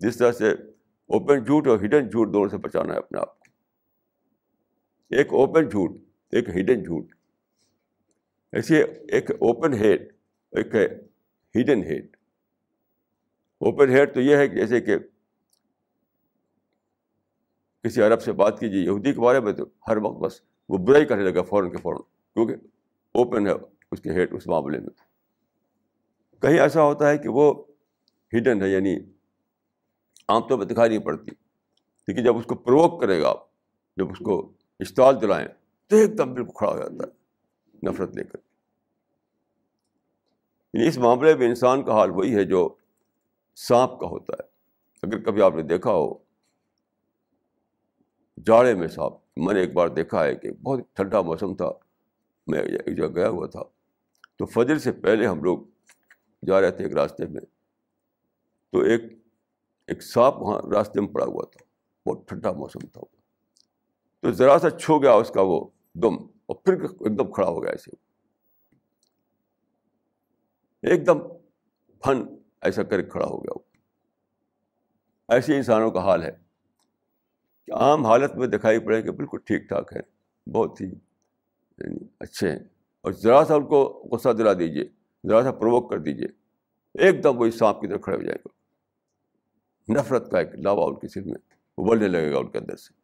جس 0.00 0.16
طرح 0.16 0.32
سے 0.32 0.50
اوپن 1.06 1.44
جھوٹ 1.44 1.68
اور 1.68 1.76
ہڈن 1.76 2.08
جھوٹ 2.08 2.32
دونوں 2.32 2.48
سے 2.48 2.56
بچانا 2.56 2.92
ہے 2.92 2.98
اپنے 2.98 3.18
آپ 3.18 3.40
کو۔ 3.40 3.44
ایک 5.10 5.32
اوپن 5.32 5.68
جھوٹ، 5.68 5.90
ایک 6.32 6.48
ہڈن 6.48 6.82
جھوٹ۔ 6.82 7.14
ایسے 8.52 8.82
ایک 9.08 9.30
اوپن 9.30 9.72
ہیٹ 9.72 10.12
ایک 10.52 10.74
ہڈن 11.56 11.82
ہیٹ 11.84 12.16
اوپن 13.62 13.90
ہیڈ 13.90 14.14
تو 14.14 14.20
یہ 14.20 14.36
ہے 14.36 14.48
کہ 14.48 14.54
جیسے 14.54 14.80
کہ 14.80 14.98
کسی 17.82 18.02
عرب 18.02 18.22
سے 18.22 18.32
بات 18.32 18.60
کیجیے 18.60 18.84
یہودی 18.84 19.12
کے 19.12 19.20
بارے 19.20 19.40
میں 19.40 19.52
تو 19.52 19.64
ہر 19.88 19.96
وقت 19.96 20.18
بس 20.18 20.40
وہ 20.68 20.78
برائی 20.78 21.04
کرنے 21.04 21.22
لگا 21.22 21.42
فوراً 21.42 21.70
کے 21.70 21.76
فوراً، 21.76 22.00
کیونکہ 22.34 22.54
اوپن 23.12 23.46
ہے 23.46 23.52
اس 23.92 24.00
کے 24.00 24.10
ہیڈ 24.10 24.34
اس 24.34 24.46
معاملے 24.46 24.80
میں۔ 24.80 24.88
کہیں 26.42 26.58
ایسا 26.58 26.82
ہوتا 26.82 27.10
ہے 27.10 27.18
کہ 27.18 27.28
وہ 27.28 27.64
ہڈن 28.36 28.62
ہے 28.62 28.68
یعنی 28.68 28.96
عام 30.28 30.48
طور 30.48 30.58
پہ 30.58 30.64
دکھائی 30.64 30.90
نہیں 30.90 31.06
پڑتی۔ 31.06 31.30
لیکن 32.08 32.24
جب 32.24 32.36
اس 32.36 32.44
کو 32.44 32.54
پروک 32.54 33.00
کرے 33.00 33.22
گا 33.22 33.30
آپ، 33.30 33.46
جب 33.96 34.10
اس 34.10 34.18
کو 34.18 34.52
اشتعال 34.80 35.20
دلائیں، 35.20 35.48
تو 35.86 35.96
ایک 35.96 36.18
دم 36.18 36.34
بالکل 36.34 36.52
کھڑا 36.54 36.72
ہو 36.72 36.78
جاتا 36.78 36.94
ہے، 36.94 37.10
نفرت 37.90 38.16
لے 38.16 38.24
کر۔ 38.24 38.38
یعنی 40.74 40.88
اس 40.88 40.98
معاملے 40.98 41.34
میں 41.34 41.48
انسان 41.48 41.84
کا 41.84 41.92
حال 41.92 42.10
وہی 42.10 42.34
ہے 42.34 42.44
جو 42.44 42.74
سانپ 43.54 44.00
کا 44.00 44.06
ہوتا 44.06 44.32
ہے۔ 44.32 44.48
اگر 45.02 45.22
کبھی 45.22 45.42
آپ 45.42 45.54
نے 45.54 45.62
دیکھا 45.62 45.90
ہو، 45.92 46.18
جاڑے 48.46 48.74
میں 48.74 48.88
سانپ، 48.88 49.14
میں 49.36 49.54
نے 49.54 49.60
ایک 49.60 49.72
بار 49.72 49.88
دیکھا 49.88 50.24
ہے 50.24 50.34
کہ 50.34 50.52
بہت 50.52 50.80
ٹھنڈا 50.92 51.20
موسم 51.20 51.54
تھا، 51.54 51.70
میں 52.46 52.58
ایک 52.58 52.96
جگہ 52.96 53.14
گیا 53.14 53.28
ہوا 53.28 53.46
تھا۔ 53.46 53.62
تو 54.36 54.46
فجر 54.46 54.78
سے 54.78 54.92
پہلے 54.92 55.26
ہم 55.26 55.44
لوگ 55.44 55.58
جا 56.46 56.60
رہے 56.60 56.70
تھے 56.70 56.84
ایک 56.84 56.92
راستے 56.92 57.26
میں۔ 57.26 57.40
تو 58.70 58.80
ایک 58.80 59.02
ایک 59.86 60.02
سانپ 60.02 60.34
وہاں 60.34 60.60
راستے 60.72 61.00
میں 61.00 61.08
پڑا 61.08 61.24
ہوا 61.24 61.44
تھا۔ 61.44 61.64
بہت 62.10 62.28
ٹھنڈا 62.28 62.52
موسم 62.52 62.86
تھا۔ 62.86 63.00
تو 64.20 64.32
ذرا 64.32 64.58
سا 64.58 64.70
چھو 64.70 65.02
گیا 65.02 65.12
اس 65.12 65.28
کا 65.28 65.40
وہ 65.40 65.68
دم 65.94 66.14
اور 66.46 66.54
پھر 66.54 66.72
ایک 66.72 67.18
دم 67.18 67.32
کھڑا 67.32 67.48
ہو 67.48 67.62
گیا 67.62 67.70
ایسے 67.70 67.90
ایک 70.82 71.06
دم 71.06 71.18
پھن 72.00 72.41
ایسا 72.62 72.82
کر 72.82 73.02
کھڑا 73.02 73.26
ہو 73.26 73.44
گیا 73.44 73.52
وہ۔ 73.56 73.62
ایسے 75.28 75.56
انسانوں 75.56 75.90
کا 75.90 76.00
حال 76.00 76.22
ہے 76.22 76.30
کہ 77.66 77.72
عام 77.72 78.06
حالت 78.06 78.36
میں 78.36 78.46
دکھائی 78.46 78.78
پڑے 78.78 79.02
کہ 79.02 79.10
بالکل 79.10 79.38
ٹھیک 79.38 79.68
ٹھاک 79.68 79.92
ہے، 79.96 80.00
بہت 80.50 80.80
ہی 80.80 80.86
یعنی 81.78 81.98
اچھے 82.20 82.50
ہیں۔ 82.50 82.58
اور 83.00 83.12
ذرا 83.12 83.44
سا 83.44 83.54
ان 83.54 83.66
کو 83.66 84.08
غصہ 84.12 84.28
دلا 84.28 84.52
دیجیے 84.52 84.84
ذرا 85.28 85.42
سا 85.42 85.52
پروک 85.52 85.90
کر 85.90 85.98
دیجیے 85.98 86.26
ایک 86.94 87.24
دم 87.24 87.38
وہی 87.38 87.50
سانپ 87.50 87.80
کی 87.80 87.86
طرف 87.86 88.00
کھڑے 88.00 88.16
ہو 88.16 88.22
جائے 88.22 88.38
گا۔ 88.38 88.48
نفرت 89.92 90.30
کا 90.30 90.38
ایک 90.38 90.54
لاوا 90.54 90.86
ان 90.86 90.94
کے 90.94 91.08
سر 91.08 91.20
میں 91.22 91.34
ابلنے 91.78 92.08
لگے 92.08 92.32
گا 92.32 92.38
ان 92.38 92.50
کے 92.50 92.58
اندر 92.58 92.76
سے۔ 92.76 92.94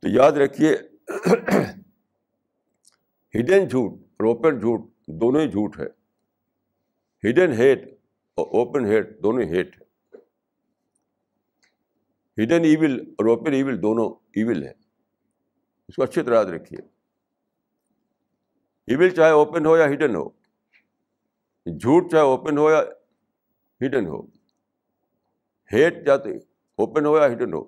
تو 0.00 0.08
یاد 0.08 0.32
رکھیے 0.32 0.74
ہڈن 3.34 3.68
جھوٹ 3.68 3.92
اور 3.92 4.26
اوپن 4.26 4.58
جھوٹ 4.58 4.80
دونوں 5.06 5.40
ہی 5.40 5.48
جھوٹ 5.48 5.78
ہے۔ 5.80 5.99
ہڈن 7.22 7.52
ہیٹ 7.52 7.82
اور 8.38 8.46
اوپن 8.58 8.86
ہیٹ 8.86 9.22
دونوں 9.22 9.42
ہیٹ 9.42 9.76
ہے 9.76 10.18
ہڈن 12.38 12.64
ایول 12.64 12.98
اور 13.00 13.26
اوپن 13.26 13.52
ایول 13.52 13.82
دونوں 13.82 14.08
ایول 14.36 14.62
ہے 14.64 14.72
اس 15.88 15.96
کو 15.96 16.02
اچھی 16.02 16.22
طرح 16.22 16.34
یاد 16.34 16.52
رکھیے 16.52 16.78
ایول 18.88 19.10
چاہے 19.10 19.30
اوپن 19.30 19.66
ہو 19.66 19.76
یا 19.76 19.86
ہڈن 19.86 20.16
ہو 20.16 20.28
جھوٹ 21.66 22.10
چاہے 22.10 22.22
اوپن 22.22 22.58
ہو 22.58 22.70
یا 22.70 22.80
ہڈن 23.80 24.06
ہو 24.06 24.20
ہیٹ 25.70 26.04
چاہتے 26.06 26.36
اوپن 26.78 27.06
ہو 27.06 27.16
یا 27.18 27.26
ہڈن 27.26 27.52
ہو 27.52 27.64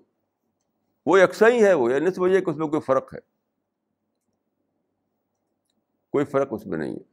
وہ 1.07 1.21
یکساں 1.21 1.51
ہی 1.51 1.63
ہے 1.65 1.73
وہ 1.75 1.91
یعنی 1.93 2.11
سمجھیے 2.11 2.41
کہ 2.41 2.51
اس 2.51 2.57
میں 2.57 2.67
کوئی 2.67 2.81
فرق 2.81 3.15
ہے 3.15 3.19
کوئی 6.11 6.25
فرق 6.25 6.49
اس 6.51 6.67
میں 6.67 6.79
نہیں 6.79 6.93
ہے 6.93 7.12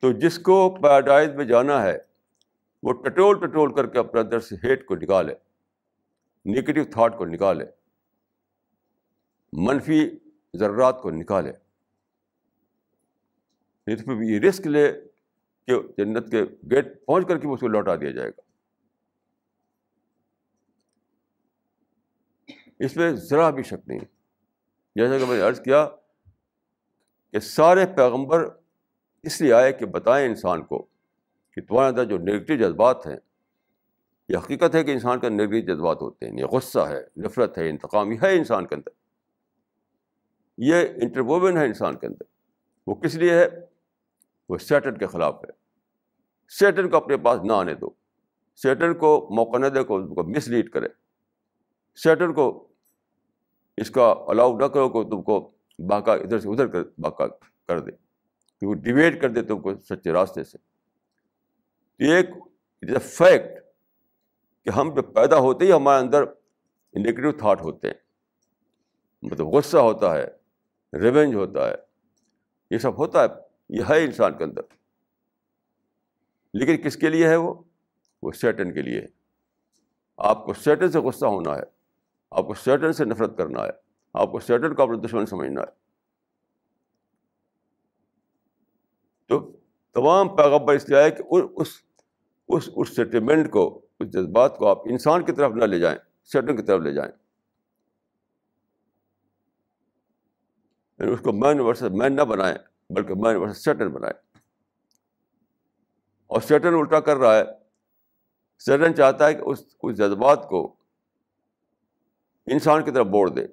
تو 0.00 0.12
جس 0.12 0.38
کو 0.38 0.76
پیراڈائز 0.82 1.34
میں 1.34 1.44
جانا 1.44 1.82
ہے، 1.82 1.98
وہ 2.82 2.92
ٹٹول 2.92 3.46
ٹٹول 3.46 3.74
کر 3.74 3.86
کے 3.86 3.98
اپنے 3.98 4.20
اندر 4.20 4.40
سے 4.40 4.56
ہیٹ 4.64 4.86
کو 4.86 4.94
نکالے 4.96 5.34
نگیٹو 6.46 6.84
تھاٹ 6.90 7.18
کو 7.18 7.24
نکالے، 7.24 7.64
منفی 9.52 10.10
ذرات 10.56 11.02
کو 11.02 11.10
نکالے۔ 11.10 11.52
یہ 14.22 14.40
رسک 14.40 14.66
لے 14.66 14.92
کہ 15.66 15.74
جنت 15.98 16.30
کے 16.30 16.44
گیٹ 16.44 17.06
پہنچ 17.06 17.28
کر 17.28 17.38
کے 17.38 17.48
اس 17.48 17.60
کو 17.60 17.68
لوٹا 17.68 17.96
دیا 17.96 18.10
جائے 18.10 18.30
گا۔ 18.30 18.40
اس 22.78 22.96
میں 22.96 23.12
ذرا 23.12 23.50
بھی 23.50 23.62
شک 23.62 23.88
نہیں۔ 23.88 24.00
جیسا 24.96 25.18
کہ 25.18 25.24
میں 25.24 25.36
نے 25.36 25.42
عرض 25.42 25.60
کیا 25.60 25.88
کہ 27.32 27.38
سارے 27.38 27.86
پیغمبر 27.96 28.59
اس 29.22 29.40
لیے 29.40 29.52
آئے 29.52 29.72
کہ 29.72 29.86
بتائیں 29.86 30.28
انسان 30.28 30.62
کو 30.62 30.86
کہ 31.52 31.62
تمہارے 31.62 31.88
اندر 31.88 32.04
جو 32.04 32.18
نگیٹو 32.18 32.54
جذبات 32.54 33.06
ہیں، 33.06 33.16
یہ 34.28 34.36
حقیقت 34.36 34.74
ہے 34.74 34.84
کہ 34.84 34.90
انسان 34.90 35.20
کا 35.20 35.28
نگیٹو 35.28 35.74
جذبات 35.74 36.02
ہوتے 36.02 36.28
ہیں، 36.28 36.38
یہ 36.38 36.44
غصہ 36.44 36.78
ہے، 36.78 37.00
نفرت 37.16 37.58
ہے، 37.58 37.70
انتقامی 37.70 38.16
ہے 38.22 38.36
انسان 38.36 38.66
کے 38.66 38.74
اندر۔ 38.74 38.90
یہ 40.58 40.74
انٹرووین 41.02 41.56
ہے 41.56 41.66
انسان 41.66 41.96
کے 41.96 42.06
اندر۔ 42.06 42.22
وہ 42.86 42.94
کس 42.94 43.14
لیے 43.14 43.34
ہے؟ 43.34 43.48
وہ 44.48 44.58
سیٹن 44.58 44.98
کے 44.98 45.06
خلاف 45.06 45.34
ہے۔ 45.34 45.52
سیٹن 46.48 46.90
کو 46.90 46.96
اپنے 46.96 47.16
پاس 47.16 47.40
نہ 47.44 47.52
آنے 47.52 47.74
دو۔ 47.74 47.90
سیٹن 48.56 48.94
کو 48.94 49.28
موقع 49.30 49.58
نہ 49.58 49.66
دے 49.66 49.82
کو 49.82 49.98
مس 50.22 50.48
لیڈ 50.48 50.70
کرے۔ 50.70 50.88
سیٹن 51.96 52.32
کو 52.32 52.68
اس 53.76 53.90
کا 53.90 54.14
الاؤ 54.28 54.58
نہ 54.58 54.64
کرو 54.64 54.88
کہ 54.88 55.10
تم 55.10 55.22
کو 55.22 55.50
باقا 55.78 56.14
ادھر 56.14 56.38
سے 56.38 56.48
ادھر 56.48 56.66
کر 56.66 56.82
باقا 56.98 57.26
کر 57.68 57.78
دے۔ 57.78 58.09
کہ 58.60 58.66
وہ 58.66 58.74
ڈیویٹ 58.74 59.22
کر 59.22 59.28
دے 59.28 59.42
تم 59.42 59.60
کو 59.60 59.74
سچے 59.74 60.12
راستے 60.12 60.44
سے۔ 60.44 60.58
ایک 61.98 62.30
اٹ 62.82 62.90
از 62.90 62.92
اے 62.92 62.98
فیکٹ 62.98 63.64
کہ 64.64 64.70
ہم 64.70 64.94
جب 64.94 65.14
پیدا 65.14 65.38
ہوتے 65.38 65.64
ہی 65.64 65.72
ہمارے 65.72 66.04
اندر 66.04 66.22
نگیٹو 66.96 67.32
تھاٹ 67.32 67.60
ہوتے 67.60 67.86
ہیں۔ 67.86 67.94
مطلب 69.22 69.46
غصہ 69.46 69.76
ہوتا 69.76 70.16
ہے 70.16 70.26
ریونج 70.92 71.34
ہوتا 71.34 71.68
ہے، 71.68 71.74
یہ 72.70 72.78
سب 72.78 72.98
ہوتا 72.98 73.22
ہے۔ 73.22 73.28
یہ 73.68 73.82
ہے 73.88 74.04
انسان 74.04 74.38
کے 74.38 74.44
اندر۔ 74.44 74.60
لیکن 76.54 76.76
کس 76.82 76.96
کے 76.96 77.08
لیے 77.08 77.28
ہے 77.28 77.36
وہ؟ 77.36 77.54
وہ 78.22 78.32
سیٹن 78.32 78.72
کے 78.72 78.82
لیے 78.82 79.00
ہے۔ 79.00 79.06
آپ 80.16 80.46
کو 80.46 80.52
سیٹن 80.52 80.90
سے 80.90 80.98
غصہ 80.98 81.26
ہونا 81.26 81.56
ہے، 81.56 81.62
آپ 82.30 82.46
کو 82.46 82.54
سیٹن 82.54 82.92
سے 82.92 83.04
نفرت 83.04 83.38
کرنا 83.38 83.64
ہے، 83.64 83.70
آپ 84.14 84.32
کو 84.32 84.40
سیٹن 84.40 84.74
کو 84.74 84.82
اپنا 84.82 85.06
دشمن 85.06 85.26
سمجھنا 85.26 85.60
ہے۔ 85.60 85.89
تو 89.30 89.56
تمام 89.92 90.36
پیغبر 90.36 90.74
اس 90.74 90.88
لیے 90.88 90.98
آئے 90.98 91.10
کہ 91.10 91.22
اس 91.30 91.68
اس 92.48 92.68
اس 92.76 92.96
سیٹلمنٹ 92.96 93.50
کو، 93.50 93.86
اس 94.00 94.08
جذبات 94.08 94.56
کو 94.56 94.68
آپ 94.68 94.78
انسان 94.84 95.24
کی 95.24 95.32
طرف 95.32 95.52
نہ 95.52 95.64
لے 95.64 95.78
جائیں 95.78 95.98
سیٹل 96.24 96.56
کی 96.56 96.62
طرف 96.62 96.80
لے 96.80 96.92
جائیں۔ 96.92 97.12
یعنی 100.98 101.12
اس 101.12 101.20
کو 101.20 101.32
مین 101.32 101.60
ورسز 101.60 101.82
مین 101.82 102.16
نہ 102.16 102.22
بنائیں، 102.22 102.56
بلکہ 102.90 103.14
مین 103.14 103.36
ورسز 103.36 103.64
سیٹن 103.64 103.88
بنائیں۔ 103.88 104.36
اور 106.26 106.40
سیٹن 106.40 106.74
الٹا 106.74 107.00
کر 107.00 107.16
رہا 107.16 107.36
ہے۔ 107.36 107.44
سیٹن 108.58 108.94
چاہتا 108.94 109.26
ہے 109.26 109.34
کہ 109.34 109.42
اس 109.42 109.64
اس 109.82 109.96
جذبات 109.96 110.48
کو 110.48 110.76
انسان 112.46 112.84
کی 112.84 112.90
طرف 112.90 113.06
بوڑ 113.06 113.28
دے۔ 113.28 113.46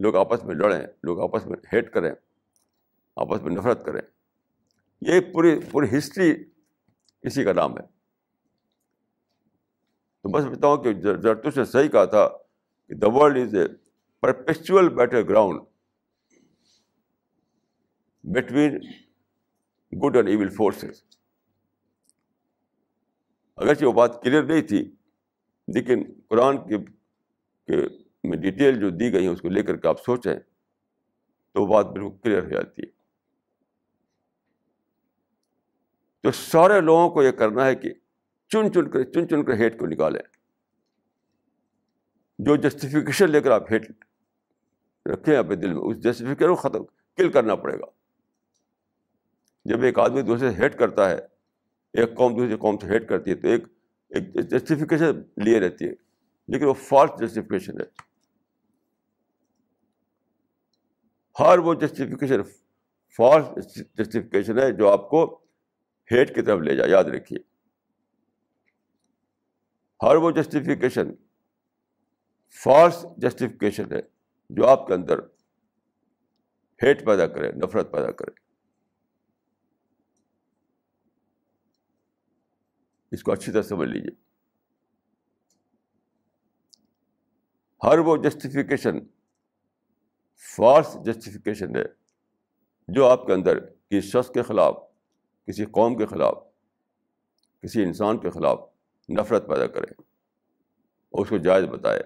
لوگ 0.00 0.16
آپس 0.16 0.44
میں 0.44 0.54
لڑیں، 0.54 0.86
لوگ 1.02 1.20
آپس 1.20 1.46
میں 1.46 1.58
ہیٹ 1.72 1.92
کریں، 1.92 2.10
آپس 3.16 3.42
میں 3.42 3.54
نفرت 3.54 3.84
کریں۔ 3.84 4.00
یہ 5.06 5.20
پوری 5.32 5.58
پوری 5.70 5.96
ہسٹری 5.96 6.32
اسی 7.24 7.44
کا 7.44 7.52
نام 7.52 7.76
ہے۔ 7.78 7.82
تو 10.24 10.28
میں 10.28 10.40
سمجھتا 10.40 10.66
ہوں 10.66 10.82
کہ 10.82 10.92
زرتوش 11.22 11.56
نے 11.56 11.64
صحیح 11.64 11.88
کہا 11.88 12.04
تھا 12.14 12.26
کہ 12.28 12.94
the 12.94 13.08
world 13.14 13.38
is 13.38 13.54
a 13.54 13.66
perpetual 14.22 14.88
battleground 15.28 15.60
between 18.24 18.78
good 19.92 20.16
and 20.16 20.28
evil 20.28 20.48
forces 20.56 21.02
اگرچہ 23.58 23.84
وہ 23.84 23.92
بات 23.92 24.22
کلیئر 24.22 24.42
نہیں 24.42 24.62
تھی، 24.68 24.80
لیکن 25.68 26.02
قرآن 26.28 26.56
کے 26.68 26.76
میں 28.24 28.38
ڈیٹیل 28.38 28.80
جو 28.80 28.90
دی 28.90 29.12
گئی 29.12 29.24
ہیں، 29.26 29.32
اس 29.32 29.40
کو 29.40 29.48
لے 29.48 29.62
کر 29.62 29.76
کے 29.76 29.88
آپ 29.88 30.00
سوچیں 30.04 30.34
تو 30.34 31.62
وہ 31.62 31.66
بات 31.66 31.86
بالکل 31.86 32.16
کلیئر 32.22 32.42
ہو 32.44 32.48
جاتی 32.50 32.82
ہے۔ 32.82 33.01
تو 36.22 36.30
سارے 36.30 36.80
لوگوں 36.80 37.10
کو 37.10 37.22
یہ 37.22 37.30
کرنا 37.30 37.66
ہے 37.66 37.74
کہ 37.74 37.94
چن 38.48 38.72
چن 38.72 38.90
کر 38.90 39.02
چن 39.02 39.28
چن 39.28 39.44
کر 39.44 39.52
ہیٹ 39.52 39.78
کو 39.78 39.86
نکالیں۔ 39.86 40.20
جو 42.38 42.56
جسٹیفیکیشن 42.56 43.30
لے 43.30 43.40
کر 43.40 43.50
آپ 43.50 43.72
ہیٹ 43.72 43.90
رکھیں 45.06 45.36
اپنے 45.36 45.56
دل 45.56 45.72
میں، 45.72 45.82
اس 45.82 45.98
جسٹیفیکیشن 45.98 46.48
کو 46.48 46.54
ختم 46.54 46.84
کل 47.16 47.32
کرنا 47.32 47.54
پڑے 47.54 47.78
گا۔ 47.78 47.84
جب 49.64 49.82
ایک 49.82 49.98
آدمی 49.98 50.22
دوسرے 50.22 50.50
سے 50.50 50.56
ہیٹ 50.56 50.78
کرتا 50.78 51.10
ہے، 51.10 51.18
ایک 51.92 52.14
قوم 52.14 52.36
دوسری 52.36 52.56
قوم 52.56 52.78
سے 52.78 52.86
ہیٹ 52.86 53.08
کرتی 53.08 53.30
ہے، 53.30 53.34
تو 53.34 53.48
ایک 53.48 53.64
ایک 54.08 54.34
جسٹیفیکیشن 54.34 55.22
لیے 55.36 55.60
رہتی 55.60 55.84
ہے۔ 55.84 55.92
لیکن 56.48 56.64
وہ 56.64 56.72
فالس 56.72 57.10
جسٹیفیکیشن 57.20 57.80
ہے۔ 57.80 57.86
ہر 61.40 61.58
وہ 61.58 61.74
جسٹیفیکیشن 61.74 62.42
فالس 63.16 63.74
جسٹیفیکیشن 63.98 64.58
ہے 64.58 64.72
جو 64.72 64.88
آپ 64.88 65.10
کو 65.10 65.41
ہیٹ 66.12 66.34
کی 66.34 66.42
طرف 66.42 66.60
لے 66.60 66.76
جائے، 66.76 66.90
یاد 66.90 67.04
رکھیے۔ 67.04 67.38
ہر 70.02 70.16
وہ 70.16 70.30
جسٹیفیکیشن 70.30 71.14
فالس 72.64 73.06
جسٹیفیکیشن 73.16 73.92
ہے 73.92 74.00
جو 74.50 74.68
آپ 74.68 74.86
کے 74.86 74.94
اندر 74.94 75.18
ہیٹ 76.82 77.06
پیدا 77.06 77.26
کرے، 77.26 77.52
نفرت 77.52 77.92
پیدا 77.92 78.10
کرے۔ 78.10 78.42
اس 83.12 83.22
کو 83.22 83.32
اچھی 83.32 83.52
طرح 83.52 83.62
سمجھ 83.62 83.88
لیجیے 83.88 84.10
ہر 87.84 87.98
وہ 87.98 88.16
جسٹیفیکیشن 88.16 88.98
فالس 90.56 90.96
جسٹیفیکیشن 91.04 91.76
ہے 91.76 91.84
جو 92.88 93.06
آپ 93.06 93.26
کے 93.26 93.32
اندر 93.32 93.66
کسی 93.66 94.00
شخص 94.00 94.30
کے 94.30 94.42
خلاف 94.42 94.74
کسی 95.46 95.64
قوم 95.64 95.96
کے 95.98 96.06
خلاف، 96.06 96.34
کسی 97.62 97.82
انسان 97.82 98.18
کے 98.18 98.30
خلاف 98.30 98.60
نفرت 99.08 99.48
پیدا 99.48 99.66
کرے 99.66 99.92
اور 101.08 101.22
اس 101.22 101.28
کو 101.28 101.36
جائز 101.36 101.64
بتائے، 101.64 102.00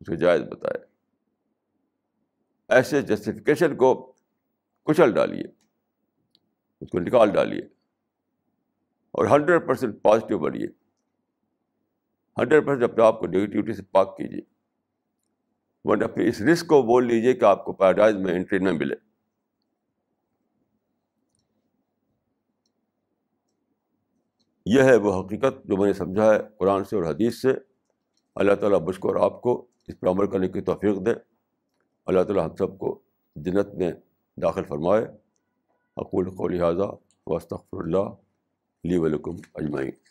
اس 0.00 0.06
کو 0.06 0.14
جائز 0.14 0.42
بتائے۔ 0.42 0.84
ایسے 2.68 3.02
جسٹیفیکیشن 3.02 3.76
کو 3.76 4.12
کچل 4.82 5.14
ڈالیے، 5.14 5.44
اس 6.80 6.88
کو 6.90 6.98
نکال 6.98 7.30
ڈالیے 7.30 7.60
اور 9.10 9.26
ہنڈریڈ 9.26 9.66
پرسینٹ 9.66 10.02
پازیٹیو 10.02 10.38
بنیے۔ 10.38 10.66
ہنڈریڈ 12.38 12.66
پرسینٹ 12.66 12.90
اپنے 12.90 13.04
آپ 13.04 13.20
کو 13.20 13.26
نگیٹیوٹی 13.26 13.72
سے 13.72 13.82
پاک 13.82 14.16
کیجیے۔ 14.16 14.40
ورنہ 15.84 16.04
پھر 16.04 16.26
اس 16.26 16.40
رسک 16.40 16.66
کو 16.66 16.82
بول 16.82 17.06
لیجیے 17.06 17.34
کہ 17.34 17.44
آپ 17.44 17.64
کو 17.64 17.72
پیراڈائز 17.72 18.16
میں 18.16 18.34
انٹری 18.34 18.58
نہ 18.58 18.70
ملے۔ 18.72 19.09
یہ 24.72 24.82
ہے 24.82 24.96
وہ 24.96 25.24
حقیقت 25.24 25.64
جو 25.64 25.76
میں 25.76 25.86
نے 25.86 25.92
سمجھا 25.92 26.34
ہے 26.34 26.38
قرآن 26.58 26.84
سے 26.84 26.96
اور 26.96 27.04
حدیث 27.04 27.42
سے۔ 27.42 27.48
اللہ 28.34 28.54
تعالیٰ 28.54 28.80
مجھ 28.80 29.00
کو 29.00 29.08
اور 29.08 29.16
آپ 29.16 29.42
کو 29.42 29.66
اس 29.88 30.00
پر 30.00 30.08
عمل 30.08 30.26
کرنے 30.26 30.48
کی 30.48 30.60
توفیق 30.60 31.06
دے۔ 31.06 31.10
اللہ 32.06 32.22
تعالیٰ 32.22 32.44
ہم 32.44 32.56
سب 32.56 32.78
کو 32.78 33.00
جنت 33.36 33.74
میں 33.74 33.92
داخل 34.36 34.64
فرمائے۔ 34.64 35.06
اقول 35.96 36.30
قول 36.30 36.56
لہٰذا 36.56 36.84
وسط 37.26 37.54
اللہ 37.72 38.14
لی 38.84 38.96
ولکم 38.96 39.36
اجمعین۔ 39.54 40.09